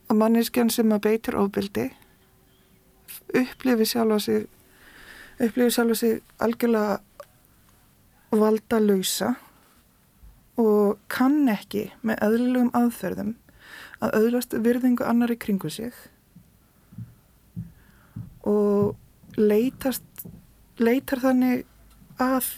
og 0.09 0.18
manneskjan 0.20 0.70
sem 0.72 0.92
að 0.95 1.05
beitir 1.09 1.38
ofbildi 1.40 1.88
upplifi 3.40 3.88
sjálfa 3.88 4.20
sig 4.20 4.47
upplifi 5.40 5.74
sjálfa 5.74 5.99
sig 5.99 6.20
algjörlega 6.45 7.01
valda 8.34 8.80
lausa 8.84 9.34
og 10.61 10.98
kann 11.11 11.48
ekki 11.50 11.88
með 12.07 12.20
öðlulegum 12.28 12.74
aðferðum 12.78 13.32
að 14.05 14.18
öðlast 14.20 14.55
virðingu 14.64 15.07
annar 15.07 15.32
í 15.34 15.38
kringu 15.40 15.70
sig 15.72 15.94
og 18.44 18.94
leitast, 19.40 20.05
leitar 20.78 21.22
þannig 21.22 21.64
að 22.20 22.50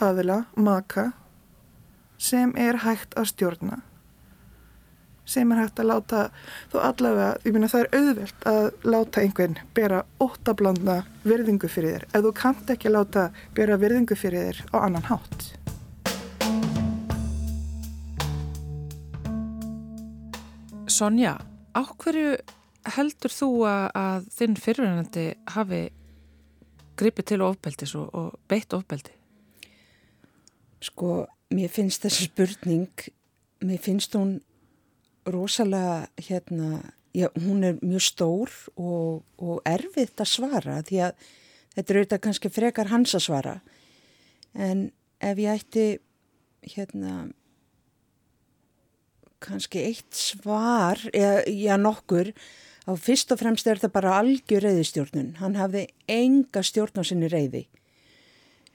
aðila, 0.00 0.42
maka 0.56 1.10
sem 2.20 2.52
er 2.58 2.82
hægt 2.84 3.16
að 3.16 3.30
stjórna 3.32 3.80
sem 5.30 5.52
er 5.54 5.60
hægt 5.62 5.78
að 5.78 5.90
láta 5.92 6.22
þó 6.72 6.78
allavega, 6.82 7.36
ég 7.46 7.54
minna 7.54 7.70
það 7.70 7.84
er 7.84 7.98
auðvelt 8.00 8.46
að 8.50 8.66
láta 8.90 9.22
einhvern 9.22 9.56
bera 9.76 10.02
óttablandna 10.20 10.96
virðingu 11.22 11.70
fyrir 11.70 12.00
þér 12.00 12.08
ef 12.10 12.26
þú 12.26 12.34
kannt 12.40 12.74
ekki 12.74 12.92
láta 12.92 13.28
bera 13.56 13.78
virðingu 13.80 14.18
fyrir 14.18 14.50
þér 14.50 14.62
á 14.74 14.76
annan 14.82 15.06
hátt 15.06 15.50
Sonja, 21.00 21.38
áhverju 21.72 22.34
heldur 22.92 23.32
þú 23.32 23.46
að, 23.64 24.26
þinn 24.36 24.56
fyrirvænandi 24.60 25.22
hafi 25.54 25.78
gripið 27.00 27.26
til 27.30 27.38
ofbeldis 27.46 27.94
og, 27.96 28.10
og 28.12 28.34
beitt 28.50 28.74
ofbeldi? 28.76 29.14
Sko, 30.84 31.22
mér 31.56 31.72
finnst 31.72 32.04
þessi 32.04 32.28
spurning, 32.28 33.06
mér 33.64 33.80
finnst 33.80 34.18
hún 34.18 34.36
rosalega, 35.24 36.10
hérna, 36.20 36.82
já, 37.16 37.30
hún 37.46 37.64
er 37.64 37.80
mjög 37.80 38.04
stór 38.04 38.52
og, 38.76 39.24
og 39.40 39.64
erfitt 39.64 40.20
að 40.20 40.32
svara 40.34 40.82
því 40.84 41.00
að 41.06 41.26
þetta 41.78 41.86
er 41.86 42.00
auðvitað 42.02 42.24
kannski 42.28 42.52
frekar 42.52 42.92
hans 42.92 43.16
að 43.16 43.24
svara 43.30 43.56
en 44.52 44.90
ef 45.16 45.40
ég 45.40 45.64
ætti, 45.64 45.86
hérna, 46.76 47.30
kannski 49.44 49.84
eitt 49.88 50.16
svar, 50.16 51.00
eða 51.12 51.44
já 51.48 51.76
nokkur, 51.80 52.32
á 52.88 52.92
fyrst 52.96 53.32
og 53.34 53.40
fremst 53.40 53.68
er 53.68 53.80
þetta 53.80 53.92
bara 53.94 54.16
algjör 54.20 54.66
reyðistjórnun. 54.66 55.36
Hann 55.40 55.58
hafði 55.58 55.86
enga 56.10 56.62
stjórn 56.66 57.00
á 57.00 57.04
sinni 57.06 57.30
reyði. 57.30 57.66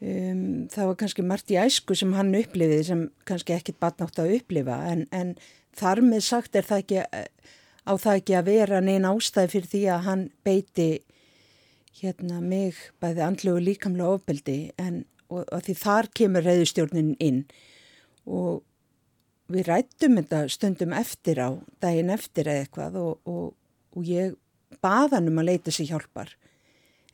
Um, 0.03 0.65
það 0.69 0.89
var 0.89 0.97
kannski 0.99 1.23
margt 1.23 1.51
í 1.53 1.59
æsku 1.59 1.95
sem 1.95 2.11
hann 2.17 2.33
upplifiði 2.35 2.81
sem 2.83 3.03
kannski 3.25 3.55
ekkit 3.55 3.79
batnátt 3.79 4.19
að 4.19 4.33
upplifa 4.41 4.81
en, 4.91 5.05
en 5.15 5.37
þar 5.71 6.01
með 6.03 6.25
sagt 6.27 6.57
er 6.59 6.67
það 6.67 6.81
ekki 6.83 7.03
á 7.87 7.93
það 7.95 8.19
ekki 8.19 8.35
að 8.35 8.49
vera 8.49 8.81
neina 8.83 9.13
ástæði 9.15 9.53
fyrir 9.53 9.71
því 9.71 9.83
að 9.95 10.03
hann 10.09 10.25
beiti 10.43 10.89
hérna 12.01 12.41
mig 12.43 12.81
bæði 12.99 13.23
andlu 13.23 13.55
og 13.55 13.63
líkamlega 13.63 14.17
ofbeldi 14.17 14.57
en 14.83 15.05
og, 15.29 15.45
og 15.47 15.63
því 15.65 15.75
þar 15.79 16.09
kemur 16.19 16.45
reyðustjórnin 16.45 17.13
inn 17.23 17.41
og 18.25 18.65
við 19.51 19.67
rættum 19.69 20.17
þetta 20.19 20.41
stundum 20.49 20.95
eftir 20.97 21.41
á, 21.41 21.49
daginn 21.83 22.13
eftir 22.13 22.49
eða 22.49 22.65
eitthvað 22.65 22.97
og, 23.01 23.13
og, 23.29 23.53
og 23.95 24.09
ég 24.09 24.33
baða 24.83 25.19
hann 25.19 25.29
um 25.31 25.41
að 25.41 25.49
leita 25.51 25.73
sér 25.73 25.91
hjálpar. 25.91 26.33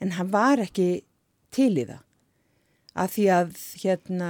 En 0.01 0.15
hann 0.17 0.31
var 0.33 0.61
ekki 0.63 1.03
til 1.53 1.73
í 1.75 1.85
það. 1.89 2.01
Af 3.01 3.13
því 3.15 3.27
að 3.31 3.51
hérna, 3.83 4.29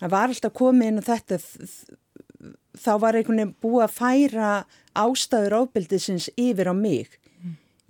hann 0.00 0.14
var 0.14 0.30
alltaf 0.30 0.54
komið 0.56 0.90
inn 0.90 1.02
á 1.02 1.08
þetta, 1.10 1.38
þá 2.82 2.92
var 3.02 3.18
einhvern 3.18 3.42
veginn 3.42 3.54
búið 3.62 3.84
að 3.86 3.98
færa 3.98 4.52
ástæður 5.04 5.58
ábyldisins 5.62 6.30
yfir 6.40 6.70
á 6.70 6.74
mig. 6.74 7.18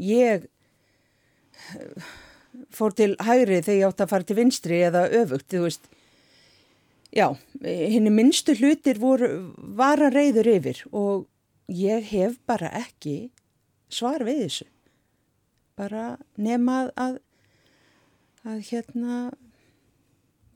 Ég 0.01 0.49
fór 2.75 2.95
til 2.97 3.15
hægri 3.23 3.61
þegar 3.63 3.79
ég 3.79 3.89
átti 3.89 4.05
að 4.05 4.13
fara 4.13 4.29
til 4.29 4.39
vinstri 4.39 4.81
eða 4.85 5.07
öfugt, 5.23 5.49
þú 5.53 5.65
veist, 5.67 5.89
Já, 7.15 7.29
henni 7.62 8.11
minnstu 8.11 8.57
hlutir 8.59 8.99
voru, 8.99 9.29
var 9.79 10.01
að 10.03 10.17
reyður 10.19 10.49
yfir 10.57 10.81
og 10.91 11.29
ég 11.71 12.09
hef 12.11 12.41
bara 12.49 12.73
ekki 12.75 13.31
svar 13.87 14.25
við 14.27 14.41
þessu. 14.45 14.67
Bara 15.79 16.17
nefnað 16.35 16.91
að, 16.99 17.21
að 18.43 18.59
hérna 18.71 19.19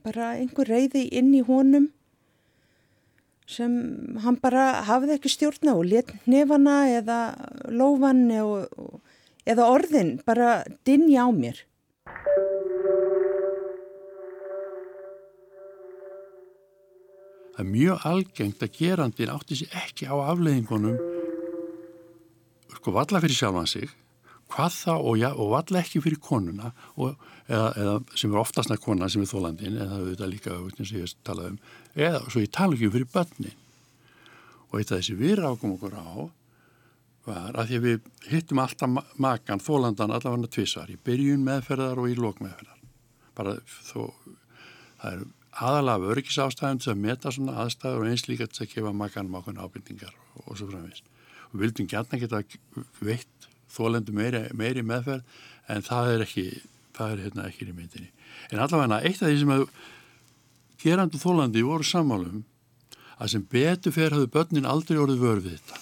bara 0.03 0.33
einhver 0.41 0.67
reyði 0.67 1.05
inn 1.21 1.31
í 1.37 1.45
honum 1.47 1.93
sem 3.49 3.73
hann 4.25 4.41
bara 4.43 4.83
hafði 4.89 5.15
ekki 5.15 5.33
stjórna 5.33 5.77
og 5.79 5.87
let 5.89 6.11
nefana 6.27 6.81
eða 6.99 7.21
lófan 7.71 8.27
eða 8.35 9.71
orðin 9.71 10.17
bara 10.27 10.65
dinja 10.85 11.25
á 11.25 11.31
mér. 11.33 11.63
Það 17.59 17.65
er 17.65 17.71
mjög 17.75 18.05
algengt 18.07 18.61
að 18.63 18.77
gerandin 18.79 19.31
átti 19.35 19.57
sér 19.59 19.73
ekki 19.81 20.07
á 20.07 20.15
afleiðingunum. 20.31 20.99
Sko 22.79 22.93
valla 22.95 23.19
fyrir 23.25 23.35
sjálfan 23.35 23.67
sig 23.67 23.89
hvað 24.49 24.77
þá 24.77 24.93
og, 24.95 25.15
ja, 25.19 25.33
og 25.35 25.51
valla 25.53 25.81
ekki 25.83 26.01
fyrir 26.05 26.21
konuna 26.23 26.71
og, 26.97 27.19
eða, 27.51 27.73
eða 27.75 27.97
sem 28.15 28.31
er 28.31 28.41
oftast 28.41 28.71
næst 28.71 28.85
kona 28.85 29.09
sem 29.11 29.25
er 29.25 29.29
þólandin 29.29 29.75
eða 29.75 29.99
auðvitað 29.99 30.31
líka 30.33 30.55
auðvitað 30.55 30.89
sem 30.89 31.03
ég 31.03 31.15
talaði 31.27 31.51
um 31.51 31.59
eða 32.07 32.23
svo 32.29 32.45
ég 32.45 32.53
tala 32.55 32.79
ekki 32.79 32.89
um 32.89 32.95
fyrir 32.95 33.11
börnin. 33.13 33.59
Og 34.71 34.79
eitt 34.79 34.93
af 34.93 35.01
þessi 35.01 35.19
við 35.19 35.35
rákum 35.43 35.75
okkur 35.75 35.99
á 35.99 36.09
var 37.27 37.59
að 37.59 37.73
því 37.73 37.81
að 37.81 37.89
við 37.89 38.07
hittum 38.31 38.63
alltaf 38.63 39.19
makan 39.21 39.65
þólandan 39.67 40.15
allavega 40.15 40.53
tvísar 40.55 40.95
í 40.95 41.01
byrjun 41.05 41.43
meðferðar 41.45 41.99
og 41.99 42.09
í 42.09 42.17
lókmeðferðar 42.17 42.79
bara 43.35 43.59
þó 43.67 44.15
það 45.03 45.11
er 45.11 45.27
aðalega 45.59 46.13
örgisástæðum 46.15 46.81
til 46.83 46.93
að 46.93 47.03
meta 47.03 47.33
svona 47.35 47.57
aðstæður 47.65 48.05
og 48.05 48.11
eins 48.13 48.27
líka 48.29 48.47
til 48.51 48.65
að 48.65 48.73
gefa 48.75 48.93
makanum 48.95 49.39
ákveðin 49.39 49.63
ábyrningar 49.65 50.15
og, 50.45 50.53
svo 50.57 50.69
framvist. 50.71 51.07
Og 51.51 51.63
vildum 51.63 51.89
gætna 51.91 52.21
geta 52.21 52.43
veitt 53.01 53.49
þólendu 53.73 54.15
meiri, 54.15 54.45
meiri 54.55 54.85
meðferð 54.87 55.25
en 55.73 55.85
það 55.85 56.13
er 56.13 56.25
ekki, 56.27 56.47
það 56.97 57.15
er 57.15 57.25
hérna 57.27 57.49
ekki 57.49 57.67
í 57.69 57.75
myndinni. 57.75 58.11
En 58.53 58.63
allavega 58.63 59.01
eitt 59.03 59.23
af 59.23 59.33
því 59.33 59.41
sem 59.43 59.55
að 59.57 59.67
gerandu 60.83 61.21
þólandi 61.21 61.65
voru 61.67 61.87
sammálum 61.87 62.45
að 63.19 63.33
sem 63.35 63.47
betur 63.51 63.95
fyrir 63.95 64.15
hafðu 64.15 64.31
börnin 64.35 64.69
aldrei 64.69 64.99
orðið 65.01 65.25
vörð 65.25 65.49
við 65.49 65.57
þetta. 65.59 65.81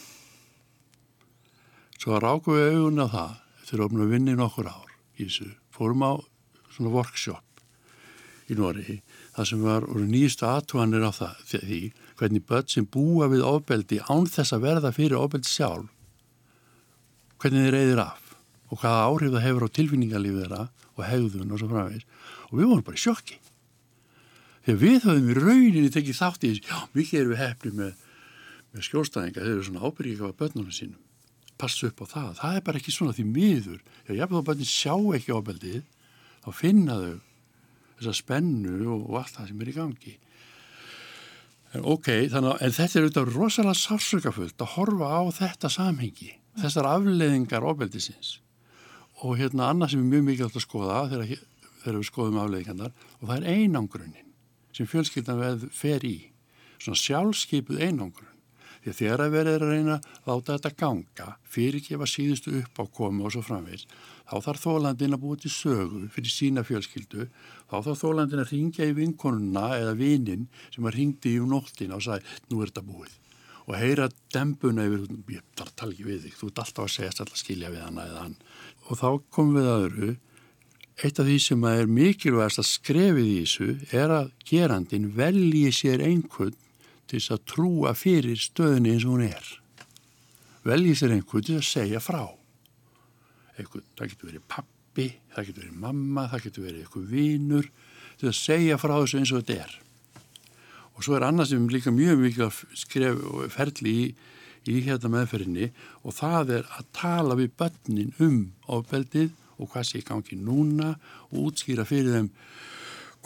Svo 2.00 2.20
rákum 2.22 2.56
við 2.56 2.76
augun 2.76 3.04
á 3.04 3.06
það 3.12 3.34
eftir 3.60 3.80
að 3.80 3.88
opna 3.88 4.08
vinni 4.08 4.36
nokkur 4.38 4.70
ár 4.70 4.92
í 5.18 5.26
þessu. 5.26 5.50
Fórum 5.74 6.04
á 6.06 6.12
svona 6.72 6.94
workshop 6.94 7.42
í 8.48 8.56
Nóri 8.56 9.00
það 9.36 9.50
sem 9.50 9.64
var 9.66 9.88
nýjastu 10.00 10.48
aðtúanir 10.48 11.04
á 11.04 11.12
það 11.12 11.42
því 11.52 11.80
hvernig 12.16 12.46
börn 12.48 12.70
sem 12.72 12.88
búa 12.88 13.28
við 13.28 13.44
ofbeldi 13.44 14.00
án 14.08 14.26
þess 14.30 14.56
að 14.56 14.64
verða 14.64 14.94
fyrir 14.96 15.20
ofbeldi 15.20 15.52
sjálf 15.52 15.92
hvernig 17.36 17.66
þeir 17.66 17.76
reyðir 17.76 18.02
af 18.06 18.26
og 18.72 18.80
hvaða 18.80 19.04
áhrif 19.06 19.34
það 19.34 19.44
hefur 19.46 19.66
á 19.66 19.76
tilfinningarlífið 19.76 20.42
þeirra 20.42 20.62
og 20.96 21.04
hegðun 21.04 21.52
og 21.52 21.60
svo 21.60 21.68
framvegis. 21.70 22.06
Og 22.50 22.58
við 22.58 22.70
vorum 22.70 22.86
bara 22.86 23.00
sjokki. 23.00 23.38
Þegar 24.66 24.80
við 24.82 24.96
höfum 25.06 25.30
í 25.30 25.36
rauninni 25.36 25.92
tekið 25.94 26.18
þátt 26.18 26.46
í 26.46 26.52
þessu 26.52 26.70
já, 26.70 26.78
mikið 26.96 27.20
erum 27.20 27.34
við 27.34 27.42
hefni 27.42 27.72
með, 27.76 27.92
með 28.72 28.86
skjólstæðinga 28.88 29.44
þeir 29.44 29.52
eru 29.52 29.66
svona 29.68 29.84
ábyrgið 29.84 30.24
af 30.26 30.38
börnunum 30.40 30.74
sínum. 30.74 31.02
Passa 31.56 31.88
upp 31.88 32.02
á 32.02 32.06
það, 32.10 32.32
það 32.40 32.56
er 32.56 32.64
bara 32.66 32.80
ekki 32.80 32.92
svona 32.92 33.14
því 33.16 33.26
miður, 33.30 33.78
já, 34.08 34.16
ég 34.16 34.32
þá 34.32 34.42
börnin 34.48 34.68
sjá 34.68 34.94
ekki 35.16 35.36
ofbeldið, 35.36 35.84
þá 36.44 36.50
finna 36.56 36.98
þau 37.00 37.14
þessa 37.98 38.14
spennu 38.16 38.78
og, 38.84 39.04
og 39.10 39.20
allt 39.22 39.36
það 39.36 39.50
sem 39.50 39.62
er 39.62 39.70
í 39.72 39.76
gangi. 39.76 40.14
En, 41.74 41.82
ok, 41.82 42.10
þannig 42.32 42.52
að 42.52 42.76
þetta 42.78 42.98
er 42.98 43.06
auðvitað 43.06 43.32
rosalega 43.34 43.80
sársökafullt 43.80 44.62
að 44.62 44.72
horfa 44.76 45.08
á 45.12 45.22
þetta 45.40 45.72
samhengi, 45.72 46.30
þessar 46.60 46.90
afleðingar 46.92 47.66
ofbeldisins 47.68 48.36
og 49.24 49.38
hérna 49.40 49.70
annað 49.72 49.94
sem 49.94 50.04
er 50.04 50.12
mjög 50.12 50.24
mikilvægt 50.26 50.58
að 50.60 50.64
skoða 50.66 51.02
þegar, 51.10 51.42
þegar 51.82 51.98
við 51.98 52.08
skoðum 52.10 52.40
afleðingarnar 52.42 52.96
og 53.16 53.28
það 53.28 53.36
er 53.36 53.60
einangrunin 53.60 54.32
sem 54.76 54.88
fjölskyldan 54.90 55.40
veð 55.40 55.68
fer 55.72 56.04
í, 56.04 56.16
svona 56.76 57.00
sjálfskeipuð 57.00 57.80
einangrun. 57.80 58.32
Því 58.84 58.92
að 58.92 58.98
þegar 59.00 59.22
að 59.24 59.32
verður 59.34 59.62
að 59.64 59.70
reyna 59.72 59.94
láta 60.28 60.56
þetta 60.56 60.72
ganga, 60.78 61.28
fyrirgefa 61.50 62.06
síðustu 62.06 62.52
upp 62.60 62.76
á 62.78 62.84
komu 62.98 63.24
og 63.26 63.32
svo 63.34 63.42
framvegs, 63.42 63.86
þá 64.26 64.36
þarf 64.42 64.64
þólandin 64.64 65.14
að 65.14 65.22
búið 65.22 65.44
til 65.44 65.52
sögu 65.54 66.00
fyrir 66.14 66.32
sína 66.32 66.64
fjölskyldu, 66.66 67.28
þá 67.70 67.76
þarf 67.76 68.02
þólandin 68.02 68.42
að 68.42 68.52
ringja 68.52 68.88
í 68.88 68.96
vinkonuna 68.96 69.68
eða 69.78 69.94
vinin 69.98 70.48
sem 70.74 70.86
að 70.86 70.98
ringdi 70.98 71.36
í 71.36 71.40
um 71.42 71.52
nóttin 71.54 71.94
og 71.94 72.02
sagði, 72.02 72.36
nú 72.50 72.60
er 72.60 72.72
þetta 72.72 72.86
búið. 72.86 73.16
Og 73.66 73.74
heyra 73.74 74.06
dembuna 74.34 74.86
yfir, 74.86 75.06
ég 75.34 75.42
tala 75.58 75.90
ekki 75.90 76.06
við 76.06 76.26
þig, 76.26 76.36
þú 76.38 76.50
ert 76.50 76.62
alltaf 76.62 76.84
að 76.84 76.92
segja 76.94 77.12
alltaf 77.14 77.40
skilja 77.40 77.72
við 77.72 77.82
hana 77.82 78.06
eða 78.06 78.22
hann. 78.24 78.36
Og 78.86 79.00
þá 79.00 79.08
komum 79.34 79.58
við 79.58 79.70
aðru, 79.72 80.12
eitt 81.02 81.20
af 81.20 81.28
því 81.28 81.38
sem 81.42 81.66
er 81.70 81.90
mikilvægast 81.90 82.62
að 82.62 82.68
skrefið 82.70 83.26
í 83.26 83.36
þessu 83.40 83.98
er 84.02 84.14
að 84.14 84.32
gerandin 84.48 85.10
velji 85.18 85.68
sér 85.74 86.02
einhvern 86.06 86.54
til 87.06 87.20
þess 87.20 87.34
að 87.34 87.44
trúa 87.52 87.94
fyrir 87.98 88.38
stöðunni 88.40 88.94
eins 88.94 89.06
og 89.06 89.16
hún 89.16 89.28
er. 89.28 89.52
Velji 90.66 90.96
sér 90.98 91.14
einhvern 91.18 91.46
til 91.46 91.58
að 91.60 91.68
segja 91.68 92.02
frá 92.02 92.35
eitthvað, 93.56 93.84
það 93.96 94.12
getur 94.12 94.30
verið 94.30 94.46
pappi, 94.50 95.08
það 95.34 95.48
getur 95.48 95.64
verið 95.64 95.82
mamma, 95.86 96.28
það 96.32 96.46
getur 96.46 96.66
verið 96.66 96.84
eitthvað 96.84 97.10
vínur 97.12 97.70
að 98.24 98.36
segja 98.38 98.78
frá 98.80 98.94
þessu 98.96 99.20
eins 99.20 99.32
og 99.34 99.42
þetta 99.42 99.66
er. 99.66 99.74
Og 100.96 101.04
svo 101.04 101.16
er 101.18 101.26
annað 101.26 101.50
sem 101.50 101.66
líka 101.68 101.92
mjög 101.92 102.22
mikið 102.22 102.60
skref 102.80 103.18
og 103.28 103.50
ferli 103.52 103.92
í, 103.92 104.06
í 104.72 104.76
hérna 104.86 105.10
meðferðinni 105.12 105.68
og 106.02 106.16
það 106.16 106.54
er 106.60 106.70
að 106.78 106.88
tala 106.96 107.36
við 107.38 107.52
börnin 107.60 108.14
um 108.24 108.38
ofbeldið 108.72 109.34
og 109.60 109.70
hvað 109.72 109.88
sé 109.88 110.00
í 110.00 110.06
gangi 110.06 110.38
núna 110.40 110.94
og 111.30 111.50
útskýra 111.50 111.84
fyrir 111.88 112.16
þeim 112.16 112.30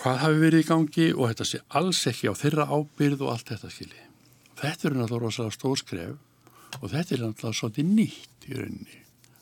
hvað 0.01 0.21
hafi 0.25 0.41
verið 0.41 0.63
í 0.63 0.67
gangi 0.67 1.07
og 1.13 1.31
þetta 1.31 1.47
sé 1.47 1.61
alls 1.79 2.01
ekki 2.11 2.31
á 2.31 2.35
þeirra 2.35 2.67
ábyrð 2.67 3.23
og 3.23 3.33
allt 3.35 3.53
þetta 3.53 3.71
skilji. 3.71 4.07
Þetta 4.61 4.87
er 4.87 4.97
náttúrulega 4.97 5.23
rosalega 5.23 5.55
stór 5.55 5.79
skref 5.79 6.81
og 6.81 6.89
þetta 6.91 7.15
er 7.15 7.23
náttúrulega 7.23 7.59
svolítið 7.61 7.93
nýtt 7.95 8.49
í 8.49 8.57
rauninni 8.57 9.00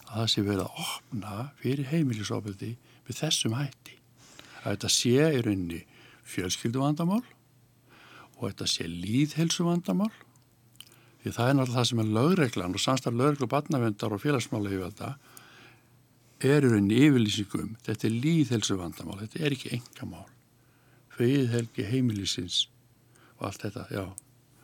að 0.09 0.21
það 0.21 0.31
sé 0.33 0.43
verið 0.45 0.63
að 0.65 0.79
opna 0.85 1.35
fyrir 1.61 1.89
heimilisofbeldi 1.91 2.71
með 3.07 3.19
þessum 3.19 3.57
hætti. 3.57 3.97
Að 4.63 4.71
þetta 4.73 4.91
sé 4.93 5.27
í 5.29 5.43
rauninni 5.45 5.83
fjölskyldu 6.29 6.81
vandamál 6.81 7.21
og 8.39 8.47
þetta 8.47 8.67
sé 8.69 8.87
líðhelsu 8.89 9.65
vandamál 9.67 10.11
því 11.19 11.33
það 11.35 11.49
er 11.49 11.57
náttúrulega 11.57 11.79
það 11.79 11.89
sem 11.89 12.01
er 12.01 12.11
lögreglan 12.15 12.75
og 12.75 12.83
samstarf 12.83 13.17
lögreglu, 13.19 13.49
barnavendar 13.51 14.15
og 14.15 14.21
félagsmála 14.23 14.71
yfir 14.71 14.85
þetta 14.87 15.09
er 16.49 16.63
í 16.63 16.71
rauninni 16.71 16.99
yfirlýsingum 17.09 17.73
þetta 17.83 18.07
er 18.07 18.19
líðhelsu 18.25 18.77
vandamál, 18.79 19.19
þetta 19.25 19.43
er 19.43 19.55
ekki 19.57 19.73
engamál 19.75 20.27
friðhelgi 21.17 21.87
heimilisins 21.89 22.67
og 23.39 23.49
allt 23.49 23.65
þetta, 23.65 23.87
já. 23.91 24.05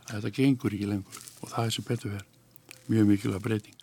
Þetta 0.05 0.31
gengur 0.37 0.75
ekki 0.75 0.87
lengur 0.87 1.23
og 1.41 1.51
það 1.51 1.65
er 1.65 1.75
sem 1.75 1.87
betur 1.87 2.15
verð 2.15 2.91
mjög 2.91 3.09
mikilvæg 3.09 3.43
breyting 3.43 3.74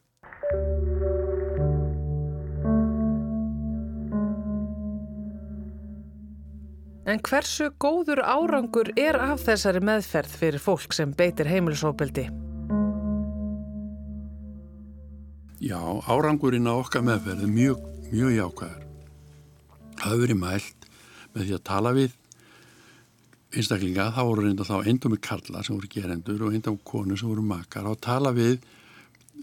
En 7.12 7.20
hversu 7.20 7.66
góður 7.76 8.22
árangur 8.24 8.88
er 8.96 9.18
af 9.20 9.42
þessari 9.44 9.82
meðferð 9.84 10.32
fyrir 10.40 10.62
fólk 10.62 10.94
sem 10.96 11.10
beitir 11.12 11.44
heimilisofbeldi? 11.50 12.22
Já, 15.60 15.76
árangurinn 16.08 16.70
á 16.72 16.72
okkar 16.72 17.02
meðferð 17.04 17.42
er 17.44 17.50
mjög, 17.52 17.82
mjög 18.08 18.30
jákvæður. 18.38 18.86
Það 19.98 20.06
hefur 20.06 20.22
verið 20.22 20.38
mælt 20.40 20.86
með 21.34 21.44
því 21.44 21.56
að 21.58 21.64
tala 21.68 21.92
við 21.98 22.14
einstaklinga, 23.52 24.06
þá 24.16 24.22
voru 24.30 24.46
reynda 24.46 24.66
þá 24.70 24.88
eindómi 24.88 25.18
karla 25.20 25.60
sem 25.60 25.76
voru 25.76 25.90
gerendur 25.92 26.46
og 26.46 26.56
eindómi 26.56 26.80
konu 26.88 27.18
sem 27.20 27.28
voru 27.28 27.44
makar 27.44 27.90
og 27.90 28.00
tala 28.00 28.32
við 28.32 28.56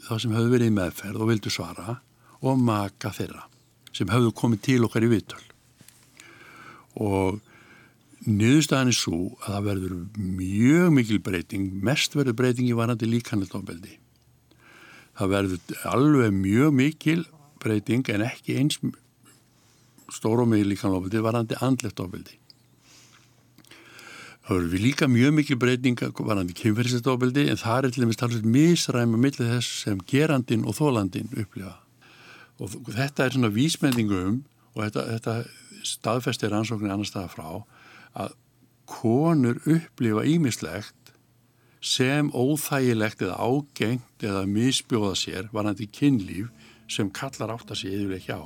þá 0.08 0.16
sem 0.16 0.34
höfðu 0.34 0.56
verið 0.56 0.72
í 0.72 0.76
meðferð 0.80 1.22
og 1.22 1.30
vildu 1.30 1.54
svara 1.54 2.00
og 2.42 2.66
maka 2.66 3.14
þeirra 3.14 3.46
sem 3.94 4.10
höfðu 4.10 4.34
komið 4.42 4.66
til 4.66 4.80
okkar 4.90 5.06
í 5.06 5.12
viðtöl. 5.14 5.46
Og 7.06 7.40
niðurstaðan 8.30 8.92
er 8.92 8.98
svo 8.98 9.20
að 9.42 9.54
það 9.54 9.68
verður 9.68 9.96
mjög 10.18 10.94
mikil 10.96 11.20
breyting, 11.26 11.70
mest 11.86 12.16
verður 12.18 12.38
breyting 12.40 12.70
í 12.70 12.78
varandi 12.78 13.10
líkanleitofbeldi. 13.10 13.96
Það 15.20 15.32
verður 15.34 15.86
alveg 15.90 16.36
mjög 16.36 16.76
mikil 16.78 17.24
breyting 17.60 18.12
en 18.14 18.26
ekki 18.28 18.60
eins 18.62 18.80
stóru 20.14 20.46
og 20.46 20.52
mikil 20.54 20.70
líkanleitofbeldi 20.74 21.24
varandi 21.26 21.60
andleitofbeldi. 21.66 22.38
Það 24.50 24.58
verður 24.58 24.82
líka 24.82 25.10
mjög 25.12 25.34
mikil 25.38 25.60
breyting 25.62 26.00
varandi 26.18 26.56
kynferðisleitofbeldi 26.58 27.50
en 27.52 27.60
það 27.62 27.84
er 27.84 27.94
til 27.94 28.06
dæmis 28.06 28.22
talveg 28.22 28.48
misræma 28.50 29.20
millir 29.22 29.52
þess 29.56 29.84
sem 29.84 30.00
gerandin 30.10 30.66
og 30.66 30.78
þólandin 30.80 31.30
upplifa. 31.38 31.76
Og 32.60 32.74
þetta 32.92 33.26
er 33.26 33.36
svona 33.36 33.52
vísmendingum 33.54 34.40
og 34.74 34.82
þetta, 34.88 35.06
þetta 35.16 35.36
staðfestir 35.86 36.56
ansóknir 36.56 36.92
annar 36.92 37.08
staða 37.08 37.30
frá 37.32 37.50
að 38.18 38.36
konur 38.90 39.60
upplifa 39.70 40.26
ímislegt 40.26 41.14
sem 41.80 42.32
óþægilegt 42.36 43.22
eða 43.24 43.38
ágengt 43.40 44.26
eða 44.26 44.46
misbjóða 44.50 45.16
sér 45.16 45.52
varandi 45.54 45.88
kynlíf 45.88 46.50
sem 46.90 47.12
kallar 47.14 47.54
átt 47.54 47.72
að 47.72 47.84
sé 47.84 47.92
yfirlega 47.94 48.20
ekki 48.20 48.36
á. 48.36 48.44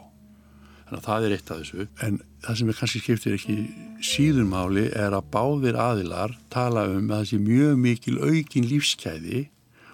Þannig 0.84 0.99
að 0.99 1.07
það 1.07 1.26
er 1.26 1.34
eitt 1.34 1.51
af 1.51 1.61
þessu. 1.61 1.86
En 2.05 2.20
það 2.43 2.57
sem 2.59 2.70
er 2.70 2.78
kannski 2.78 3.01
skiptir 3.01 3.38
ekki 3.38 3.57
síðunmáli 4.03 4.84
er 4.99 5.16
að 5.16 5.30
báðir 5.34 5.80
aðilar 5.80 6.36
tala 6.53 6.86
um 6.91 7.09
að 7.16 7.30
sé 7.32 7.39
mjög 7.41 7.80
mikil 7.82 8.18
aukin 8.20 8.68
lífskeiði 8.70 9.45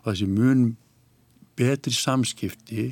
og 0.03 0.17
sé 0.17 0.27
mjög 0.27 0.65
betri 1.59 1.93
samskipti 1.93 2.89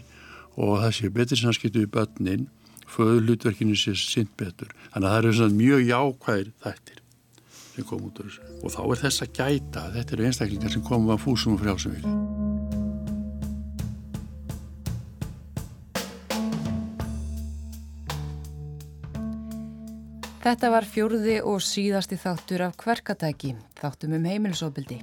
og 0.55 0.85
sé 0.95 1.09
betri 1.13 1.39
samskipti 1.39 1.83
við 1.83 1.91
börnin 1.97 2.47
föðu 2.87 3.25
hlutverkinu 3.25 3.75
sé 3.77 3.95
sinn 3.99 4.29
betur. 4.39 4.71
Þannig 4.93 5.07
að 5.07 5.13
það 5.13 5.19
eru 5.21 5.35
svona 5.39 5.59
mjög 5.61 5.85
jákvæðir 5.91 6.53
þættir 6.63 7.03
sem 7.77 7.85
kom 7.85 8.07
út 8.07 8.19
úr 8.21 8.31
þessu. 8.31 8.45
Og 8.65 8.73
þá 8.73 8.81
er 8.83 9.01
þess 9.03 9.23
að 9.23 9.33
gæta, 9.37 9.83
þetta 9.93 10.15
eru 10.15 10.27
einstaklingar 10.27 10.73
sem 10.73 10.85
komum 10.85 11.13
að 11.13 11.23
fúsum 11.27 11.53
og 11.53 11.61
frjálsum 11.61 11.93
vilja. 11.93 12.15
Þetta 20.47 20.69
var 20.71 20.85
fjórði 20.87 21.41
og 21.43 21.59
síðasti 21.59 22.15
þáttur 22.21 22.61
af 22.69 22.77
hverkatæki, 22.79 23.49
þáttum 23.75 24.13
um 24.15 24.27
heimilisofbildi. 24.31 25.01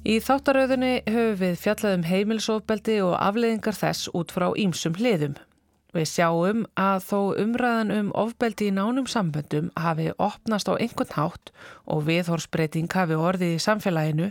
Í 0.00 0.16
þáttarauðinni 0.24 0.94
höfum 1.06 1.36
við 1.38 1.60
fjallað 1.60 1.96
um 1.98 2.06
heimilisofbeldi 2.08 2.96
og 3.04 3.14
afleiðingar 3.20 3.78
þess 3.78 4.10
út 4.16 4.34
frá 4.34 4.48
ímsum 4.58 4.96
hliðum. 4.98 5.36
Við 5.90 6.06
sjáum 6.06 6.66
að 6.78 7.06
þó 7.08 7.20
umræðan 7.42 7.94
um 7.96 8.10
ofbeldi 8.14 8.68
í 8.70 8.74
nánum 8.74 9.08
samböndum 9.10 9.72
hafi 9.74 10.12
opnast 10.22 10.70
á 10.70 10.78
einhvern 10.78 11.16
hátt 11.16 11.50
og 11.90 12.04
viðhorsbreyting 12.06 12.92
hafi 12.94 13.18
orðið 13.18 13.56
í 13.56 13.64
samfélaginu, 13.64 14.28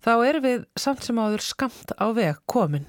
þá 0.00 0.12
er 0.30 0.40
við 0.40 0.64
samt 0.80 1.04
sem 1.04 1.20
áður 1.20 1.44
skamt 1.44 1.92
á 2.00 2.08
veg 2.16 2.40
komin. 2.48 2.88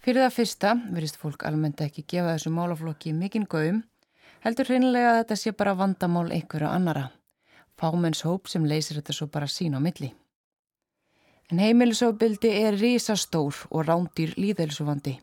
Fyrir 0.00 0.24
það 0.24 0.36
fyrsta 0.40 0.74
verist 0.90 1.20
fólk 1.20 1.46
almennt 1.46 1.84
ekki 1.84 2.06
gefa 2.08 2.34
þessu 2.34 2.50
málaflokki 2.56 3.14
mikinn 3.14 3.46
gaum, 3.46 3.82
heldur 4.42 4.72
hreinlega 4.72 5.14
að 5.14 5.18
þetta 5.22 5.38
sé 5.38 5.54
bara 5.54 5.76
vandamál 5.78 6.30
einhverju 6.32 6.66
annara. 6.66 7.10
Fámenns 7.78 8.24
hóp 8.26 8.50
sem 8.50 8.66
leysir 8.66 8.98
þetta 8.98 9.14
svo 9.14 9.30
bara 9.30 9.46
sín 9.46 9.76
á 9.76 9.80
milli. 9.80 10.10
En 11.50 11.62
heimilisofbildi 11.62 12.50
er 12.64 12.78
risastór 12.80 13.66
og 13.70 13.86
rándýr 13.86 14.34
líðelsuvandi. 14.38 15.18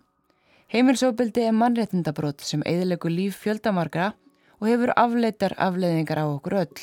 Heimilsofbildi 0.67 1.45
er 1.47 1.55
mannréttindabrót 1.55 2.43
sem 2.43 2.63
eðilegu 2.67 3.07
líf 3.07 3.37
fjöldamargra 3.45 4.09
og 4.59 4.67
hefur 4.67 4.91
afleitar 4.99 5.55
afleiðingar 5.55 6.19
á 6.19 6.25
okkur 6.27 6.57
öll. 6.63 6.81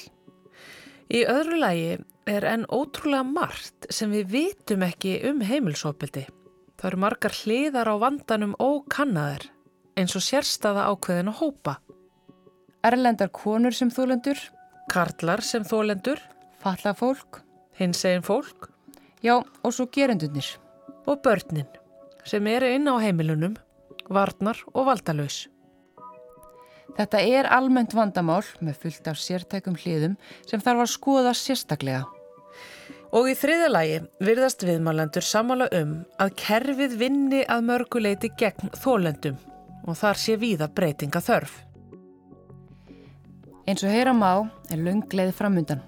Í 1.12 1.20
öðru 1.28 1.58
lagi 1.60 1.98
er 2.24 2.46
enn 2.48 2.64
ótrúlega 2.72 3.26
margt 3.28 3.88
sem 3.92 4.12
við 4.14 4.30
vitum 4.32 4.86
ekki 4.86 5.18
um 5.28 5.44
heimilsofbildi. 5.44 6.24
Það 6.80 6.90
eru 6.90 7.02
margar 7.04 7.36
hliðar 7.42 7.92
á 7.92 7.94
vandanum 8.00 8.56
ókannaðar 8.56 9.50
eins 10.00 10.16
og 10.16 10.24
sérstaða 10.24 10.88
ákveðin 10.88 11.32
að 11.34 11.40
hópa. 11.42 11.78
Erlendar 12.84 13.30
konur 13.36 13.76
sem 13.76 13.92
þólendur, 13.92 14.40
Karlar 14.88 15.40
sem 15.44 15.64
þólendur, 15.64 16.20
falla 16.60 16.92
fólk, 16.96 17.42
hins 17.76 18.04
egin 18.04 18.24
fólk 18.24 18.70
já 19.24 19.38
og 19.40 19.72
svo 19.72 19.86
gerendunir. 19.92 20.58
og 21.06 21.20
börnin 21.22 21.68
sem 22.24 22.46
eru 22.46 22.66
inn 22.66 22.88
á 22.88 22.96
heimilunum, 22.96 23.56
varnar 24.10 24.60
og 24.72 24.88
valdalaus. 24.90 25.44
Þetta 26.94 27.20
er 27.26 27.48
almennt 27.50 27.94
vandamál 27.96 28.44
með 28.62 28.76
fullt 28.82 29.08
af 29.10 29.18
sértækum 29.18 29.78
hliðum 29.80 30.14
sem 30.46 30.62
þarf 30.62 30.84
að 30.84 30.92
skoða 30.92 31.32
sérstaklega. 31.34 32.04
Og 33.14 33.30
í 33.30 33.34
þriða 33.38 33.70
lagi 33.70 33.98
virðast 34.26 34.64
viðmálendur 34.66 35.24
samála 35.26 35.68
um 35.78 35.96
að 36.22 36.34
kerfið 36.38 36.96
vinni 36.98 37.42
að 37.50 37.66
mörguleiti 37.70 38.30
gegn 38.38 38.72
þólendum 38.82 39.38
og 39.84 39.98
þar 39.98 40.18
sé 40.18 40.36
víða 40.40 40.70
breytinga 40.70 41.22
þörf. 41.22 41.54
Eins 43.64 43.84
og 43.84 43.94
heyra 43.94 44.12
má 44.12 44.44
er 44.70 44.82
löng 44.82 45.06
leið 45.14 45.32
framundan. 45.38 45.82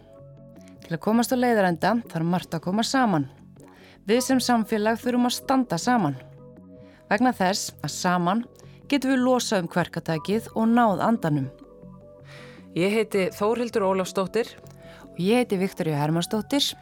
Til 0.87 0.95
að 0.95 1.03
komast 1.03 1.35
á 1.35 1.37
leiðarenda 1.37 1.97
þarf 2.09 2.31
margt 2.31 2.55
að 2.55 2.65
koma 2.69 2.85
saman. 2.87 3.27
Við 4.07 4.23
sem 4.23 4.41
samfélag 4.41 5.01
þurfum 5.03 5.29
að 5.29 5.35
standa 5.37 5.79
saman. 5.83 6.17
Vegna 7.11 7.33
þess 7.37 7.75
að 7.83 7.93
saman 7.95 8.45
getum 8.91 9.13
við 9.15 9.23
losa 9.25 9.61
um 9.63 9.69
hverkatækið 9.71 10.51
og 10.55 10.71
náð 10.73 11.03
andanum. 11.07 11.51
Ég 12.77 12.93
heiti 12.93 13.29
Þórhildur 13.33 13.87
Ólafsdóttir, 13.89 14.51
Og 15.17 15.23
ég 15.25 15.41
heiti 15.41 15.57
Viktoria 15.57 15.97
Hermannsdóttir. 15.97 16.75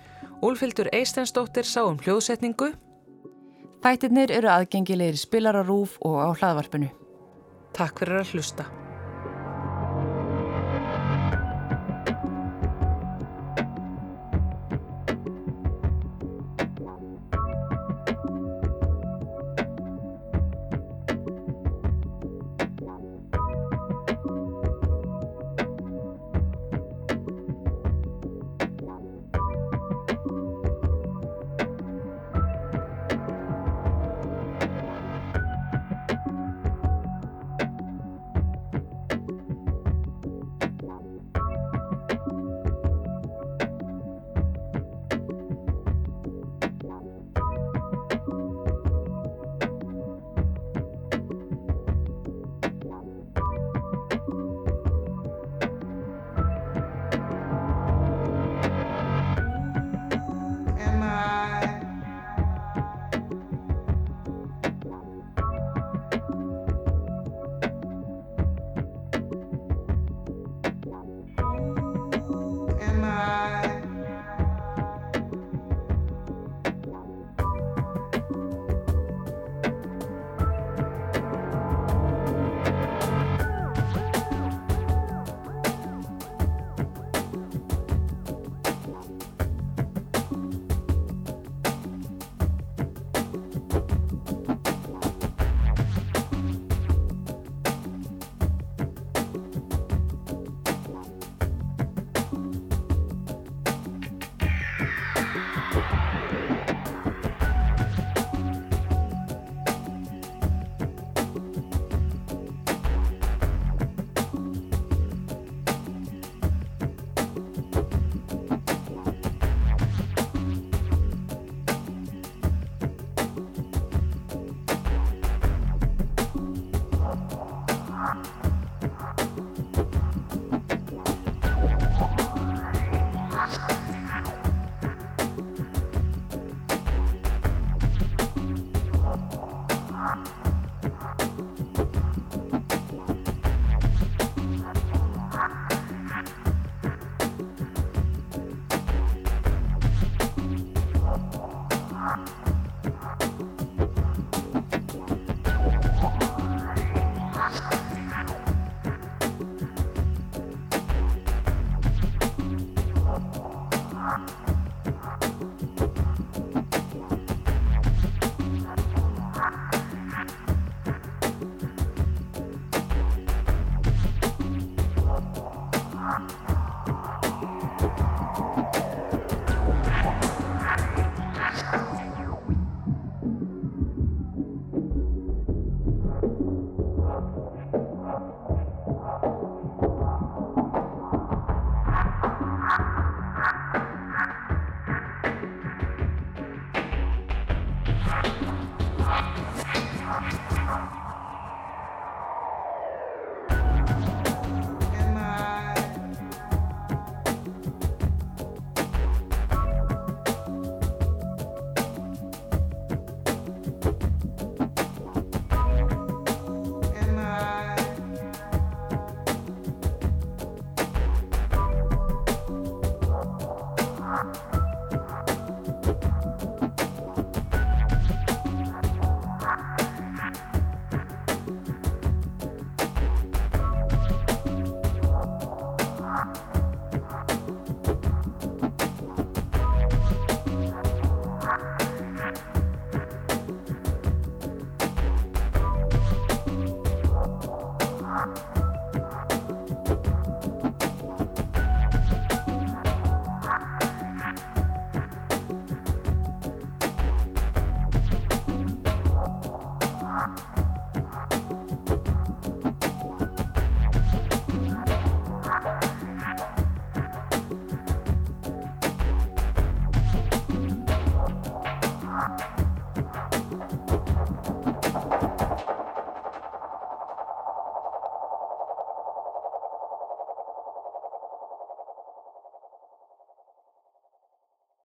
Úlfildur 0.43 0.91
Eistensdóttir 0.93 1.63
sá 1.63 1.85
um 1.87 2.01
hljóðsetningu. 2.03 2.73
Þættirnir 3.85 4.35
eru 4.35 4.51
aðgengilegir 4.51 5.21
spilararúf 5.21 6.01
og 6.03 6.19
á 6.19 6.29
hlaðvarpinu. 6.35 6.91
Takk 7.79 8.03
fyrir 8.03 8.25
að 8.25 8.35
hlusta. 8.35 8.84